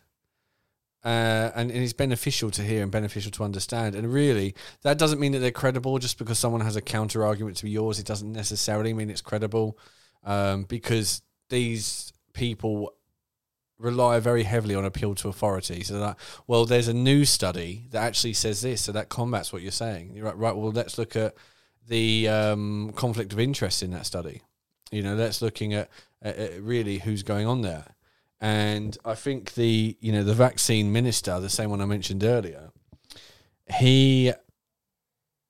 uh, 1.06 1.52
and, 1.56 1.70
and 1.70 1.84
it's 1.84 1.94
beneficial 1.94 2.50
to 2.52 2.64
hear 2.64 2.82
and 2.82 2.92
beneficial 2.92 3.32
to 3.32 3.44
understand. 3.44 3.94
And 3.94 4.12
really, 4.12 4.56
that 4.82 4.98
doesn't 4.98 5.20
mean 5.20 5.34
that 5.34 5.40
they're 5.40 5.52
credible 5.52 6.00
just 6.00 6.18
because 6.18 6.40
someone 6.40 6.62
has 6.62 6.76
a 6.76 6.82
counter 6.82 7.24
argument 7.24 7.58
to 7.58 7.70
yours. 7.70 8.00
It 8.00 8.08
doesn't 8.08 8.34
necessarily 8.34 8.94
mean 8.94 9.12
it's 9.12 9.22
credible 9.22 9.78
um, 10.26 10.64
because 10.64 11.22
these 11.50 12.12
people 12.34 12.94
rely 13.78 14.20
very 14.20 14.44
heavily 14.44 14.76
on 14.76 14.86
appeal 14.86 15.16
to 15.16 15.30
authority. 15.30 15.84
So 15.84 16.00
that 16.00 16.18
well, 16.48 16.66
there's 16.66 16.88
a 16.88 16.94
new 16.94 17.26
study 17.26 17.88
that 17.92 18.04
actually 18.04 18.34
says 18.34 18.62
this, 18.62 18.82
so 18.82 18.92
that 18.92 19.10
combats 19.10 19.54
what 19.54 19.62
you're 19.62 19.72
saying. 19.72 20.12
You're 20.14 20.26
right. 20.26 20.38
Right. 20.38 20.56
Well, 20.56 20.72
let's 20.72 20.98
look 20.98 21.16
at 21.16 21.36
the 21.88 22.28
um, 22.28 22.94
conflict 22.96 23.34
of 23.34 23.40
interest 23.40 23.84
in 23.84 23.92
that 23.92 24.06
study. 24.06 24.42
You 24.92 25.02
know, 25.02 25.16
let's 25.16 25.42
looking 25.42 25.74
at, 25.74 25.90
at, 26.22 26.38
at 26.38 26.62
really 26.62 27.00
who's 27.00 27.24
going 27.24 27.48
on 27.48 27.62
there. 27.62 27.96
And 28.42 28.98
I 29.06 29.16
think 29.16 29.54
the 29.54 29.98
you 30.00 30.12
know 30.12 30.24
the 30.24 30.34
vaccine 30.34 30.92
minister, 30.92 31.40
the 31.40 31.50
same 31.50 31.70
one 31.70 31.82
I 31.82 31.86
mentioned 31.86 32.24
earlier, 32.24 32.72
he 33.78 34.34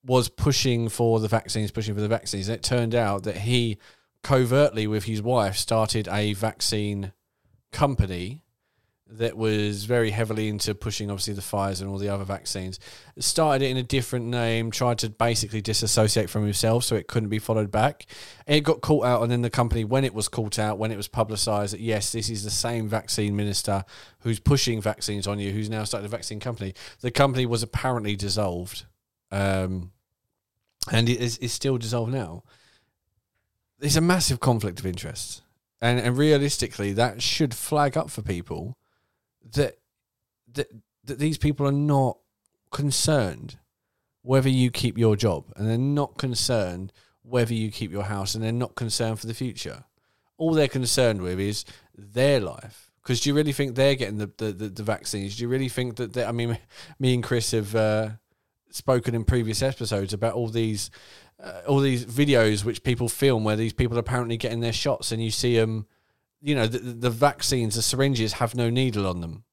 was 0.04 0.28
pushing 0.28 0.88
for 0.88 1.18
the 1.18 1.28
vaccines, 1.28 1.72
pushing 1.72 1.94
for 1.94 2.00
the 2.00 2.08
vaccines. 2.08 2.48
And 2.48 2.56
it 2.56 2.62
turned 2.62 2.94
out 2.94 3.24
that 3.24 3.38
he 3.38 3.78
covertly 4.26 4.88
with 4.88 5.04
his 5.04 5.22
wife 5.22 5.56
started 5.56 6.08
a 6.08 6.32
vaccine 6.32 7.12
company 7.70 8.42
that 9.08 9.36
was 9.36 9.84
very 9.84 10.10
heavily 10.10 10.48
into 10.48 10.74
pushing 10.74 11.12
obviously 11.12 11.32
the 11.32 11.40
Pfizer 11.40 11.82
and 11.82 11.88
all 11.88 11.96
the 11.96 12.08
other 12.08 12.24
vaccines. 12.24 12.80
Started 13.20 13.64
it 13.64 13.70
in 13.70 13.76
a 13.76 13.84
different 13.84 14.26
name, 14.26 14.72
tried 14.72 14.98
to 14.98 15.10
basically 15.10 15.60
disassociate 15.60 16.28
from 16.28 16.42
himself 16.42 16.82
so 16.82 16.96
it 16.96 17.06
couldn't 17.06 17.28
be 17.28 17.38
followed 17.38 17.70
back. 17.70 18.04
It 18.48 18.62
got 18.62 18.80
caught 18.80 19.06
out, 19.06 19.22
and 19.22 19.30
then 19.30 19.42
the 19.42 19.48
company, 19.48 19.84
when 19.84 20.04
it 20.04 20.12
was 20.12 20.26
caught 20.26 20.58
out, 20.58 20.76
when 20.76 20.90
it 20.90 20.96
was 20.96 21.06
publicised 21.06 21.72
that 21.74 21.80
yes, 21.80 22.10
this 22.10 22.28
is 22.28 22.42
the 22.42 22.50
same 22.50 22.88
vaccine 22.88 23.36
minister 23.36 23.84
who's 24.22 24.40
pushing 24.40 24.82
vaccines 24.82 25.28
on 25.28 25.38
you, 25.38 25.52
who's 25.52 25.70
now 25.70 25.84
started 25.84 26.06
a 26.06 26.08
vaccine 26.08 26.40
company. 26.40 26.74
The 27.00 27.12
company 27.12 27.46
was 27.46 27.62
apparently 27.62 28.16
dissolved, 28.16 28.86
um, 29.30 29.92
and 30.90 31.08
it 31.08 31.20
is 31.20 31.52
still 31.52 31.78
dissolved 31.78 32.12
now. 32.12 32.42
There's 33.78 33.96
a 33.96 34.00
massive 34.00 34.40
conflict 34.40 34.80
of 34.80 34.86
interest 34.86 35.42
and 35.80 36.00
and 36.00 36.16
realistically, 36.16 36.92
that 36.94 37.22
should 37.22 37.54
flag 37.54 37.96
up 37.96 38.10
for 38.10 38.22
people 38.22 38.76
that 39.54 39.78
that 40.52 40.68
that 41.04 41.18
these 41.18 41.38
people 41.38 41.66
are 41.66 41.72
not 41.72 42.18
concerned 42.70 43.58
whether 44.22 44.48
you 44.48 44.70
keep 44.70 44.98
your 44.98 45.16
job, 45.16 45.44
and 45.56 45.68
they're 45.68 45.78
not 45.78 46.18
concerned 46.18 46.92
whether 47.22 47.54
you 47.54 47.70
keep 47.70 47.92
your 47.92 48.04
house, 48.04 48.34
and 48.34 48.42
they're 48.42 48.52
not 48.52 48.74
concerned 48.74 49.20
for 49.20 49.26
the 49.26 49.34
future. 49.34 49.84
All 50.38 50.52
they're 50.52 50.68
concerned 50.68 51.22
with 51.22 51.38
is 51.38 51.64
their 51.96 52.40
life. 52.40 52.90
Because 53.02 53.20
do 53.20 53.30
you 53.30 53.36
really 53.36 53.52
think 53.52 53.76
they're 53.76 53.94
getting 53.94 54.18
the, 54.18 54.32
the, 54.36 54.52
the, 54.52 54.68
the 54.68 54.82
vaccines? 54.82 55.36
Do 55.36 55.42
you 55.42 55.48
really 55.48 55.68
think 55.68 55.96
that 55.96 56.16
I 56.16 56.32
mean, 56.32 56.58
me 56.98 57.14
and 57.14 57.22
Chris 57.22 57.52
have 57.52 57.74
uh, 57.76 58.10
spoken 58.70 59.14
in 59.14 59.24
previous 59.24 59.62
episodes 59.62 60.12
about 60.12 60.34
all 60.34 60.48
these 60.48 60.90
uh, 61.42 61.62
all 61.66 61.80
these 61.80 62.04
videos 62.04 62.64
which 62.64 62.82
people 62.82 63.08
film 63.08 63.44
where 63.44 63.56
these 63.56 63.72
people 63.72 63.96
are 63.96 64.00
apparently 64.00 64.36
getting 64.36 64.60
their 64.60 64.72
shots, 64.72 65.12
and 65.12 65.22
you 65.22 65.30
see 65.30 65.56
them, 65.56 65.86
you 66.40 66.54
know, 66.54 66.66
the, 66.66 66.78
the 66.78 67.10
vaccines, 67.10 67.74
the 67.74 67.82
syringes 67.82 68.34
have 68.34 68.54
no 68.54 68.70
needle 68.70 69.06
on 69.06 69.20
them. 69.20 69.44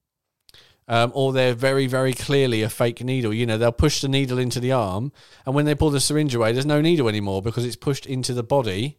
Um, 0.86 1.12
or 1.14 1.32
they're 1.32 1.54
very, 1.54 1.86
very 1.86 2.12
clearly 2.12 2.60
a 2.60 2.68
fake 2.68 3.02
needle. 3.02 3.32
You 3.32 3.46
know, 3.46 3.56
they'll 3.56 3.72
push 3.72 4.02
the 4.02 4.08
needle 4.08 4.38
into 4.38 4.60
the 4.60 4.72
arm, 4.72 5.12
and 5.46 5.54
when 5.54 5.64
they 5.64 5.74
pull 5.74 5.90
the 5.90 6.00
syringe 6.00 6.34
away, 6.34 6.52
there's 6.52 6.66
no 6.66 6.82
needle 6.82 7.08
anymore 7.08 7.40
because 7.40 7.64
it's 7.64 7.76
pushed 7.76 8.04
into 8.04 8.34
the 8.34 8.42
body 8.42 8.98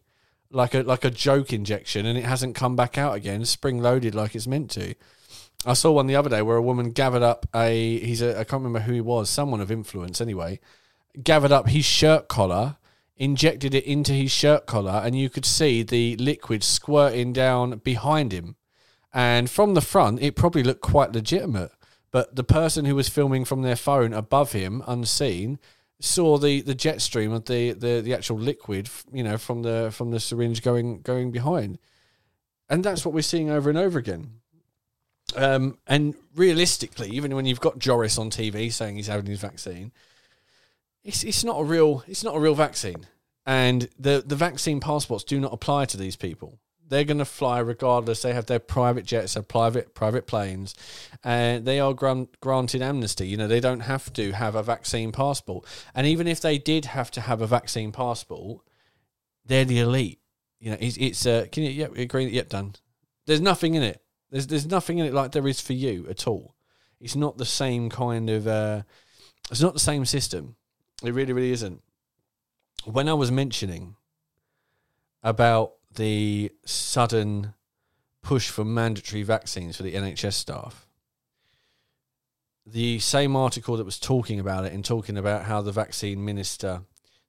like 0.50 0.74
a 0.74 0.82
like 0.82 1.04
a 1.04 1.10
joke 1.10 1.52
injection, 1.52 2.06
and 2.06 2.18
it 2.18 2.24
hasn't 2.24 2.54
come 2.54 2.76
back 2.76 2.98
out 2.98 3.14
again, 3.14 3.44
spring 3.44 3.80
loaded 3.80 4.14
like 4.14 4.34
it's 4.34 4.46
meant 4.46 4.70
to. 4.72 4.94
I 5.64 5.72
saw 5.72 5.92
one 5.92 6.06
the 6.06 6.16
other 6.16 6.30
day 6.30 6.42
where 6.42 6.56
a 6.56 6.62
woman 6.62 6.90
gathered 6.90 7.22
up 7.22 7.46
a 7.54 7.98
he's 7.98 8.22
a 8.22 8.32
I 8.32 8.44
can't 8.44 8.62
remember 8.62 8.80
who 8.80 8.92
he 8.92 9.00
was, 9.00 9.30
someone 9.30 9.60
of 9.60 9.70
influence 9.70 10.20
anyway, 10.20 10.60
gathered 11.22 11.52
up 11.52 11.68
his 11.68 11.84
shirt 11.84 12.28
collar, 12.28 12.76
injected 13.16 13.74
it 13.74 13.84
into 13.84 14.12
his 14.12 14.30
shirt 14.30 14.66
collar, 14.66 15.02
and 15.04 15.18
you 15.18 15.30
could 15.30 15.46
see 15.46 15.82
the 15.82 16.16
liquid 16.16 16.62
squirting 16.62 17.32
down 17.32 17.78
behind 17.78 18.32
him. 18.32 18.56
And 19.12 19.48
from 19.48 19.74
the 19.74 19.80
front, 19.80 20.20
it 20.20 20.36
probably 20.36 20.62
looked 20.62 20.82
quite 20.82 21.12
legitimate. 21.12 21.70
But 22.10 22.36
the 22.36 22.44
person 22.44 22.84
who 22.84 22.94
was 22.94 23.08
filming 23.08 23.44
from 23.44 23.62
their 23.62 23.76
phone 23.76 24.12
above 24.12 24.52
him, 24.52 24.82
unseen, 24.86 25.58
saw 26.00 26.38
the, 26.38 26.60
the 26.60 26.74
jet 26.74 27.00
stream 27.00 27.32
of 27.32 27.46
the, 27.46 27.72
the, 27.72 28.00
the 28.00 28.14
actual 28.14 28.38
liquid, 28.38 28.88
you 29.12 29.22
know, 29.22 29.38
from 29.38 29.62
the 29.62 29.90
from 29.92 30.10
the 30.10 30.20
syringe 30.20 30.62
going 30.62 31.00
going 31.00 31.30
behind. 31.30 31.78
And 32.68 32.84
that's 32.84 33.04
what 33.04 33.14
we're 33.14 33.22
seeing 33.22 33.50
over 33.50 33.70
and 33.70 33.78
over 33.78 33.98
again. 33.98 34.40
Um, 35.34 35.78
and 35.86 36.14
realistically, 36.34 37.10
even 37.10 37.34
when 37.34 37.46
you've 37.46 37.60
got 37.60 37.78
Joris 37.78 38.18
on 38.18 38.30
TV 38.30 38.72
saying 38.72 38.96
he's 38.96 39.06
having 39.06 39.26
his 39.26 39.40
vaccine, 39.40 39.92
it's 41.06 41.22
it's 41.24 41.44
not 41.44 41.60
a 41.60 41.64
real 41.64 42.04
it's 42.06 42.24
not 42.24 42.36
a 42.36 42.40
real 42.40 42.54
vaccine. 42.54 43.06
And 43.46 43.88
the 43.98 44.22
the 44.26 44.36
vaccine 44.36 44.80
passports 44.80 45.24
do 45.24 45.38
not 45.38 45.52
apply 45.52 45.84
to 45.86 45.96
these 45.96 46.16
people. 46.16 46.58
They're 46.88 47.04
going 47.04 47.18
to 47.18 47.24
fly 47.24 47.58
regardless. 47.58 48.22
They 48.22 48.32
have 48.32 48.46
their 48.46 48.60
private 48.60 49.04
jets, 49.04 49.34
their 49.34 49.42
private 49.42 49.94
private 49.94 50.26
planes, 50.26 50.74
and 51.24 51.64
they 51.64 51.80
are 51.80 51.94
grant, 51.94 52.38
granted 52.40 52.82
amnesty. 52.82 53.26
You 53.26 53.36
know, 53.36 53.48
they 53.48 53.60
don't 53.60 53.80
have 53.80 54.12
to 54.14 54.32
have 54.32 54.54
a 54.54 54.62
vaccine 54.62 55.12
passport. 55.12 55.64
And 55.94 56.06
even 56.06 56.26
if 56.26 56.40
they 56.40 56.58
did 56.58 56.86
have 56.86 57.10
to 57.12 57.20
have 57.20 57.40
a 57.40 57.46
vaccine 57.46 57.92
passport, 57.92 58.62
they're 59.44 59.64
the 59.64 59.80
elite. 59.80 60.20
You 60.60 60.70
know, 60.70 60.76
it's 60.80 60.96
it's 60.96 61.26
uh, 61.26 61.46
can 61.50 61.62
you 61.62 61.70
yep 61.70 61.96
agree 61.96 62.26
yep 62.26 62.48
done. 62.48 62.74
There's 63.26 63.40
nothing 63.40 63.74
in 63.74 63.82
it. 63.82 64.02
There's 64.30 64.48
there's 64.48 64.66
nothing 64.66 64.98
in 64.98 65.06
it 65.06 65.14
like 65.14 65.32
there 65.32 65.48
is 65.48 65.60
for 65.60 65.72
you 65.72 66.06
at 66.08 66.26
all. 66.26 66.54
It's 67.00 67.16
not 67.16 67.38
the 67.38 67.44
same 67.44 67.90
kind 67.90 68.28
of. 68.30 68.46
Uh, 68.46 68.82
it's 69.50 69.60
not 69.60 69.74
the 69.74 69.80
same 69.80 70.04
system. 70.04 70.56
It 71.02 71.12
really, 71.12 71.32
really 71.32 71.52
isn't. 71.52 71.82
When 72.84 73.08
I 73.08 73.14
was 73.14 73.30
mentioning 73.30 73.96
about 75.22 75.72
the 75.94 76.52
sudden 76.64 77.54
push 78.22 78.48
for 78.48 78.64
mandatory 78.64 79.22
vaccines 79.22 79.76
for 79.76 79.82
the 79.82 79.94
NHS 79.94 80.34
staff, 80.34 80.86
the 82.66 82.98
same 82.98 83.36
article 83.36 83.76
that 83.76 83.84
was 83.84 84.00
talking 84.00 84.40
about 84.40 84.64
it 84.64 84.72
and 84.72 84.84
talking 84.84 85.16
about 85.16 85.44
how 85.44 85.60
the 85.60 85.72
vaccine 85.72 86.24
minister, 86.24 86.82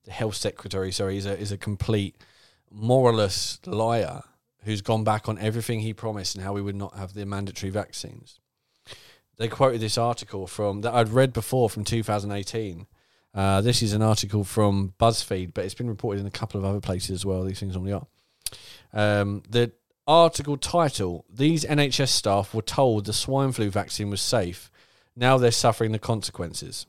the 0.06 0.12
health 0.12 0.36
secretary, 0.36 0.92
sorry, 0.92 1.18
is 1.18 1.26
a, 1.26 1.38
is 1.38 1.52
a 1.52 1.58
complete 1.58 2.16
moralist 2.72 3.68
liar 3.68 4.24
who's 4.64 4.82
gone 4.82 5.04
back 5.04 5.30
on 5.30 5.38
everything 5.38 5.82
he 5.82 5.94
promised 5.94 6.36
and 6.36 6.44
how 6.44 6.54
we 6.54 6.62
would 6.62 6.76
not 6.76 6.96
have 6.96 7.14
the 7.14 7.26
mandatory 7.26 7.70
vaccines. 7.70 8.40
They 9.38 9.48
quoted 9.48 9.82
this 9.82 9.98
article 9.98 10.48
from 10.48 10.82
that 10.82 10.94
I'd 10.94 11.10
read 11.10 11.32
before 11.32 11.70
from 11.70 11.84
2018. 11.84 12.88
Uh, 13.38 13.62
this 13.62 13.84
is 13.84 13.94
an 13.94 14.02
article 14.02 14.44
from 14.44 14.96
BuzzFeed, 15.00 15.54
but 15.54 15.64
it's 15.64 15.76
been 15.76 15.88
reported 15.88 16.20
in 16.20 16.26
a 16.26 16.32
couple 16.32 16.60
of 16.60 16.66
other 16.66 16.80
places 16.80 17.12
as 17.12 17.24
well. 17.24 17.44
These 17.44 17.60
things 17.60 17.76
normally 17.76 17.94
are. 17.94 18.08
Um, 18.92 19.44
the 19.48 19.74
article 20.08 20.58
title: 20.58 21.24
These 21.32 21.64
NHS 21.64 22.08
staff 22.08 22.56
were 22.56 22.64
told 22.64 23.06
the 23.06 23.14
swine 23.14 23.52
flu 23.52 23.70
vaccine 23.70 24.10
was 24.10 24.22
safe. 24.22 24.72
Now 25.16 25.38
they're 25.38 25.52
suffering 25.52 25.92
the 25.92 26.00
consequences. 26.00 26.88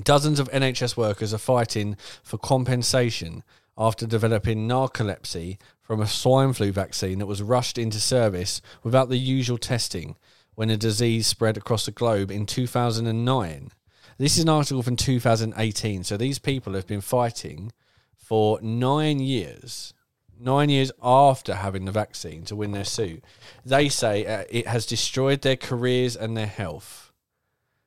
Dozens 0.00 0.38
of 0.38 0.48
NHS 0.52 0.96
workers 0.96 1.34
are 1.34 1.38
fighting 1.38 1.96
for 2.22 2.38
compensation 2.38 3.42
after 3.76 4.06
developing 4.06 4.68
narcolepsy 4.68 5.58
from 5.82 6.00
a 6.00 6.06
swine 6.06 6.52
flu 6.52 6.70
vaccine 6.70 7.18
that 7.18 7.26
was 7.26 7.42
rushed 7.42 7.76
into 7.76 7.98
service 7.98 8.62
without 8.84 9.08
the 9.08 9.18
usual 9.18 9.58
testing 9.58 10.16
when 10.54 10.68
the 10.68 10.76
disease 10.76 11.26
spread 11.26 11.56
across 11.56 11.86
the 11.86 11.90
globe 11.90 12.30
in 12.30 12.46
2009. 12.46 13.72
This 14.18 14.36
is 14.36 14.44
an 14.44 14.48
article 14.48 14.82
from 14.82 14.96
2018. 14.96 16.04
So 16.04 16.16
these 16.16 16.38
people 16.38 16.74
have 16.74 16.86
been 16.86 17.00
fighting 17.00 17.72
for 18.16 18.60
nine 18.62 19.18
years, 19.18 19.92
nine 20.38 20.70
years 20.70 20.92
after 21.02 21.54
having 21.56 21.84
the 21.84 21.92
vaccine 21.92 22.44
to 22.44 22.56
win 22.56 22.72
their 22.72 22.84
suit. 22.84 23.24
They 23.64 23.88
say 23.88 24.24
uh, 24.24 24.44
it 24.50 24.66
has 24.66 24.86
destroyed 24.86 25.42
their 25.42 25.56
careers 25.56 26.16
and 26.16 26.36
their 26.36 26.46
health. 26.46 27.12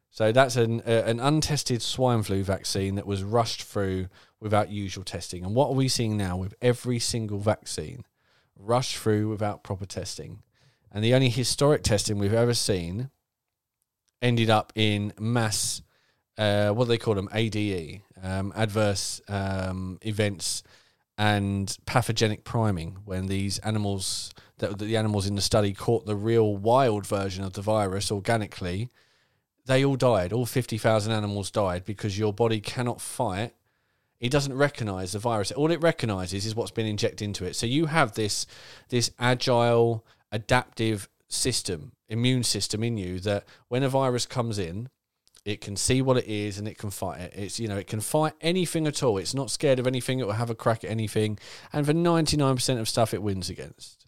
So 0.10 0.32
that's 0.32 0.56
an 0.56 0.82
uh, 0.82 1.04
an 1.06 1.20
untested 1.20 1.84
swine 1.84 2.24
flu 2.24 2.44
vaccine 2.44 2.96
that 2.96 3.06
was 3.06 3.24
rushed 3.24 3.62
through 3.62 4.08
without 4.40 4.72
usual 4.72 5.04
testing. 5.04 5.46
And 5.46 5.54
what 5.54 5.68
are 5.68 5.76
we 5.76 5.88
seeing 5.88 6.18
now 6.18 6.38
with 6.38 6.56
every 6.62 6.98
single 6.98 7.38
vaccine 7.38 8.04
rushed 8.56 8.98
through 8.98 9.30
without 9.30 9.64
proper 9.64 9.86
testing? 9.86 10.42
And 10.92 11.04
the 11.04 11.14
only 11.14 11.30
historic 11.30 11.84
testing 11.84 12.18
we've 12.18 12.34
ever 12.34 12.56
seen 12.56 13.12
ended 14.22 14.50
up 14.50 14.74
in 14.76 15.14
mass, 15.20 15.84
uh, 16.38 16.70
what 16.70 16.86
do 16.86 16.90
they 16.90 16.98
call 16.98 17.16
them? 17.16 17.30
ADE, 17.34 18.02
um, 18.22 18.54
adverse 18.56 19.22
um, 19.28 20.00
events 20.02 20.64
and 21.18 21.76
pathogenic 21.86 22.44
priming, 22.44 22.98
when 23.06 23.26
these 23.26 23.58
animals, 23.60 24.34
that 24.60 24.78
the 24.78 24.98
animals 24.98 25.26
in 25.26 25.36
the 25.36 25.42
study 25.42 25.74
caught 25.74 26.06
the 26.06 26.16
real 26.16 26.56
wild 26.56 27.08
version 27.08 27.44
of 27.44 27.54
the 27.54 27.62
virus 27.62 28.12
organically, 28.12 28.90
they 29.66 29.84
all 29.84 29.96
died. 29.96 30.32
All 30.32 30.46
50,000 30.46 31.12
animals 31.12 31.50
died 31.50 31.86
because 31.86 32.20
your 32.20 32.34
body 32.34 32.60
cannot 32.60 33.02
fight 33.02 33.54
it 34.20 34.32
doesn't 34.32 34.56
recognize 34.56 35.12
the 35.12 35.20
virus. 35.20 35.52
All 35.52 35.72
it 35.72 35.82
recognizes 35.82 36.46
is 36.46 36.56
what's 36.56 36.72
been 36.72 36.88
injected 36.88 37.22
into 37.22 37.46
it. 37.46 37.56
So 37.56 37.66
you 37.66 37.86
have 37.86 38.14
this 38.14 38.48
this 38.90 39.12
agile, 39.20 40.06
adaptive 40.32 41.08
system, 41.28 41.92
immune 42.10 42.44
system 42.44 42.84
in 42.84 42.98
you 42.98 43.20
that 43.20 43.46
when 43.68 43.84
a 43.84 43.90
virus 43.90 44.26
comes 44.26 44.58
in, 44.58 44.90
it 45.48 45.62
can 45.62 45.78
see 45.78 46.02
what 46.02 46.18
it 46.18 46.26
is 46.26 46.60
and 46.60 46.68
it 46.68 46.78
can 46.78 46.90
fight 46.90 47.22
it. 47.22 47.34
It's 47.34 47.58
you 47.58 47.70
know 47.70 47.78
it 47.78 47.88
can 47.88 48.02
fight 48.02 48.34
anything 48.42 48.86
at 48.86 49.02
all. 49.02 49.18
It's 49.18 49.34
not 49.34 49.50
scared 49.50 49.80
of 49.80 49.88
anything. 49.88 50.20
It 50.20 50.26
will 50.26 50.34
have 50.34 50.50
a 50.50 50.56
crack 50.56 50.84
at 50.84 50.92
anything, 50.92 51.40
and 51.72 51.86
for 51.86 51.94
ninety 51.94 52.36
nine 52.36 52.56
percent 52.56 52.82
of 52.82 52.90
stuff, 52.90 53.14
it 53.14 53.24
wins 53.24 53.50
against. 53.50 54.06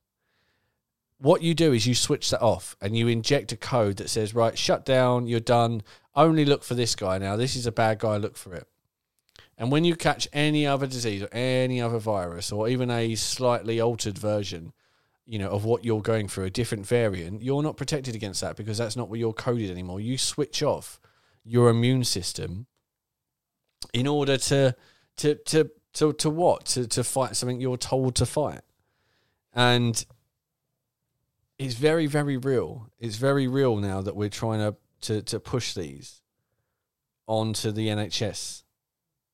What 1.18 1.42
you 1.42 1.54
do 1.54 1.72
is 1.72 1.88
you 1.88 1.96
switch 1.96 2.30
that 2.30 2.42
off 2.42 2.76
and 2.82 2.96
you 2.96 3.08
inject 3.08 3.52
a 3.52 3.58
code 3.58 3.98
that 3.98 4.10
says 4.10 4.34
right, 4.34 4.58
shut 4.58 4.86
down, 4.86 5.28
you're 5.28 5.42
done. 5.42 5.84
Only 6.16 6.46
look 6.46 6.64
for 6.64 6.76
this 6.76 6.96
guy 6.96 7.18
now. 7.18 7.36
This 7.36 7.58
is 7.58 7.66
a 7.66 7.74
bad 7.74 8.00
guy. 8.00 8.16
Look 8.18 8.38
for 8.38 8.54
it. 8.54 8.68
And 9.58 9.70
when 9.70 9.84
you 9.84 9.98
catch 9.98 10.30
any 10.32 10.66
other 10.66 10.88
disease 10.88 11.22
or 11.22 11.30
any 11.34 11.82
other 11.82 12.00
virus 12.00 12.54
or 12.54 12.70
even 12.70 12.90
a 12.90 13.16
slightly 13.16 13.82
altered 13.82 14.18
version, 14.18 14.72
you 15.26 15.40
know, 15.40 15.50
of 15.50 15.66
what 15.66 15.84
you're 15.84 16.02
going 16.02 16.30
through, 16.30 16.46
a 16.46 16.50
different 16.50 16.86
variant, 16.86 17.44
you're 17.44 17.64
not 17.64 17.76
protected 17.76 18.16
against 18.16 18.40
that 18.40 18.56
because 18.56 18.78
that's 18.78 18.96
not 18.96 19.10
what 19.10 19.20
you're 19.20 19.34
coded 19.34 19.70
anymore. 19.70 20.00
You 20.00 20.18
switch 20.18 20.64
off 20.64 21.02
your 21.50 21.70
immune 21.70 22.04
system 22.04 22.68
in 23.94 24.08
order 24.08 24.38
to 24.38 24.76
to 25.18 25.36
to 25.36 25.72
to, 25.94 26.14
to 26.14 26.30
what? 26.30 26.66
To 26.68 26.88
to 26.88 27.04
fight 27.04 27.36
something 27.36 27.60
you're 27.60 27.78
told 27.78 28.16
to 28.16 28.26
fight. 28.26 28.62
And 29.54 30.06
it's 31.58 31.74
very, 31.74 32.06
very 32.06 32.38
real. 32.38 32.90
It's 33.00 33.18
very 33.18 33.48
real 33.48 33.78
now 33.78 34.02
that 34.02 34.16
we're 34.16 34.30
trying 34.30 34.60
to 34.60 34.78
to, 35.02 35.22
to 35.24 35.40
push 35.40 35.74
these 35.74 36.22
onto 37.28 37.72
the 37.72 37.88
NHS 37.88 38.64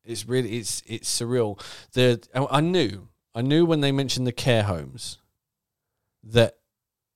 it's 0.06 0.28
really 0.28 0.58
it's 0.58 0.84
it's 0.86 1.10
surreal. 1.10 1.60
The 1.94 2.22
I 2.34 2.62
knew 2.62 3.10
I 3.34 3.42
knew 3.42 3.66
when 3.66 3.82
they 3.82 3.92
mentioned 3.92 4.28
the 4.28 4.32
care 4.32 4.64
homes 4.64 5.18
that 6.24 6.58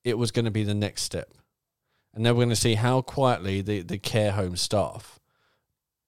it 0.04 0.18
was 0.18 0.32
going 0.32 0.46
to 0.46 0.52
be 0.52 0.64
the 0.64 0.74
next 0.74 1.04
step, 1.04 1.34
and 2.20 2.26
then 2.26 2.36
we're 2.36 2.42
going 2.44 2.50
to 2.50 2.56
see 2.58 2.76
how 2.76 3.00
quietly 3.00 3.62
the 3.62 3.80
the 3.80 3.98
care 3.98 4.34
home 4.34 4.58
staff 4.58 5.22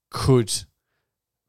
could 0.10 0.52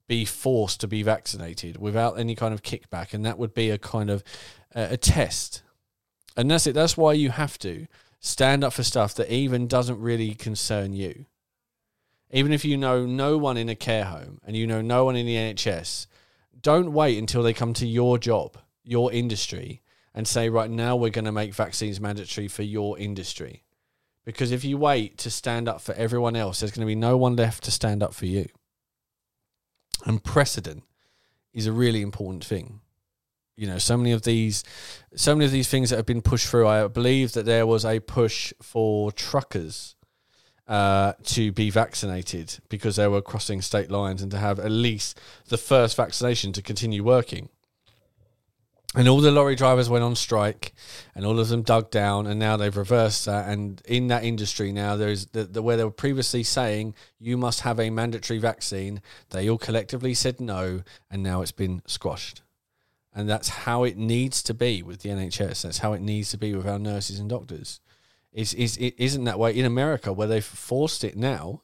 be 0.06 0.24
forced 0.24 0.80
to 0.82 0.86
be 0.86 1.02
vaccinated 1.02 1.78
without 1.78 2.16
any 2.16 2.36
kind 2.36 2.54
of 2.54 2.62
kickback, 2.62 3.12
and 3.12 3.26
that 3.26 3.40
would 3.40 3.54
be 3.54 3.70
a 3.70 3.76
kind 3.76 4.08
of 4.08 4.22
uh, 4.72 4.86
a 4.90 4.96
test. 4.96 5.64
And 6.36 6.48
that's 6.48 6.68
it. 6.68 6.74
That's 6.74 6.96
why 6.96 7.14
you 7.14 7.30
have 7.30 7.58
to 7.58 7.88
stand 8.20 8.62
up 8.62 8.74
for 8.74 8.84
stuff 8.84 9.16
that 9.16 9.34
even 9.34 9.66
doesn't 9.66 10.00
really 10.00 10.32
concern 10.36 10.92
you. 10.92 11.26
Even 12.30 12.52
if 12.52 12.64
you 12.64 12.76
know 12.76 13.04
no 13.04 13.38
one 13.38 13.56
in 13.56 13.68
a 13.68 13.74
care 13.74 14.04
home 14.04 14.40
and 14.46 14.54
you 14.54 14.68
know 14.68 14.80
no 14.80 15.04
one 15.04 15.16
in 15.16 15.26
the 15.26 15.34
NHS, 15.34 16.06
don't 16.60 16.92
wait 16.92 17.18
until 17.18 17.42
they 17.42 17.52
come 17.52 17.74
to 17.74 17.86
your 17.88 18.16
job, 18.16 18.58
your 18.84 19.12
industry, 19.12 19.82
and 20.14 20.28
say, 20.28 20.48
right 20.48 20.70
now 20.70 20.94
we're 20.94 21.10
going 21.10 21.24
to 21.24 21.32
make 21.32 21.52
vaccines 21.52 22.00
mandatory 22.00 22.46
for 22.46 22.62
your 22.62 22.96
industry. 22.96 23.64
Because 24.24 24.52
if 24.52 24.64
you 24.64 24.78
wait 24.78 25.18
to 25.18 25.30
stand 25.30 25.68
up 25.68 25.80
for 25.80 25.94
everyone 25.94 26.36
else, 26.36 26.60
there's 26.60 26.70
going 26.70 26.86
to 26.86 26.90
be 26.90 26.94
no 26.94 27.16
one 27.16 27.36
left 27.36 27.64
to 27.64 27.70
stand 27.70 28.02
up 28.02 28.14
for 28.14 28.26
you. 28.26 28.46
And 30.04 30.22
precedent 30.22 30.84
is 31.52 31.66
a 31.66 31.72
really 31.72 32.02
important 32.02 32.44
thing. 32.44 32.80
You 33.56 33.66
know, 33.66 33.78
so 33.78 33.96
many 33.96 34.12
of 34.12 34.22
these, 34.22 34.64
so 35.14 35.34
many 35.34 35.44
of 35.44 35.52
these 35.52 35.68
things 35.68 35.90
that 35.90 35.96
have 35.96 36.06
been 36.06 36.22
pushed 36.22 36.48
through. 36.48 36.66
I 36.66 36.86
believe 36.88 37.32
that 37.32 37.44
there 37.44 37.66
was 37.66 37.84
a 37.84 38.00
push 38.00 38.52
for 38.62 39.12
truckers 39.12 39.94
uh, 40.66 41.12
to 41.24 41.52
be 41.52 41.68
vaccinated 41.68 42.58
because 42.68 42.96
they 42.96 43.08
were 43.08 43.20
crossing 43.20 43.60
state 43.60 43.90
lines 43.90 44.22
and 44.22 44.30
to 44.30 44.38
have 44.38 44.58
at 44.58 44.70
least 44.70 45.20
the 45.48 45.58
first 45.58 45.96
vaccination 45.96 46.52
to 46.52 46.62
continue 46.62 47.04
working. 47.04 47.50
And 48.94 49.08
all 49.08 49.22
the 49.22 49.30
lorry 49.30 49.54
drivers 49.54 49.88
went 49.88 50.04
on 50.04 50.14
strike, 50.14 50.74
and 51.14 51.24
all 51.24 51.38
of 51.38 51.48
them 51.48 51.62
dug 51.62 51.90
down, 51.90 52.26
and 52.26 52.38
now 52.38 52.58
they've 52.58 52.76
reversed 52.76 53.24
that. 53.24 53.48
And 53.48 53.80
in 53.86 54.08
that 54.08 54.22
industry 54.22 54.70
now, 54.70 54.96
there's 54.96 55.26
the, 55.26 55.44
the 55.44 55.62
where 55.62 55.78
they 55.78 55.84
were 55.84 55.90
previously 55.90 56.42
saying 56.42 56.94
you 57.18 57.38
must 57.38 57.60
have 57.60 57.80
a 57.80 57.88
mandatory 57.88 58.38
vaccine. 58.38 59.00
They 59.30 59.48
all 59.48 59.56
collectively 59.56 60.12
said 60.12 60.40
no, 60.40 60.82
and 61.10 61.22
now 61.22 61.40
it's 61.40 61.52
been 61.52 61.80
squashed. 61.86 62.42
And 63.14 63.28
that's 63.28 63.48
how 63.48 63.84
it 63.84 63.96
needs 63.96 64.42
to 64.42 64.54
be 64.54 64.82
with 64.82 65.00
the 65.00 65.08
NHS. 65.08 65.62
That's 65.62 65.78
how 65.78 65.94
it 65.94 66.02
needs 66.02 66.30
to 66.30 66.38
be 66.38 66.54
with 66.54 66.66
our 66.66 66.78
nurses 66.78 67.18
and 67.18 67.30
doctors. 67.30 67.80
Is 68.32 68.54
is 68.54 68.76
it 68.78 68.94
isn't 68.98 69.24
that 69.24 69.38
way 69.38 69.54
in 69.54 69.66
America 69.66 70.12
where 70.12 70.28
they've 70.28 70.44
forced 70.44 71.04
it 71.04 71.16
now? 71.16 71.62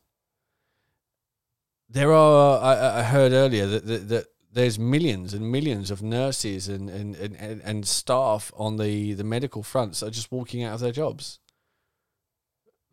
There 1.89 2.13
are 2.13 2.61
I, 2.61 3.01
I 3.01 3.03
heard 3.03 3.33
earlier 3.33 3.67
that, 3.67 3.87
that 3.87 4.09
that 4.09 4.27
there's 4.59 4.79
millions 4.79 5.35
and 5.35 5.53
millions 5.53 5.91
of 5.91 6.03
nurses 6.03 6.69
and 6.69 6.91
and, 6.91 7.15
and, 7.17 7.61
and, 7.63 7.87
staff 7.87 8.53
on 8.57 8.77
the, 8.77 9.15
the 9.15 9.23
medical 9.23 9.63
fronts 9.63 10.03
are 10.03 10.11
just 10.11 10.33
walking 10.33 10.65
out 10.65 10.75
of 10.75 10.81
their 10.81 10.93
jobs. 10.93 11.39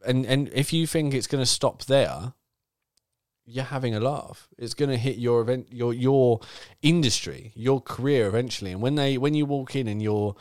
And 0.05 0.25
and 0.25 0.49
if 0.53 0.71
you 0.71 0.85
think 0.85 1.13
it's 1.13 1.27
going 1.27 1.41
to 1.41 1.49
stop 1.49 1.85
there, 1.85 2.33
you're 3.45 3.63
having 3.65 3.95
a 3.95 3.99
laugh. 3.99 4.47
It's 4.57 4.75
going 4.75 4.91
to 4.91 4.97
hit 4.97 5.17
your 5.17 5.41
event, 5.41 5.67
your 5.71 5.91
your 5.93 6.39
industry, 6.83 7.51
your 7.55 7.81
career 7.81 8.27
eventually. 8.27 8.71
And 8.71 8.81
when 8.81 8.95
they 8.95 9.17
when 9.17 9.33
you 9.33 9.47
walk 9.47 9.75
in 9.75 9.87
and 9.87 10.03
your 10.03 10.35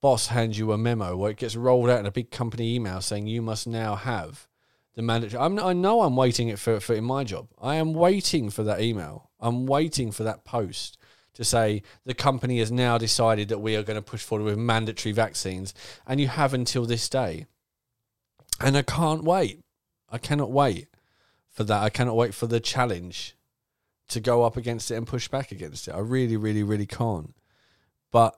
boss 0.00 0.28
hands 0.28 0.58
you 0.58 0.72
a 0.72 0.78
memo 0.78 1.14
where 1.14 1.30
it 1.30 1.36
gets 1.36 1.56
rolled 1.56 1.90
out 1.90 2.00
in 2.00 2.06
a 2.06 2.10
big 2.10 2.30
company 2.30 2.74
email 2.74 3.02
saying 3.02 3.26
you 3.26 3.42
must 3.42 3.66
now 3.66 3.96
have 3.96 4.48
the 4.94 5.02
mandatory. 5.02 5.42
I'm, 5.42 5.58
I 5.58 5.74
know 5.74 6.02
I'm 6.02 6.16
waiting 6.16 6.48
it 6.48 6.58
for, 6.58 6.80
for 6.80 6.94
in 6.94 7.04
my 7.04 7.22
job. 7.22 7.48
I 7.60 7.74
am 7.74 7.92
waiting 7.92 8.48
for 8.48 8.62
that 8.62 8.80
email. 8.80 9.29
I'm 9.40 9.66
waiting 9.66 10.10
for 10.12 10.22
that 10.24 10.44
post 10.44 10.98
to 11.34 11.44
say 11.44 11.82
the 12.04 12.14
company 12.14 12.58
has 12.58 12.70
now 12.70 12.98
decided 12.98 13.48
that 13.48 13.60
we 13.60 13.76
are 13.76 13.82
going 13.82 13.96
to 13.96 14.02
push 14.02 14.22
forward 14.22 14.44
with 14.44 14.58
mandatory 14.58 15.12
vaccines, 15.12 15.72
and 16.06 16.20
you 16.20 16.28
have 16.28 16.52
until 16.52 16.84
this 16.84 17.08
day. 17.08 17.46
And 18.60 18.76
I 18.76 18.82
can't 18.82 19.24
wait. 19.24 19.60
I 20.10 20.18
cannot 20.18 20.50
wait 20.50 20.88
for 21.48 21.64
that. 21.64 21.82
I 21.82 21.88
cannot 21.88 22.16
wait 22.16 22.34
for 22.34 22.46
the 22.46 22.60
challenge 22.60 23.36
to 24.08 24.20
go 24.20 24.42
up 24.42 24.56
against 24.56 24.90
it 24.90 24.96
and 24.96 25.06
push 25.06 25.28
back 25.28 25.52
against 25.52 25.88
it. 25.88 25.94
I 25.94 26.00
really, 26.00 26.36
really, 26.36 26.62
really 26.62 26.86
can't. 26.86 27.34
But 28.10 28.36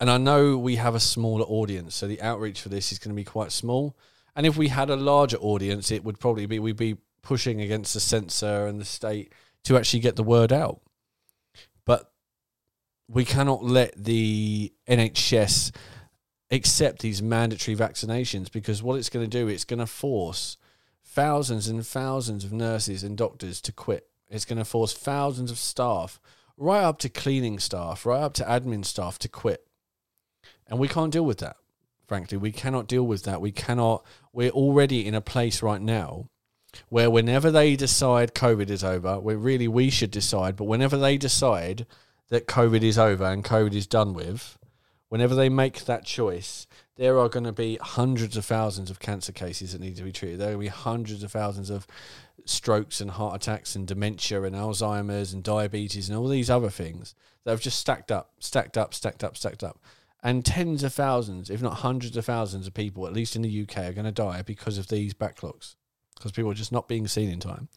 and 0.00 0.10
I 0.10 0.18
know 0.18 0.58
we 0.58 0.76
have 0.76 0.94
a 0.94 1.00
smaller 1.00 1.44
audience, 1.44 1.94
so 1.94 2.06
the 2.06 2.20
outreach 2.20 2.60
for 2.60 2.68
this 2.68 2.92
is 2.92 2.98
going 2.98 3.14
to 3.14 3.20
be 3.20 3.24
quite 3.24 3.52
small. 3.52 3.96
And 4.36 4.44
if 4.44 4.56
we 4.56 4.68
had 4.68 4.90
a 4.90 4.96
larger 4.96 5.36
audience, 5.36 5.90
it 5.90 6.04
would 6.04 6.18
probably 6.18 6.46
be 6.46 6.58
we'd 6.58 6.76
be 6.76 6.96
pushing 7.22 7.60
against 7.60 7.94
the 7.94 8.00
censor 8.00 8.66
and 8.66 8.80
the 8.80 8.84
state 8.84 9.32
to 9.64 9.76
actually 9.76 10.00
get 10.00 10.16
the 10.16 10.22
word 10.22 10.52
out. 10.52 10.80
But 11.84 12.10
we 13.08 13.24
cannot 13.24 13.64
let 13.64 13.92
the 13.96 14.72
NHS 14.88 15.72
accept 16.50 17.00
these 17.00 17.22
mandatory 17.22 17.76
vaccinations 17.76 18.50
because 18.50 18.82
what 18.82 18.98
it's 18.98 19.10
going 19.10 19.28
to 19.28 19.38
do, 19.38 19.48
it's 19.48 19.64
going 19.64 19.80
to 19.80 19.86
force 19.86 20.56
thousands 21.04 21.68
and 21.68 21.86
thousands 21.86 22.44
of 22.44 22.52
nurses 22.52 23.02
and 23.02 23.16
doctors 23.16 23.60
to 23.62 23.72
quit. 23.72 24.08
It's 24.30 24.44
going 24.44 24.58
to 24.58 24.64
force 24.64 24.92
thousands 24.92 25.50
of 25.50 25.58
staff, 25.58 26.18
right 26.56 26.82
up 26.82 26.98
to 27.00 27.08
cleaning 27.08 27.58
staff, 27.58 28.06
right 28.06 28.20
up 28.20 28.34
to 28.34 28.44
admin 28.44 28.84
staff, 28.84 29.18
to 29.20 29.28
quit. 29.28 29.66
And 30.66 30.78
we 30.78 30.88
can't 30.88 31.12
deal 31.12 31.24
with 31.24 31.38
that. 31.38 31.56
Frankly, 32.06 32.36
we 32.36 32.52
cannot 32.52 32.86
deal 32.86 33.06
with 33.06 33.24
that. 33.24 33.40
We 33.40 33.52
cannot. 33.52 34.04
We're 34.32 34.50
already 34.50 35.06
in 35.06 35.14
a 35.14 35.20
place 35.20 35.62
right 35.62 35.80
now 35.80 36.28
where 36.88 37.10
whenever 37.10 37.50
they 37.50 37.76
decide 37.76 38.34
COVID 38.34 38.70
is 38.70 38.84
over, 38.84 39.18
we 39.18 39.34
really 39.34 39.68
we 39.68 39.90
should 39.90 40.10
decide, 40.10 40.56
but 40.56 40.64
whenever 40.64 40.96
they 40.96 41.16
decide 41.16 41.86
that 42.28 42.46
COVID 42.46 42.82
is 42.82 42.98
over 42.98 43.24
and 43.24 43.44
COVID 43.44 43.74
is 43.74 43.86
done 43.86 44.14
with, 44.14 44.58
whenever 45.08 45.34
they 45.34 45.48
make 45.48 45.84
that 45.84 46.04
choice, 46.04 46.66
there 46.96 47.18
are 47.18 47.28
going 47.28 47.44
to 47.44 47.52
be 47.52 47.78
hundreds 47.80 48.36
of 48.36 48.44
thousands 48.44 48.90
of 48.90 49.00
cancer 49.00 49.32
cases 49.32 49.72
that 49.72 49.80
need 49.80 49.96
to 49.96 50.02
be 50.02 50.12
treated. 50.12 50.38
There 50.38 50.48
are 50.48 50.52
going 50.52 50.66
to 50.66 50.72
be 50.72 50.76
hundreds 50.76 51.22
of 51.22 51.32
thousands 51.32 51.70
of 51.70 51.86
strokes 52.44 53.00
and 53.00 53.10
heart 53.10 53.36
attacks 53.36 53.74
and 53.74 53.86
dementia 53.86 54.42
and 54.42 54.54
Alzheimer's 54.54 55.32
and 55.32 55.42
diabetes 55.42 56.08
and 56.08 56.18
all 56.18 56.28
these 56.28 56.50
other 56.50 56.70
things 56.70 57.14
that 57.44 57.50
have 57.50 57.60
just 57.60 57.78
stacked 57.78 58.10
up, 58.12 58.32
stacked 58.38 58.76
up, 58.76 58.94
stacked 58.94 59.24
up, 59.24 59.36
stacked 59.36 59.64
up. 59.64 59.80
And 60.22 60.44
tens 60.44 60.82
of 60.82 60.94
thousands, 60.94 61.50
if 61.50 61.60
not 61.60 61.74
hundreds 61.74 62.16
of 62.16 62.24
thousands 62.24 62.66
of 62.66 62.74
people, 62.74 63.06
at 63.06 63.12
least 63.12 63.36
in 63.36 63.42
the 63.42 63.62
UK, 63.62 63.78
are 63.78 63.92
going 63.92 64.06
to 64.06 64.12
die 64.12 64.42
because 64.42 64.78
of 64.78 64.88
these 64.88 65.12
backlogs, 65.12 65.74
because 66.24 66.32
people 66.32 66.50
are 66.50 66.54
just 66.54 66.72
not 66.72 66.88
being 66.88 67.06
seen 67.06 67.28
in 67.28 67.38
time. 67.38 67.68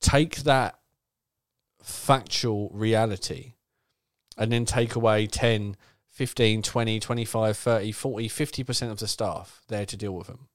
Take 0.00 0.38
that 0.38 0.80
factual 1.80 2.70
reality 2.74 3.54
and 4.36 4.50
then 4.50 4.64
take 4.64 4.96
away 4.96 5.28
10, 5.28 5.76
15, 6.10 6.62
20, 6.62 6.98
25, 6.98 7.56
30, 7.56 7.92
40, 7.92 8.28
50% 8.28 8.90
of 8.90 8.98
the 8.98 9.06
staff 9.06 9.62
there 9.68 9.86
to 9.86 9.96
deal 9.96 10.12
with 10.12 10.26
them. 10.26 10.48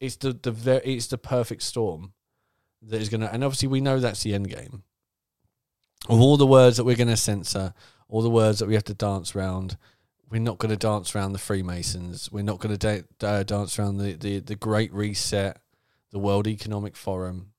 It's 0.00 0.16
the, 0.16 0.32
the 0.32 0.82
it's 0.84 1.06
the 1.06 1.18
perfect 1.18 1.62
storm 1.62 2.14
that 2.82 3.00
is 3.00 3.08
going 3.08 3.20
to, 3.20 3.32
and 3.32 3.44
obviously 3.44 3.68
we 3.68 3.80
know 3.80 4.00
that's 4.00 4.24
the 4.24 4.34
end 4.34 4.48
game. 4.48 4.82
Of 6.08 6.20
all 6.20 6.36
the 6.36 6.48
words 6.48 6.78
that 6.78 6.84
we're 6.84 6.96
going 6.96 7.06
to 7.06 7.16
censor, 7.16 7.74
all 8.08 8.22
the 8.22 8.28
words 8.28 8.58
that 8.58 8.66
we 8.66 8.74
have 8.74 8.82
to 8.84 8.94
dance 8.94 9.36
around, 9.36 9.76
we're 10.32 10.40
not 10.40 10.56
going 10.56 10.70
to 10.70 10.78
dance 10.78 11.14
around 11.14 11.32
the 11.32 11.38
Freemasons. 11.38 12.32
We're 12.32 12.42
not 12.42 12.58
going 12.58 12.74
to 12.74 13.04
da- 13.18 13.42
dance 13.42 13.78
around 13.78 13.98
the, 13.98 14.14
the, 14.14 14.38
the 14.38 14.56
Great 14.56 14.90
Reset, 14.90 15.58
the 16.10 16.18
World 16.18 16.46
Economic 16.46 16.96
Forum. 16.96 17.52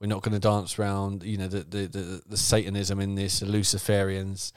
We're 0.00 0.06
not 0.06 0.22
going 0.22 0.32
to 0.32 0.40
dance 0.40 0.78
around, 0.78 1.24
you 1.24 1.36
know, 1.36 1.46
the, 1.46 1.58
the, 1.58 1.86
the, 1.86 2.22
the 2.26 2.36
Satanism 2.38 3.00
in 3.00 3.16
this, 3.16 3.40
the 3.40 3.46
Luciferians. 3.46 4.52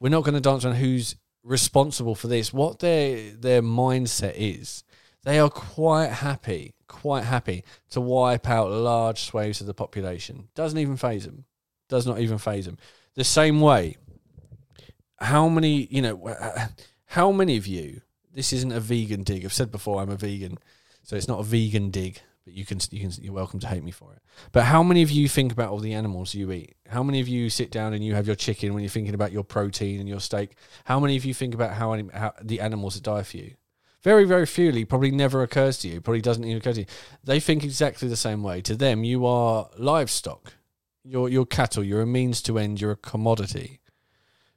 We're 0.00 0.08
not 0.08 0.24
going 0.24 0.36
to 0.36 0.40
dance 0.40 0.64
around 0.64 0.76
who's 0.76 1.16
responsible 1.44 2.14
for 2.14 2.28
this. 2.28 2.50
What 2.50 2.78
their 2.78 3.32
their 3.32 3.60
mindset 3.60 4.34
is, 4.36 4.82
they 5.22 5.38
are 5.38 5.50
quite 5.50 6.08
happy, 6.08 6.72
quite 6.88 7.24
happy 7.24 7.62
to 7.90 8.00
wipe 8.00 8.48
out 8.48 8.70
large 8.70 9.20
swathes 9.24 9.60
of 9.60 9.66
the 9.66 9.74
population. 9.74 10.48
Doesn't 10.54 10.78
even 10.78 10.96
faze 10.96 11.26
them. 11.26 11.44
Does 11.90 12.06
not 12.06 12.20
even 12.20 12.38
faze 12.38 12.64
them. 12.64 12.78
The 13.16 13.24
same 13.24 13.60
way 13.60 13.98
how 15.22 15.48
many 15.48 15.86
you 15.90 16.02
know 16.02 16.16
how 17.12 17.30
many 17.30 17.56
of 17.56 17.66
you 17.66 18.00
this 18.34 18.54
isn't 18.54 18.72
a 18.72 18.80
vegan 18.80 19.22
dig. 19.22 19.44
I've 19.44 19.52
said 19.52 19.70
before 19.70 20.00
i'm 20.00 20.10
a 20.10 20.16
vegan 20.16 20.58
so 21.02 21.16
it's 21.16 21.28
not 21.28 21.40
a 21.40 21.44
vegan 21.44 21.90
dig 21.90 22.20
but 22.44 22.54
you 22.54 22.64
can 22.64 22.78
you 22.90 23.00
can 23.00 23.12
you're 23.22 23.32
welcome 23.32 23.60
to 23.60 23.68
hate 23.68 23.84
me 23.84 23.92
for 23.92 24.12
it. 24.14 24.22
But 24.50 24.64
how 24.64 24.82
many 24.82 25.02
of 25.02 25.10
you 25.10 25.28
think 25.28 25.52
about 25.52 25.70
all 25.70 25.78
the 25.78 25.94
animals 25.94 26.34
you 26.34 26.50
eat? 26.50 26.74
How 26.88 27.02
many 27.02 27.20
of 27.20 27.28
you 27.28 27.50
sit 27.50 27.70
down 27.70 27.92
and 27.92 28.04
you 28.04 28.14
have 28.14 28.26
your 28.26 28.34
chicken 28.34 28.74
when 28.74 28.82
you're 28.82 28.90
thinking 28.90 29.14
about 29.14 29.30
your 29.30 29.44
protein 29.44 30.00
and 30.00 30.08
your 30.08 30.20
steak? 30.20 30.56
How 30.84 30.98
many 30.98 31.16
of 31.16 31.24
you 31.24 31.34
think 31.34 31.54
about 31.54 31.74
how, 31.74 31.92
any, 31.92 32.08
how 32.12 32.32
the 32.42 32.60
animals 32.60 32.94
that 32.94 33.04
die 33.04 33.22
for 33.22 33.36
you? 33.36 33.54
Very 34.02 34.24
very 34.24 34.46
fewly 34.46 34.84
probably 34.88 35.12
never 35.12 35.42
occurs 35.42 35.78
to 35.78 35.88
you 35.88 36.00
probably 36.00 36.20
doesn't 36.20 36.44
even 36.44 36.56
occur 36.56 36.72
to 36.72 36.80
you. 36.80 36.86
They 37.22 37.38
think 37.38 37.62
exactly 37.62 38.08
the 38.08 38.16
same 38.16 38.42
way. 38.42 38.60
To 38.62 38.74
them 38.74 39.04
you 39.04 39.24
are 39.24 39.68
livestock. 39.78 40.54
You're, 41.04 41.28
you're 41.28 41.46
cattle 41.46 41.84
you're 41.84 42.02
a 42.02 42.06
means 42.06 42.42
to 42.42 42.58
end 42.58 42.80
you're 42.80 42.92
a 42.92 42.96
commodity. 42.96 43.80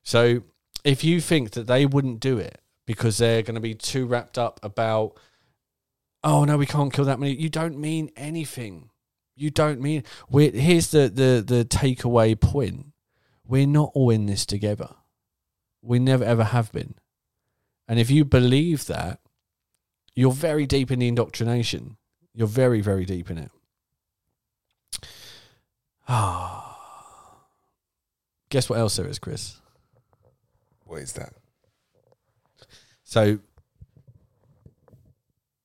So 0.02 0.44
if 0.86 1.04
you 1.04 1.20
think 1.20 1.52
that 1.52 1.68
they 1.68 1.86
wouldn't 1.86 2.22
do 2.22 2.38
it 2.38 2.62
because 2.86 3.18
they're 3.18 3.42
going 3.42 3.56
to 3.56 3.62
be 3.62 3.74
too 3.74 4.06
wrapped 4.06 4.38
up 4.38 4.60
about, 4.64 5.18
oh 6.24 6.46
no, 6.46 6.56
we 6.56 6.68
can't 6.68 6.94
kill 6.94 7.06
that 7.06 7.20
many, 7.20 7.34
you 7.34 7.50
don't 7.50 7.78
mean 7.78 8.12
anything. 8.16 8.92
You 9.36 9.50
don't 9.50 9.82
mean. 9.82 10.04
We're, 10.30 10.52
here's 10.52 10.92
the 10.92 11.10
the 11.10 11.44
the 11.46 11.66
takeaway 11.66 12.40
point: 12.40 12.94
we're 13.46 13.68
not 13.68 13.92
all 13.94 14.10
in 14.10 14.28
this 14.28 14.46
together. 14.46 14.92
We 15.82 16.00
never 16.00 16.24
ever 16.24 16.46
have 16.46 16.72
been. 16.72 16.96
And 17.86 18.00
if 18.00 18.10
you 18.10 18.24
believe 18.24 18.86
that, 18.86 19.20
you're 20.16 20.32
very 20.32 20.66
deep 20.66 20.90
in 20.90 21.00
the 21.00 21.10
indoctrination. 21.10 21.98
You're 22.34 22.48
very 22.48 22.80
very 22.80 23.04
deep 23.04 23.30
in 23.30 23.38
it. 23.38 23.52
Ah. 26.08 26.62
Guess 28.50 28.70
what 28.70 28.80
else 28.80 28.96
there 28.96 29.08
is, 29.08 29.20
Chris? 29.20 29.60
What 30.86 31.02
is 31.02 31.14
that? 31.14 31.34
So, 33.04 33.40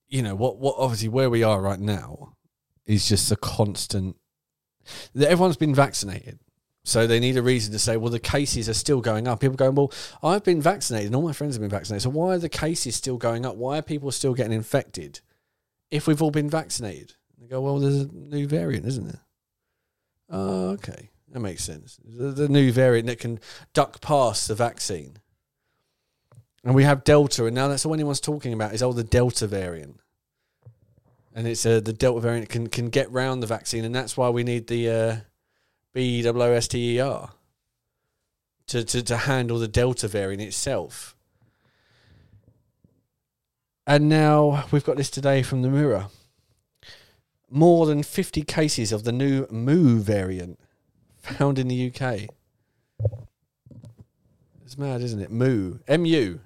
you 0.07 0.21
know 0.21 0.35
what? 0.35 0.57
What 0.57 0.75
obviously 0.77 1.09
where 1.09 1.29
we 1.29 1.43
are 1.43 1.61
right 1.61 1.79
now 1.79 2.35
is 2.85 3.07
just 3.07 3.31
a 3.31 3.35
constant. 3.35 4.17
that 5.13 5.29
Everyone's 5.29 5.57
been 5.57 5.75
vaccinated, 5.75 6.39
so 6.83 7.05
they 7.05 7.19
need 7.19 7.37
a 7.37 7.43
reason 7.43 7.71
to 7.73 7.79
say, 7.79 7.97
well, 7.97 8.11
the 8.11 8.19
cases 8.19 8.67
are 8.67 8.73
still 8.73 8.99
going 8.99 9.27
up. 9.27 9.39
People 9.39 9.55
going, 9.55 9.75
well, 9.75 9.93
I've 10.23 10.43
been 10.43 10.61
vaccinated, 10.61 11.07
and 11.07 11.15
all 11.15 11.21
my 11.21 11.33
friends 11.33 11.55
have 11.55 11.61
been 11.61 11.69
vaccinated. 11.69 12.01
So 12.01 12.09
why 12.09 12.33
are 12.33 12.39
the 12.39 12.49
cases 12.49 12.95
still 12.95 13.17
going 13.17 13.45
up? 13.45 13.55
Why 13.55 13.77
are 13.77 13.83
people 13.83 14.11
still 14.11 14.33
getting 14.33 14.53
infected 14.53 15.21
if 15.91 16.07
we've 16.07 16.21
all 16.21 16.31
been 16.31 16.49
vaccinated? 16.49 17.13
They 17.39 17.47
go, 17.47 17.61
well, 17.61 17.79
there's 17.79 18.01
a 18.01 18.07
new 18.11 18.47
variant, 18.47 18.87
isn't 18.87 19.05
there? 19.05 19.21
Oh, 20.29 20.69
okay, 20.71 21.10
that 21.31 21.39
makes 21.39 21.63
sense. 21.63 21.99
The, 22.03 22.31
the 22.31 22.49
new 22.49 22.71
variant 22.71 23.07
that 23.07 23.19
can 23.19 23.39
duck 23.73 24.01
past 24.01 24.47
the 24.47 24.55
vaccine. 24.55 25.17
And 26.63 26.75
we 26.75 26.83
have 26.83 27.03
Delta, 27.03 27.45
and 27.45 27.55
now 27.55 27.67
that's 27.67 27.85
all 27.85 27.93
anyone's 27.93 28.21
talking 28.21 28.53
about 28.53 28.73
is 28.73 28.83
oh 28.83 28.93
the 28.93 29.03
Delta 29.03 29.47
variant, 29.47 29.99
and 31.33 31.47
it's 31.47 31.65
uh, 31.65 31.79
the 31.79 31.93
Delta 31.93 32.21
variant 32.21 32.49
can 32.49 32.67
can 32.67 32.89
get 32.89 33.11
round 33.11 33.41
the 33.41 33.47
vaccine, 33.47 33.83
and 33.83 33.95
that's 33.95 34.15
why 34.15 34.29
we 34.29 34.43
need 34.43 34.67
the 34.67 34.89
uh, 34.89 35.15
BWSTER 35.95 37.31
to, 38.67 38.83
to 38.83 39.01
to 39.01 39.17
handle 39.17 39.57
the 39.57 39.67
Delta 39.67 40.07
variant 40.07 40.43
itself. 40.43 41.15
And 43.87 44.07
now 44.07 44.65
we've 44.71 44.83
got 44.83 44.97
this 44.97 45.09
today 45.09 45.41
from 45.41 45.63
the 45.63 45.69
Mirror. 45.69 46.07
More 47.49 47.87
than 47.87 48.03
50 48.03 48.43
cases 48.43 48.91
of 48.91 49.03
the 49.03 49.11
new 49.11 49.47
Mu 49.49 49.99
variant 49.99 50.59
found 51.21 51.59
in 51.59 51.67
the 51.67 51.87
UK. 51.93 52.29
It's 54.65 54.77
mad, 54.77 55.01
isn't 55.01 55.19
it? 55.19 55.31
Mu. 55.31 55.79
M-U. 55.87 56.39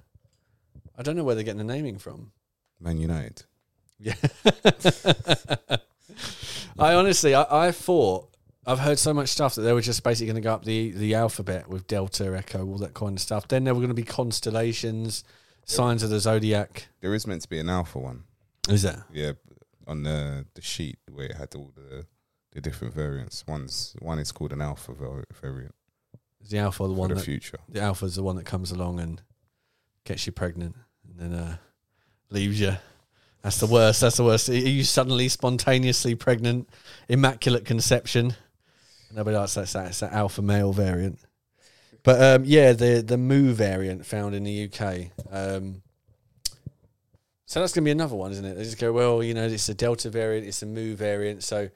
I 0.98 1.02
don't 1.02 1.16
know 1.16 1.24
where 1.24 1.34
they're 1.34 1.44
getting 1.44 1.58
the 1.58 1.64
naming 1.64 1.98
from. 1.98 2.32
Man 2.80 2.98
United. 2.98 3.44
Yeah. 3.98 4.14
I 6.78 6.94
honestly, 6.94 7.34
I, 7.34 7.68
I 7.68 7.72
thought 7.72 8.28
I've 8.66 8.80
heard 8.80 8.98
so 8.98 9.14
much 9.14 9.28
stuff 9.28 9.54
that 9.54 9.62
they 9.62 9.72
were 9.72 9.80
just 9.80 10.02
basically 10.02 10.26
going 10.26 10.42
to 10.42 10.42
go 10.42 10.52
up 10.52 10.64
the 10.64 10.90
the 10.90 11.14
alphabet 11.14 11.68
with 11.68 11.86
Delta, 11.86 12.36
Echo, 12.36 12.66
all 12.66 12.78
that 12.78 12.94
kind 12.94 13.16
of 13.16 13.22
stuff. 13.22 13.48
Then 13.48 13.64
there 13.64 13.74
were 13.74 13.80
going 13.80 13.88
to 13.88 13.94
be 13.94 14.02
constellations, 14.02 15.24
signs 15.64 16.02
of 16.02 16.10
the 16.10 16.20
zodiac. 16.20 16.88
There 17.00 17.14
is 17.14 17.26
meant 17.26 17.42
to 17.42 17.48
be 17.48 17.58
an 17.58 17.70
alpha 17.70 17.98
one. 17.98 18.24
Is 18.68 18.82
that? 18.82 19.04
Yeah, 19.12 19.32
on 19.86 20.02
the 20.02 20.46
the 20.54 20.62
sheet 20.62 20.98
where 21.10 21.26
it 21.26 21.36
had 21.36 21.54
all 21.54 21.72
the 21.74 22.06
the 22.56 22.62
different 22.62 22.94
variants. 22.94 23.44
One's 23.46 23.94
one 24.00 24.18
is 24.18 24.32
called 24.32 24.50
an 24.50 24.62
alpha 24.62 24.92
variant 25.42 25.74
Is 26.42 26.48
the 26.48 26.58
alpha 26.58 26.84
the 26.84 26.94
one 26.94 27.10
the 27.10 27.16
that 27.16 27.24
future. 27.24 27.58
the 27.68 27.82
alpha 27.82 28.06
is 28.06 28.14
the 28.16 28.22
one 28.22 28.36
that 28.36 28.46
comes 28.46 28.70
along 28.70 28.98
and 28.98 29.20
gets 30.04 30.26
you 30.26 30.32
pregnant 30.32 30.74
and 31.06 31.32
then 31.32 31.38
uh, 31.38 31.56
leaves 32.30 32.58
you. 32.58 32.72
That's 33.42 33.60
the 33.60 33.66
worst. 33.66 34.00
That's 34.00 34.16
the 34.16 34.24
worst. 34.24 34.48
Are 34.48 34.54
you 34.54 34.84
suddenly 34.84 35.28
spontaneously 35.28 36.14
pregnant, 36.14 36.70
immaculate 37.08 37.66
conception? 37.66 38.34
Nobody 39.14 39.36
likes 39.36 39.54
that. 39.54 39.68
That's 39.68 40.00
that 40.00 40.12
alpha 40.12 40.40
male 40.40 40.72
variant. 40.72 41.18
But 42.02 42.22
um, 42.22 42.44
yeah, 42.46 42.72
the 42.72 43.04
the 43.06 43.18
Mu 43.18 43.52
variant 43.52 44.06
found 44.06 44.34
in 44.34 44.44
the 44.44 44.64
UK. 44.72 45.10
Um, 45.30 45.82
so 47.44 47.60
that's 47.60 47.74
going 47.74 47.84
to 47.84 47.88
be 47.88 47.92
another 47.92 48.16
one, 48.16 48.32
isn't 48.32 48.44
it? 48.44 48.54
They 48.56 48.64
just 48.64 48.78
go, 48.78 48.92
well, 48.92 49.22
you 49.22 49.34
know, 49.34 49.46
it's 49.46 49.68
a 49.68 49.74
Delta 49.74 50.08
variant, 50.10 50.46
it's 50.46 50.62
a 50.62 50.66
Mu 50.66 50.96
variant. 50.96 51.44
So, 51.44 51.68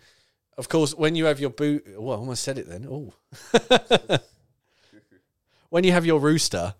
of 0.61 0.69
course, 0.69 0.95
when 0.95 1.15
you 1.15 1.25
have 1.25 1.41
your 1.41 1.49
boot, 1.49 1.87
well, 1.97 2.17
I 2.17 2.21
almost 2.21 2.43
said 2.43 2.59
it 2.59 2.69
then. 2.69 2.87
Oh, 2.87 3.15
when 5.71 5.85
you 5.85 5.93
have 5.93 6.05
your 6.05 6.21
rooster, 6.21 6.75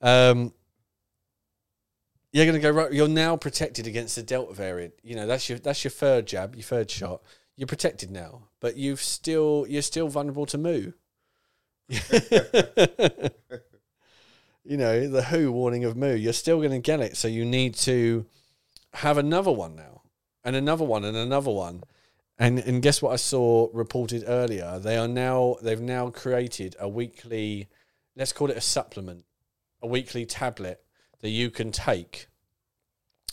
um, 0.00 0.54
you're 2.32 2.46
going 2.46 2.54
to 2.54 2.62
go 2.62 2.70
right. 2.70 2.90
You're 2.90 3.08
now 3.08 3.36
protected 3.36 3.86
against 3.86 4.16
the 4.16 4.22
Delta 4.22 4.54
variant. 4.54 4.94
You 5.02 5.16
know 5.16 5.26
that's 5.26 5.50
your 5.50 5.58
that's 5.58 5.84
your 5.84 5.90
third 5.90 6.26
jab, 6.26 6.54
your 6.54 6.62
third 6.62 6.90
shot. 6.90 7.20
You're 7.56 7.66
protected 7.66 8.10
now, 8.10 8.44
but 8.58 8.78
you've 8.78 9.02
still 9.02 9.66
you're 9.68 9.82
still 9.82 10.08
vulnerable 10.08 10.46
to 10.46 10.56
moo. 10.56 10.92
you 11.88 12.00
know 14.78 15.08
the 15.08 15.26
Who 15.28 15.52
warning 15.52 15.84
of 15.84 15.94
moo. 15.94 16.14
You're 16.14 16.32
still 16.32 16.56
going 16.56 16.70
to 16.70 16.78
get 16.78 17.00
it, 17.00 17.18
so 17.18 17.28
you 17.28 17.44
need 17.44 17.74
to 17.74 18.24
have 18.94 19.18
another 19.18 19.52
one 19.52 19.76
now, 19.76 20.00
and 20.42 20.56
another 20.56 20.86
one, 20.86 21.04
and 21.04 21.18
another 21.18 21.50
one. 21.50 21.82
And 22.38 22.58
and 22.58 22.82
guess 22.82 23.00
what 23.00 23.12
I 23.12 23.16
saw 23.16 23.68
reported 23.72 24.24
earlier? 24.26 24.78
They 24.78 24.96
are 24.96 25.08
now 25.08 25.56
they've 25.62 25.80
now 25.80 26.10
created 26.10 26.76
a 26.78 26.88
weekly, 26.88 27.68
let's 28.14 28.32
call 28.32 28.50
it 28.50 28.56
a 28.56 28.60
supplement, 28.60 29.24
a 29.82 29.86
weekly 29.86 30.26
tablet 30.26 30.82
that 31.20 31.30
you 31.30 31.50
can 31.50 31.72
take 31.72 32.28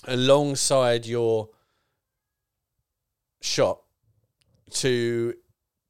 alongside 0.06 1.06
your 1.06 1.50
shot 3.42 3.82
to 4.72 5.34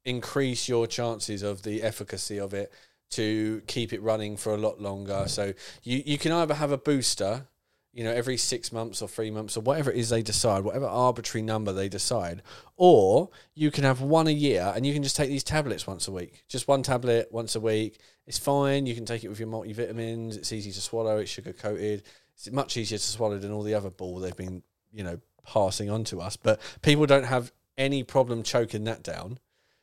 increase 0.04 0.68
your 0.68 0.86
chances 0.86 1.42
of 1.42 1.62
the 1.62 1.82
efficacy 1.82 2.38
of 2.38 2.52
it 2.52 2.72
to 3.10 3.62
keep 3.66 3.92
it 3.92 4.02
running 4.02 4.36
for 4.36 4.54
a 4.54 4.58
lot 4.58 4.80
longer. 4.80 5.24
So 5.28 5.54
you, 5.82 6.02
you 6.04 6.18
can 6.18 6.32
either 6.32 6.54
have 6.54 6.72
a 6.72 6.78
booster, 6.78 7.46
you 7.94 8.02
know, 8.02 8.10
every 8.10 8.36
six 8.36 8.72
months 8.72 9.00
or 9.00 9.08
three 9.08 9.30
months 9.30 9.56
or 9.56 9.60
whatever 9.60 9.90
it 9.90 9.96
is 9.96 10.08
they 10.08 10.22
decide, 10.22 10.64
whatever 10.64 10.86
arbitrary 10.86 11.42
number 11.42 11.72
they 11.72 11.88
decide, 11.88 12.42
or 12.76 13.30
you 13.54 13.70
can 13.70 13.84
have 13.84 14.00
one 14.00 14.26
a 14.26 14.32
year 14.32 14.72
and 14.74 14.84
you 14.84 14.92
can 14.92 15.02
just 15.02 15.14
take 15.14 15.28
these 15.28 15.44
tablets 15.44 15.86
once 15.86 16.08
a 16.08 16.12
week. 16.12 16.42
Just 16.48 16.66
one 16.66 16.82
tablet 16.82 17.28
once 17.30 17.54
a 17.54 17.60
week. 17.60 18.00
It's 18.26 18.38
fine. 18.38 18.86
You 18.86 18.96
can 18.96 19.04
take 19.04 19.22
it 19.22 19.28
with 19.28 19.38
your 19.38 19.48
multivitamins. 19.48 20.36
It's 20.36 20.52
easy 20.52 20.72
to 20.72 20.80
swallow. 20.80 21.18
It's 21.18 21.30
sugar 21.30 21.52
coated. 21.52 22.02
It's 22.34 22.50
much 22.50 22.76
easier 22.76 22.98
to 22.98 23.04
swallow 23.04 23.38
than 23.38 23.52
all 23.52 23.62
the 23.62 23.74
other 23.74 23.90
ball 23.90 24.18
they've 24.18 24.36
been, 24.36 24.64
you 24.92 25.04
know, 25.04 25.20
passing 25.46 25.88
on 25.88 26.02
to 26.04 26.20
us. 26.20 26.36
But 26.36 26.60
people 26.82 27.06
don't 27.06 27.26
have 27.26 27.52
any 27.78 28.02
problem 28.02 28.42
choking 28.42 28.84
that 28.84 29.04
down. 29.04 29.38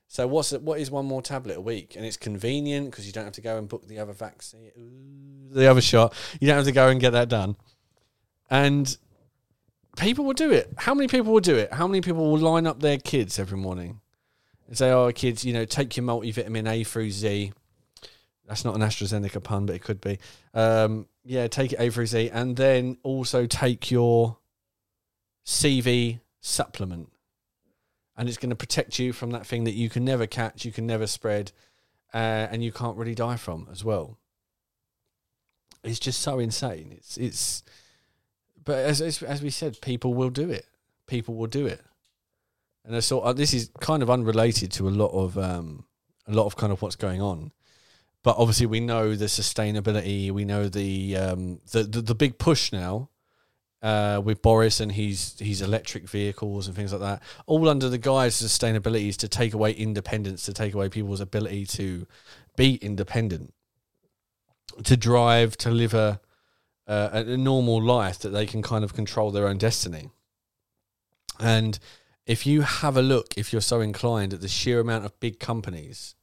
So 0.09 0.27
what's 0.27 0.51
it, 0.51 0.61
what 0.61 0.81
is 0.81 0.91
one 0.91 1.05
more 1.05 1.21
tablet 1.21 1.55
a 1.55 1.61
week? 1.61 1.95
And 1.95 2.05
it's 2.05 2.17
convenient 2.17 2.91
because 2.91 3.07
you 3.07 3.13
don't 3.13 3.23
have 3.23 3.33
to 3.33 3.41
go 3.41 3.57
and 3.57 3.69
book 3.69 3.87
the 3.87 3.99
other 3.99 4.11
vaccine, 4.11 4.71
the 5.49 5.67
other 5.67 5.79
shot. 5.79 6.13
You 6.41 6.47
don't 6.47 6.57
have 6.57 6.65
to 6.65 6.73
go 6.73 6.89
and 6.89 6.99
get 6.99 7.11
that 7.11 7.29
done. 7.29 7.55
And 8.51 8.95
people 9.97 10.25
will 10.25 10.33
do 10.33 10.51
it. 10.51 10.71
How 10.77 10.93
many 10.93 11.07
people 11.07 11.33
will 11.33 11.39
do 11.39 11.55
it? 11.55 11.73
How 11.73 11.87
many 11.87 12.01
people 12.01 12.29
will 12.29 12.37
line 12.37 12.67
up 12.67 12.81
their 12.81 12.97
kids 12.97 13.39
every 13.39 13.57
morning 13.57 14.01
and 14.67 14.77
say, 14.77 14.91
"Oh, 14.91 15.11
kids, 15.11 15.43
you 15.43 15.53
know, 15.53 15.65
take 15.65 15.97
your 15.97 16.05
multivitamin 16.05 16.69
A 16.69 16.83
through 16.83 17.11
Z." 17.11 17.53
That's 18.45 18.65
not 18.65 18.75
an 18.75 18.81
AstraZeneca 18.81 19.41
pun, 19.41 19.65
but 19.65 19.75
it 19.75 19.83
could 19.83 20.01
be. 20.01 20.19
Um, 20.53 21.07
yeah, 21.23 21.47
take 21.47 21.71
it 21.71 21.79
A 21.79 21.89
through 21.89 22.07
Z, 22.07 22.29
and 22.29 22.57
then 22.57 22.97
also 23.03 23.45
take 23.45 23.89
your 23.89 24.37
CV 25.45 26.19
supplement, 26.41 27.09
and 28.17 28.27
it's 28.27 28.37
going 28.37 28.49
to 28.49 28.55
protect 28.55 28.99
you 28.99 29.13
from 29.13 29.31
that 29.31 29.47
thing 29.47 29.63
that 29.63 29.73
you 29.73 29.89
can 29.89 30.03
never 30.03 30.27
catch, 30.27 30.65
you 30.65 30.73
can 30.73 30.85
never 30.85 31.07
spread, 31.07 31.53
uh, 32.13 32.47
and 32.51 32.61
you 32.63 32.73
can't 32.73 32.97
really 32.97 33.15
die 33.15 33.37
from 33.37 33.69
as 33.71 33.85
well. 33.85 34.17
It's 35.83 35.99
just 35.99 36.19
so 36.19 36.37
insane. 36.39 36.91
It's 36.91 37.17
it's, 37.17 37.63
but 38.63 38.77
as 38.77 39.01
as, 39.01 39.21
as 39.23 39.41
we 39.41 39.49
said, 39.49 39.81
people 39.81 40.13
will 40.13 40.29
do 40.29 40.49
it. 40.49 40.65
People 41.07 41.35
will 41.35 41.47
do 41.47 41.65
it, 41.65 41.81
and 42.85 42.95
I 42.95 42.99
of, 42.99 43.37
this 43.37 43.53
is 43.53 43.69
kind 43.79 44.01
of 44.01 44.09
unrelated 44.09 44.71
to 44.73 44.87
a 44.87 44.91
lot 44.91 45.11
of 45.11 45.37
um, 45.37 45.85
a 46.27 46.31
lot 46.31 46.45
of 46.45 46.55
kind 46.55 46.71
of 46.71 46.81
what's 46.81 46.95
going 46.95 47.21
on. 47.21 47.51
But 48.23 48.37
obviously, 48.37 48.67
we 48.67 48.79
know 48.79 49.15
the 49.15 49.25
sustainability. 49.25 50.31
We 50.31 50.45
know 50.45 50.69
the 50.69 51.17
um, 51.17 51.59
the, 51.71 51.83
the 51.83 52.01
the 52.01 52.15
big 52.15 52.37
push 52.37 52.71
now 52.71 53.09
uh, 53.81 54.21
with 54.23 54.41
Boris 54.41 54.79
and 54.79 54.91
his 54.91 55.35
his 55.39 55.61
electric 55.61 56.07
vehicles 56.07 56.67
and 56.67 56.75
things 56.75 56.91
like 56.91 57.01
that, 57.01 57.21
all 57.45 57.67
under 57.67 57.89
the 57.89 57.97
guise 57.97 58.41
of 58.41 58.49
sustainability 58.49 59.09
is 59.09 59.17
to 59.17 59.27
take 59.27 59.53
away 59.53 59.71
independence, 59.71 60.43
to 60.43 60.53
take 60.53 60.73
away 60.73 60.89
people's 60.89 61.21
ability 61.21 61.65
to 61.65 62.05
be 62.55 62.75
independent, 62.75 63.53
to 64.83 64.95
drive, 64.95 65.57
to 65.57 65.71
live 65.71 65.93
a 65.93 66.21
uh, 66.91 67.23
a 67.25 67.37
normal 67.37 67.81
life 67.81 68.19
that 68.19 68.29
they 68.29 68.45
can 68.45 68.61
kind 68.61 68.83
of 68.83 68.93
control 68.93 69.31
their 69.31 69.47
own 69.47 69.57
destiny. 69.57 70.09
And 71.39 71.79
if 72.25 72.45
you 72.45 72.61
have 72.61 72.97
a 72.97 73.01
look, 73.01 73.33
if 73.37 73.53
you're 73.53 73.61
so 73.61 73.79
inclined, 73.79 74.33
at 74.33 74.41
the 74.41 74.49
sheer 74.49 74.81
amount 74.81 75.05
of 75.05 75.17
big 75.21 75.39
companies 75.39 76.15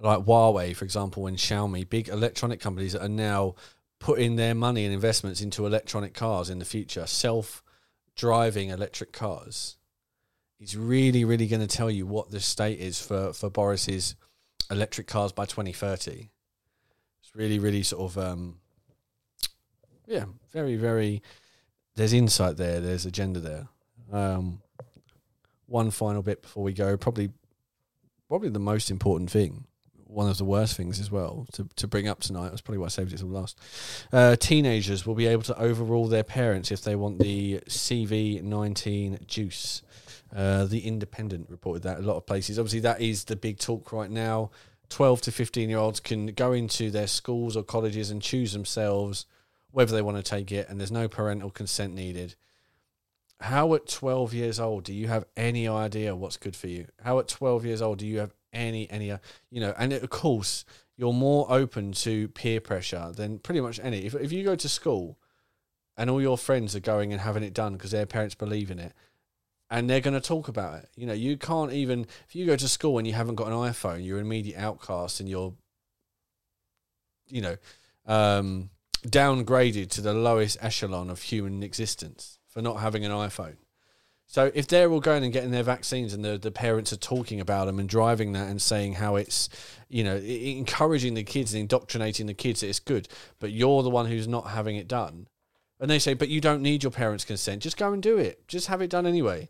like 0.00 0.20
Huawei, 0.20 0.76
for 0.76 0.84
example, 0.84 1.26
and 1.26 1.36
Xiaomi, 1.36 1.88
big 1.88 2.08
electronic 2.08 2.60
companies 2.60 2.92
that 2.92 3.02
are 3.02 3.08
now 3.08 3.56
putting 3.98 4.36
their 4.36 4.54
money 4.54 4.84
and 4.84 4.94
investments 4.94 5.40
into 5.40 5.66
electronic 5.66 6.14
cars 6.14 6.48
in 6.48 6.60
the 6.60 6.64
future, 6.64 7.04
self 7.04 7.64
driving 8.14 8.68
electric 8.68 9.12
cars, 9.12 9.78
is 10.60 10.76
really, 10.76 11.24
really 11.24 11.48
going 11.48 11.66
to 11.66 11.76
tell 11.76 11.90
you 11.90 12.06
what 12.06 12.30
the 12.30 12.38
state 12.38 12.78
is 12.78 13.00
for, 13.00 13.32
for 13.32 13.50
Boris's 13.50 14.14
electric 14.70 15.08
cars 15.08 15.32
by 15.32 15.44
2030. 15.44 16.30
It's 17.20 17.34
really, 17.34 17.58
really 17.58 17.82
sort 17.82 18.12
of, 18.12 18.18
um, 18.18 18.60
yeah, 20.08 20.24
very, 20.52 20.76
very, 20.76 21.22
there's 21.94 22.12
insight 22.12 22.56
there, 22.56 22.80
there's 22.80 23.06
agenda 23.06 23.40
there. 23.40 23.68
Um, 24.10 24.62
one 25.66 25.90
final 25.90 26.22
bit 26.22 26.42
before 26.42 26.64
we 26.64 26.72
go, 26.72 26.96
probably, 26.96 27.30
probably 28.28 28.48
the 28.48 28.58
most 28.58 28.90
important 28.90 29.30
thing 29.30 29.66
one 30.08 30.28
of 30.28 30.38
the 30.38 30.44
worst 30.44 30.76
things 30.76 30.98
as 30.98 31.10
well 31.10 31.46
to, 31.52 31.68
to 31.76 31.86
bring 31.86 32.08
up 32.08 32.20
tonight. 32.20 32.48
That's 32.48 32.62
probably 32.62 32.78
why 32.78 32.86
I 32.86 32.88
saved 32.88 33.12
it 33.12 33.18
till 33.18 33.28
last. 33.28 33.58
Uh, 34.12 34.36
teenagers 34.36 35.06
will 35.06 35.14
be 35.14 35.26
able 35.26 35.42
to 35.42 35.58
overrule 35.60 36.08
their 36.08 36.24
parents 36.24 36.72
if 36.72 36.82
they 36.82 36.96
want 36.96 37.18
the 37.18 37.60
CV19 37.68 39.26
juice. 39.26 39.82
Uh, 40.34 40.64
the 40.64 40.80
Independent 40.80 41.48
reported 41.50 41.82
that 41.82 41.98
a 41.98 42.02
lot 42.02 42.16
of 42.16 42.26
places. 42.26 42.58
Obviously, 42.58 42.80
that 42.80 43.00
is 43.00 43.24
the 43.24 43.36
big 43.36 43.58
talk 43.58 43.92
right 43.92 44.10
now. 44.10 44.50
12 44.88 45.20
to 45.22 45.32
15 45.32 45.68
year 45.68 45.78
olds 45.78 46.00
can 46.00 46.28
go 46.28 46.52
into 46.52 46.90
their 46.90 47.06
schools 47.06 47.56
or 47.56 47.62
colleges 47.62 48.10
and 48.10 48.22
choose 48.22 48.52
themselves 48.52 49.26
whether 49.70 49.94
they 49.94 50.02
want 50.02 50.16
to 50.16 50.22
take 50.22 50.50
it, 50.52 50.68
and 50.68 50.78
there's 50.78 50.92
no 50.92 51.08
parental 51.08 51.50
consent 51.50 51.94
needed. 51.94 52.34
How 53.40 53.74
at 53.74 53.86
12 53.86 54.34
years 54.34 54.58
old 54.58 54.84
do 54.84 54.92
you 54.92 55.08
have 55.08 55.24
any 55.36 55.68
idea 55.68 56.16
what's 56.16 56.36
good 56.36 56.56
for 56.56 56.66
you? 56.66 56.86
How 57.02 57.18
at 57.20 57.28
12 57.28 57.64
years 57.64 57.80
old 57.80 57.98
do 57.98 58.06
you 58.06 58.18
have 58.18 58.34
any, 58.52 58.90
any, 58.90 59.12
uh, 59.12 59.18
you 59.50 59.60
know, 59.60 59.74
and 59.78 59.92
of 59.92 60.10
course, 60.10 60.64
you're 60.96 61.12
more 61.12 61.46
open 61.48 61.92
to 61.92 62.28
peer 62.28 62.60
pressure 62.60 63.12
than 63.14 63.38
pretty 63.38 63.60
much 63.60 63.78
any. 63.80 64.04
If, 64.04 64.14
if 64.14 64.32
you 64.32 64.42
go 64.42 64.56
to 64.56 64.68
school 64.68 65.18
and 65.96 66.10
all 66.10 66.20
your 66.20 66.36
friends 66.36 66.74
are 66.74 66.80
going 66.80 67.12
and 67.12 67.20
having 67.20 67.44
it 67.44 67.54
done 67.54 67.74
because 67.74 67.92
their 67.92 68.06
parents 68.06 68.34
believe 68.34 68.70
in 68.70 68.78
it, 68.78 68.92
and 69.70 69.88
they're 69.88 70.00
going 70.00 70.14
to 70.14 70.20
talk 70.20 70.48
about 70.48 70.78
it. 70.78 70.88
You 70.96 71.06
know, 71.06 71.12
you 71.12 71.36
can't 71.36 71.72
even 71.72 72.06
if 72.26 72.34
you 72.34 72.46
go 72.46 72.56
to 72.56 72.68
school 72.68 72.98
and 72.98 73.06
you 73.06 73.12
haven't 73.12 73.34
got 73.34 73.48
an 73.48 73.52
iPhone, 73.52 74.04
you're 74.04 74.18
an 74.18 74.24
immediate 74.24 74.58
outcast 74.58 75.20
and 75.20 75.28
you're, 75.28 75.52
you 77.28 77.42
know, 77.42 77.56
um, 78.06 78.70
downgraded 79.06 79.90
to 79.90 80.00
the 80.00 80.14
lowest 80.14 80.56
echelon 80.60 81.10
of 81.10 81.22
human 81.22 81.62
existence 81.62 82.38
for 82.48 82.62
not 82.62 82.80
having 82.80 83.04
an 83.04 83.12
iPhone. 83.12 83.56
So 84.30 84.50
if 84.54 84.68
they're 84.68 84.90
all 84.90 85.00
going 85.00 85.24
and 85.24 85.32
getting 85.32 85.52
their 85.52 85.62
vaccines 85.62 86.12
and 86.12 86.22
the, 86.22 86.36
the 86.36 86.50
parents 86.50 86.92
are 86.92 86.98
talking 86.98 87.40
about 87.40 87.64
them 87.64 87.78
and 87.78 87.88
driving 87.88 88.32
that 88.32 88.48
and 88.48 88.60
saying 88.60 88.94
how 88.94 89.16
it's, 89.16 89.48
you 89.88 90.04
know, 90.04 90.16
encouraging 90.16 91.14
the 91.14 91.24
kids 91.24 91.54
and 91.54 91.62
indoctrinating 91.62 92.26
the 92.26 92.34
kids 92.34 92.60
that 92.60 92.68
it's 92.68 92.78
good, 92.78 93.08
but 93.40 93.52
you're 93.52 93.82
the 93.82 93.88
one 93.88 94.04
who's 94.04 94.28
not 94.28 94.50
having 94.50 94.76
it 94.76 94.86
done, 94.86 95.28
and 95.80 95.90
they 95.90 95.98
say, 95.98 96.12
but 96.12 96.28
you 96.28 96.42
don't 96.42 96.60
need 96.60 96.82
your 96.82 96.92
parents' 96.92 97.24
consent, 97.24 97.62
just 97.62 97.78
go 97.78 97.92
and 97.92 98.02
do 98.02 98.18
it, 98.18 98.46
just 98.48 98.66
have 98.66 98.82
it 98.82 98.90
done 98.90 99.06
anyway. 99.06 99.48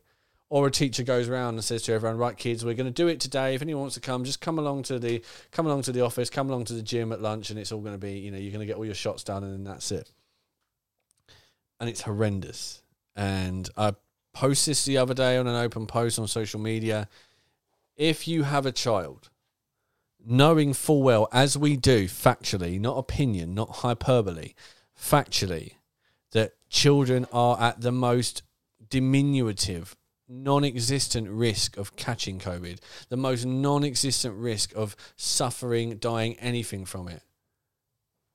Or 0.50 0.66
a 0.66 0.70
teacher 0.70 1.02
goes 1.02 1.28
around 1.28 1.54
and 1.54 1.64
says 1.64 1.82
to 1.82 1.92
everyone, 1.92 2.16
"Right, 2.16 2.36
kids, 2.36 2.64
we're 2.64 2.74
going 2.74 2.86
to 2.86 2.90
do 2.90 3.06
it 3.08 3.20
today. 3.20 3.54
If 3.54 3.60
anyone 3.60 3.82
wants 3.82 3.96
to 3.96 4.00
come, 4.00 4.24
just 4.24 4.40
come 4.40 4.58
along 4.58 4.84
to 4.84 4.98
the 4.98 5.22
come 5.50 5.66
along 5.66 5.82
to 5.82 5.92
the 5.92 6.00
office, 6.00 6.30
come 6.30 6.48
along 6.48 6.64
to 6.66 6.72
the 6.72 6.82
gym 6.82 7.12
at 7.12 7.20
lunch, 7.20 7.50
and 7.50 7.58
it's 7.58 7.70
all 7.70 7.82
going 7.82 7.94
to 7.94 7.98
be, 7.98 8.18
you 8.18 8.30
know, 8.30 8.38
you're 8.38 8.52
going 8.52 8.60
to 8.60 8.66
get 8.66 8.76
all 8.76 8.86
your 8.86 8.94
shots 8.94 9.22
done, 9.22 9.44
and 9.44 9.52
then 9.52 9.64
that's 9.64 9.92
it." 9.92 10.10
And 11.78 11.88
it's 11.90 12.02
horrendous. 12.02 12.82
And 13.14 13.68
I 13.76 13.94
posted 14.32 14.72
this 14.72 14.84
the 14.86 14.96
other 14.96 15.12
day 15.12 15.36
on 15.36 15.46
an 15.46 15.54
open 15.54 15.86
post 15.86 16.18
on 16.18 16.26
social 16.28 16.60
media. 16.60 17.08
If 17.96 18.26
you 18.26 18.44
have 18.44 18.64
a 18.64 18.72
child, 18.72 19.28
knowing 20.24 20.72
full 20.72 21.02
well, 21.02 21.28
as 21.30 21.58
we 21.58 21.76
do 21.76 22.06
factually, 22.06 22.80
not 22.80 22.96
opinion, 22.96 23.54
not 23.54 23.76
hyperbole, 23.76 24.54
factually, 24.98 25.74
that 26.30 26.54
children 26.70 27.26
are 27.32 27.60
at 27.60 27.80
the 27.82 27.92
most 27.92 28.42
diminutive, 28.88 29.96
non 30.28 30.64
existent 30.64 31.28
risk 31.28 31.76
of 31.76 31.96
catching 31.96 32.38
COVID, 32.38 32.78
the 33.08 33.16
most 33.16 33.44
non 33.44 33.84
existent 33.84 34.36
risk 34.36 34.74
of 34.74 34.96
suffering, 35.16 35.96
dying, 35.96 36.38
anything 36.38 36.84
from 36.84 37.08
it. 37.08 37.22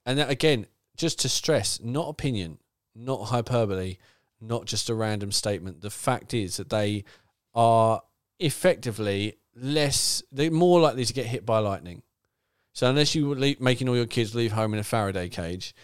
And 0.06 0.18
that, 0.18 0.30
again, 0.30 0.68
just 0.98 1.20
to 1.22 1.30
stress, 1.30 1.80
not 1.82 2.10
opinion, 2.10 2.58
not 2.96 3.26
hyperbole, 3.26 3.98
not 4.42 4.66
just 4.66 4.90
a 4.90 4.96
random 4.96 5.32
statement. 5.32 5.82
The 5.82 5.90
fact 5.90 6.34
is 6.34 6.58
that 6.58 6.70
they 6.70 7.06
are 7.54 8.02
effectively 8.40 9.38
less, 9.56 10.24
they're 10.32 10.52
more 10.52 10.82
likely 10.82 11.06
to 11.06 11.14
get 11.14 11.28
hit 11.28 11.46
by 11.46 11.60
lightning. 11.60 12.04
So 12.74 12.90
unless 12.90 13.14
you 13.16 13.34
leave, 13.34 13.62
making 13.62 13.88
all 13.88 13.96
your 13.96 14.08
kids 14.08 14.34
leave 14.34 14.52
home 14.52 14.74
in 14.74 14.80
a 14.80 14.84
Faraday 14.84 15.30
cage, 15.30 15.76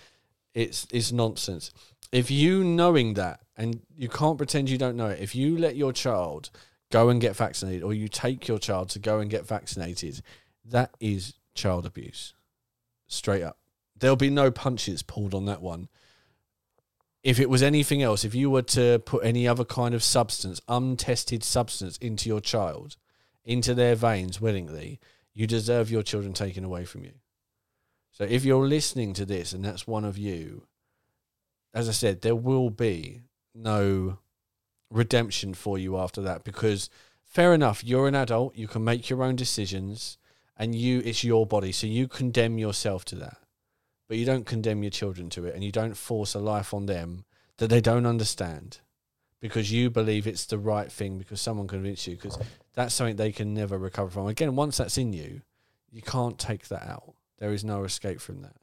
it's 0.55 0.87
it's 0.91 1.11
nonsense. 1.11 1.71
If 2.11 2.31
you 2.31 2.63
knowing 2.63 3.13
that 3.13 3.41
and 3.59 3.81
you 3.97 4.07
can't 4.07 4.37
pretend 4.37 4.69
you 4.69 4.77
don't 4.77 4.95
know 4.95 5.09
it, 5.09 5.19
if 5.19 5.35
you 5.35 5.57
let 5.57 5.75
your 5.75 5.91
child 5.91 6.49
go 6.91 7.09
and 7.09 7.19
get 7.19 7.35
vaccinated 7.35 7.83
or 7.83 7.93
you 7.93 8.07
take 8.07 8.47
your 8.47 8.57
child 8.57 8.89
to 8.89 8.99
go 8.99 9.19
and 9.19 9.29
get 9.29 9.45
vaccinated, 9.45 10.21
that 10.63 10.95
is 11.01 11.33
child 11.53 11.85
abuse. 11.85 12.33
Straight 13.07 13.43
up. 13.43 13.57
There'll 13.99 14.15
be 14.15 14.29
no 14.29 14.49
punches 14.49 15.03
pulled 15.03 15.33
on 15.33 15.43
that 15.45 15.61
one. 15.61 15.89
If 17.21 17.37
it 17.37 17.49
was 17.49 17.61
anything 17.61 18.01
else, 18.01 18.23
if 18.23 18.33
you 18.33 18.49
were 18.49 18.61
to 18.61 18.99
put 18.99 19.25
any 19.25 19.45
other 19.45 19.65
kind 19.65 19.93
of 19.93 20.03
substance, 20.03 20.61
untested 20.69 21.43
substance 21.43 21.97
into 21.97 22.29
your 22.29 22.39
child, 22.39 22.95
into 23.43 23.73
their 23.73 23.93
veins 23.93 24.39
willingly, 24.39 25.01
you 25.33 25.47
deserve 25.47 25.91
your 25.91 26.01
children 26.01 26.33
taken 26.33 26.63
away 26.63 26.85
from 26.85 27.03
you. 27.03 27.11
So 28.13 28.23
if 28.23 28.45
you're 28.45 28.65
listening 28.65 29.13
to 29.15 29.25
this 29.25 29.51
and 29.51 29.65
that's 29.65 29.85
one 29.85 30.05
of 30.05 30.17
you, 30.17 30.63
as 31.73 31.89
I 31.89 31.91
said, 31.91 32.21
there 32.21 32.35
will 32.35 32.69
be 32.69 33.21
no 33.53 34.17
redemption 34.89 35.53
for 35.53 35.77
you 35.77 35.97
after 35.97 36.21
that 36.21 36.43
because 36.43 36.89
fair 37.23 37.53
enough, 37.53 37.83
you're 37.83 38.07
an 38.07 38.15
adult, 38.15 38.55
you 38.55 38.67
can 38.67 38.83
make 38.83 39.09
your 39.09 39.23
own 39.23 39.35
decisions 39.35 40.17
and 40.57 40.75
you 40.75 41.01
it's 41.05 41.23
your 41.23 41.45
body, 41.45 41.71
so 41.71 41.87
you 41.87 42.07
condemn 42.07 42.57
yourself 42.57 43.05
to 43.05 43.15
that. 43.15 43.37
But 44.07 44.17
you 44.17 44.25
don't 44.25 44.45
condemn 44.45 44.83
your 44.83 44.89
children 44.89 45.29
to 45.31 45.45
it 45.45 45.53
and 45.55 45.63
you 45.63 45.71
don't 45.71 45.95
force 45.95 46.33
a 46.33 46.39
life 46.39 46.73
on 46.73 46.87
them 46.87 47.25
that 47.57 47.67
they 47.67 47.81
don't 47.81 48.05
understand 48.05 48.79
because 49.39 49.71
you 49.71 49.89
believe 49.89 50.27
it's 50.27 50.45
the 50.45 50.57
right 50.57 50.91
thing 50.91 51.17
because 51.17 51.39
someone 51.39 51.67
convinced 51.67 52.07
you 52.07 52.15
because 52.15 52.37
that's 52.73 52.93
something 52.93 53.15
they 53.15 53.31
can 53.31 53.53
never 53.53 53.77
recover 53.77 54.09
from. 54.09 54.27
Again, 54.27 54.55
once 54.55 54.77
that's 54.77 54.97
in 54.97 55.13
you, 55.13 55.41
you 55.91 56.01
can't 56.01 56.37
take 56.37 56.67
that 56.67 56.87
out. 56.87 57.13
There 57.37 57.53
is 57.53 57.63
no 57.63 57.83
escape 57.83 58.19
from 58.19 58.41
that. 58.41 58.55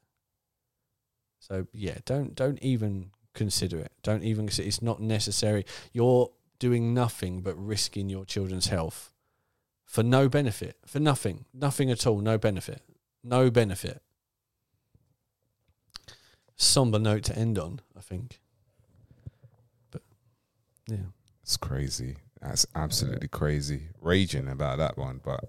So 1.38 1.66
yeah, 1.72 1.98
don't 2.04 2.34
don't 2.34 2.58
even 2.62 3.10
consider 3.36 3.78
it. 3.78 3.92
Don't 4.02 4.24
even 4.24 4.46
consider 4.46 4.66
it's 4.66 4.82
not 4.82 5.00
necessary. 5.00 5.64
You're 5.92 6.30
doing 6.58 6.92
nothing 6.94 7.42
but 7.42 7.54
risking 7.56 8.08
your 8.08 8.24
children's 8.24 8.66
health 8.66 9.12
for 9.84 10.02
no 10.02 10.28
benefit, 10.28 10.76
for 10.84 10.98
nothing, 10.98 11.44
nothing 11.54 11.90
at 11.90 12.06
all, 12.06 12.18
no 12.20 12.36
benefit, 12.38 12.82
no 13.22 13.50
benefit. 13.50 14.02
Somber 16.56 16.98
note 16.98 17.22
to 17.24 17.38
end 17.38 17.58
on, 17.58 17.80
I 17.96 18.00
think. 18.00 18.40
But 19.90 20.02
yeah, 20.88 20.96
It's 21.42 21.56
crazy. 21.56 22.16
That's 22.40 22.66
absolutely 22.74 23.28
crazy. 23.28 23.88
Raging 24.00 24.48
about 24.48 24.78
that 24.78 24.96
one, 24.96 25.20
but 25.22 25.44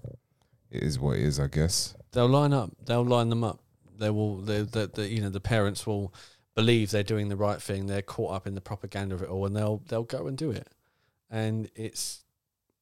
it 0.70 0.84
is 0.84 1.00
what 1.00 1.18
it 1.18 1.24
is, 1.24 1.40
I 1.40 1.48
guess. 1.48 1.96
they'll 2.12 2.28
line 2.28 2.54
up. 2.54 2.72
They'll 2.86 3.06
line 3.06 3.30
them 3.30 3.44
up. 3.44 3.60
They 3.98 4.10
will. 4.10 4.38
They, 4.38 4.62
the, 4.62 4.88
the, 4.94 5.08
you 5.08 5.22
know, 5.22 5.30
the 5.30 5.40
parents 5.40 5.88
will 5.88 6.14
believe 6.58 6.89
they're 6.89 7.03
doing 7.03 7.30
the 7.30 7.36
right 7.36 7.62
thing. 7.62 7.86
They're 7.86 8.01
caught 8.01 8.34
up 8.34 8.47
in 8.47 8.55
the 8.55 8.62
propaganda 8.62 9.14
of 9.14 9.22
it 9.22 9.30
all, 9.30 9.45
and 9.45 9.55
they'll 9.55 9.84
they'll 9.88 10.03
go 10.03 10.26
and 10.26 10.36
do 10.36 10.49
it. 10.49 10.68
And 11.30 11.70
it's 11.76 12.24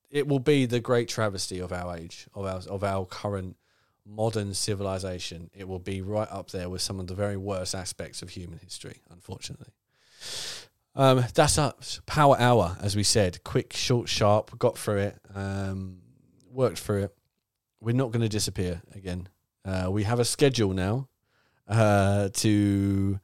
it 0.09 0.30
will 0.30 0.39
be 0.39 0.65
the 0.65 0.80
great 0.80 1.09
travesty 1.09 1.59
of 1.59 1.73
our 1.73 1.97
age, 1.97 2.28
of 2.34 2.45
our 2.45 2.61
of 2.73 2.86
our 2.86 3.05
current 3.05 3.57
modern 4.05 4.53
civilization. 4.53 5.49
It 5.53 5.67
will 5.67 5.80
be 5.80 6.01
right 6.01 6.32
up 6.32 6.51
there 6.51 6.69
with 6.69 6.82
some 6.82 7.01
of 7.01 7.07
the 7.07 7.15
very 7.15 7.36
worst 7.36 7.76
aspects 7.76 8.21
of 8.21 8.30
human 8.30 8.59
history, 8.59 9.01
unfortunately. 9.11 9.73
Um, 10.95 11.26
that's 11.34 11.57
us. 11.57 11.99
Power 12.05 12.39
hour, 12.39 12.78
as 12.82 12.95
we 12.95 13.03
said. 13.03 13.43
Quick, 13.43 13.73
short, 13.73 14.07
sharp. 14.07 14.57
Got 14.57 14.78
through 14.78 14.99
it. 14.99 15.19
Um, 15.36 15.97
worked 16.49 16.80
through 16.80 17.03
it. 17.03 17.15
We're 17.82 17.93
not 17.93 18.13
going 18.13 18.21
to 18.21 18.30
disappear 18.30 18.82
again. 18.93 19.28
Uh, 19.65 19.89
we 19.91 20.03
have 20.03 20.21
a 20.21 20.26
schedule 20.26 20.71
now 20.71 21.09
uh, 21.67 22.30
to 22.36 23.19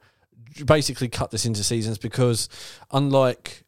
basically 0.65 1.07
cut 1.09 1.31
this 1.31 1.45
into 1.45 1.63
seasons 1.63 1.97
because, 1.97 2.49
unlike 2.91 3.63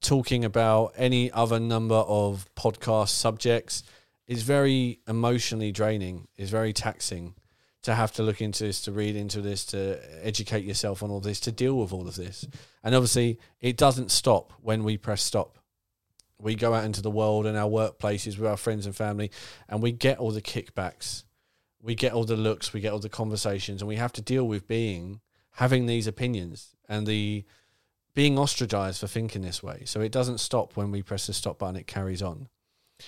talking 0.00 0.44
about 0.44 0.92
any 0.96 1.30
other 1.30 1.60
number 1.60 1.94
of 1.94 2.48
podcast 2.56 3.10
subjects, 3.10 3.82
it's 4.26 4.42
very 4.42 5.00
emotionally 5.06 5.72
draining. 5.72 6.28
It's 6.36 6.50
very 6.50 6.72
taxing 6.72 7.34
to 7.82 7.94
have 7.94 8.12
to 8.12 8.22
look 8.22 8.40
into 8.40 8.64
this, 8.64 8.80
to 8.82 8.92
read 8.92 9.16
into 9.16 9.40
this, 9.40 9.64
to 9.66 10.00
educate 10.24 10.64
yourself 10.64 11.02
on 11.02 11.10
all 11.10 11.20
this, 11.20 11.40
to 11.40 11.52
deal 11.52 11.78
with 11.78 11.92
all 11.92 12.06
of 12.06 12.14
this. 12.14 12.46
And 12.82 12.94
obviously, 12.94 13.38
it 13.60 13.76
doesn't 13.76 14.10
stop 14.10 14.52
when 14.60 14.84
we 14.84 14.96
press 14.96 15.22
stop. 15.22 15.58
We 16.38 16.54
go 16.54 16.74
out 16.74 16.84
into 16.84 17.02
the 17.02 17.10
world 17.10 17.46
and 17.46 17.56
our 17.56 17.68
workplaces 17.68 18.38
with 18.38 18.48
our 18.48 18.56
friends 18.56 18.86
and 18.86 18.94
family, 18.94 19.30
and 19.68 19.82
we 19.82 19.92
get 19.92 20.18
all 20.18 20.30
the 20.30 20.42
kickbacks, 20.42 21.24
we 21.80 21.94
get 21.94 22.12
all 22.12 22.24
the 22.24 22.36
looks, 22.36 22.72
we 22.72 22.80
get 22.80 22.92
all 22.92 22.98
the 22.98 23.08
conversations, 23.08 23.82
and 23.82 23.88
we 23.88 23.96
have 23.96 24.12
to 24.14 24.22
deal 24.22 24.46
with 24.46 24.66
being 24.66 25.20
having 25.52 25.86
these 25.86 26.06
opinions 26.06 26.74
and 26.88 27.06
the 27.06 27.44
being 28.14 28.38
ostracized 28.38 29.00
for 29.00 29.06
thinking 29.06 29.42
this 29.42 29.62
way. 29.62 29.82
So 29.86 30.00
it 30.00 30.12
doesn't 30.12 30.38
stop 30.38 30.76
when 30.76 30.90
we 30.90 31.02
press 31.02 31.26
the 31.26 31.32
stop 31.32 31.58
button, 31.58 31.76
it 31.76 31.86
carries 31.86 32.22
on. 32.22 32.48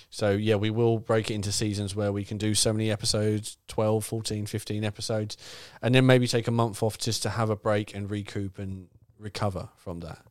So 0.09 0.31
yeah, 0.31 0.55
we 0.55 0.69
will 0.69 0.99
break 0.99 1.31
it 1.31 1.35
into 1.35 1.51
seasons 1.51 1.95
where 1.95 2.11
we 2.11 2.25
can 2.25 2.37
do 2.37 2.53
so 2.53 2.73
many 2.73 2.91
episodes, 2.91 3.57
12, 3.67 4.03
14, 4.03 4.45
15 4.45 4.83
episodes, 4.83 5.37
and 5.81 5.93
then 5.93 6.05
maybe 6.05 6.27
take 6.27 6.47
a 6.47 6.51
month 6.51 6.83
off 6.83 6.97
just 6.97 7.23
to 7.23 7.29
have 7.29 7.49
a 7.49 7.55
break 7.55 7.95
and 7.95 8.09
recoup 8.09 8.59
and 8.59 8.87
recover 9.19 9.69
from 9.75 10.01
that. 10.01 10.25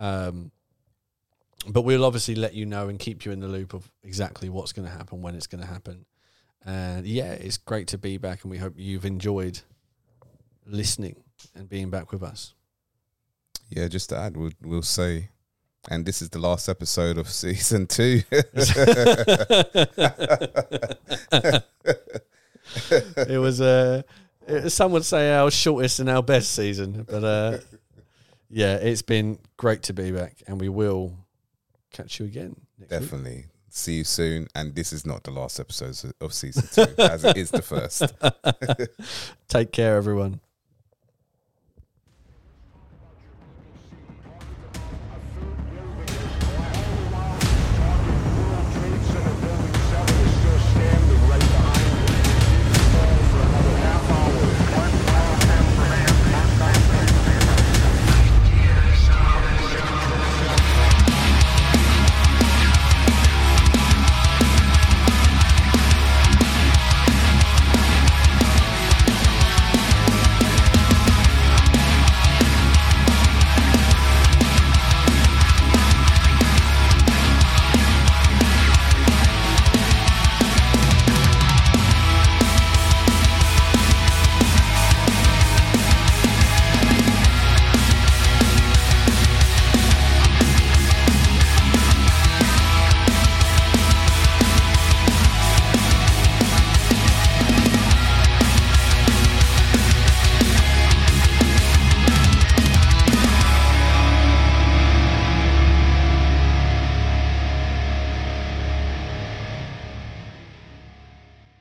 Um, 0.00 0.52
but 1.66 1.82
we'll 1.82 2.04
obviously 2.04 2.34
let 2.34 2.54
you 2.54 2.66
know 2.66 2.88
and 2.88 2.98
keep 2.98 3.24
you 3.24 3.32
in 3.32 3.40
the 3.40 3.48
loop 3.48 3.74
of 3.74 3.90
exactly 4.02 4.48
what's 4.48 4.72
going 4.72 4.88
to 4.88 4.94
happen, 4.94 5.22
when 5.22 5.34
it's 5.34 5.46
going 5.46 5.62
to 5.62 5.68
happen. 5.68 6.04
And 6.64 7.06
yeah, 7.06 7.32
it's 7.32 7.58
great 7.58 7.88
to 7.88 7.98
be 7.98 8.16
back, 8.16 8.42
and 8.42 8.50
we 8.50 8.58
hope 8.58 8.74
you've 8.76 9.04
enjoyed 9.04 9.60
listening 10.66 11.23
and 11.54 11.68
being 11.68 11.90
back 11.90 12.12
with 12.12 12.22
us. 12.22 12.54
Yeah, 13.70 13.88
just 13.88 14.10
to 14.10 14.18
add, 14.18 14.36
we'll, 14.36 14.52
we'll 14.62 14.82
say, 14.82 15.30
and 15.88 16.04
this 16.06 16.22
is 16.22 16.30
the 16.30 16.38
last 16.38 16.68
episode 16.68 17.18
of 17.18 17.28
season 17.30 17.86
two. 17.86 18.22
it 23.26 23.38
was 23.38 23.60
uh, 23.60 24.02
some 24.68 24.92
would 24.92 25.04
say 25.04 25.34
our 25.34 25.50
shortest 25.50 26.00
and 26.00 26.08
our 26.10 26.22
best 26.22 26.52
season, 26.52 27.04
but 27.08 27.24
uh, 27.24 27.58
yeah, 28.50 28.76
it's 28.76 29.02
been 29.02 29.38
great 29.56 29.82
to 29.84 29.92
be 29.92 30.10
back, 30.12 30.42
and 30.46 30.60
we 30.60 30.68
will 30.68 31.16
catch 31.92 32.20
you 32.20 32.26
again 32.26 32.56
next 32.78 32.90
week. 32.90 33.00
Definitely. 33.00 33.44
See 33.70 33.94
you 33.94 34.04
soon. 34.04 34.46
And 34.54 34.72
this 34.74 34.92
is 34.92 35.04
not 35.04 35.24
the 35.24 35.32
last 35.32 35.58
episode 35.58 36.12
of 36.20 36.32
season 36.32 36.62
two, 36.72 36.94
as 37.02 37.24
it 37.24 37.36
is 37.36 37.50
the 37.50 37.60
first. 37.60 38.04
Take 39.48 39.72
care, 39.72 39.96
everyone. 39.96 40.40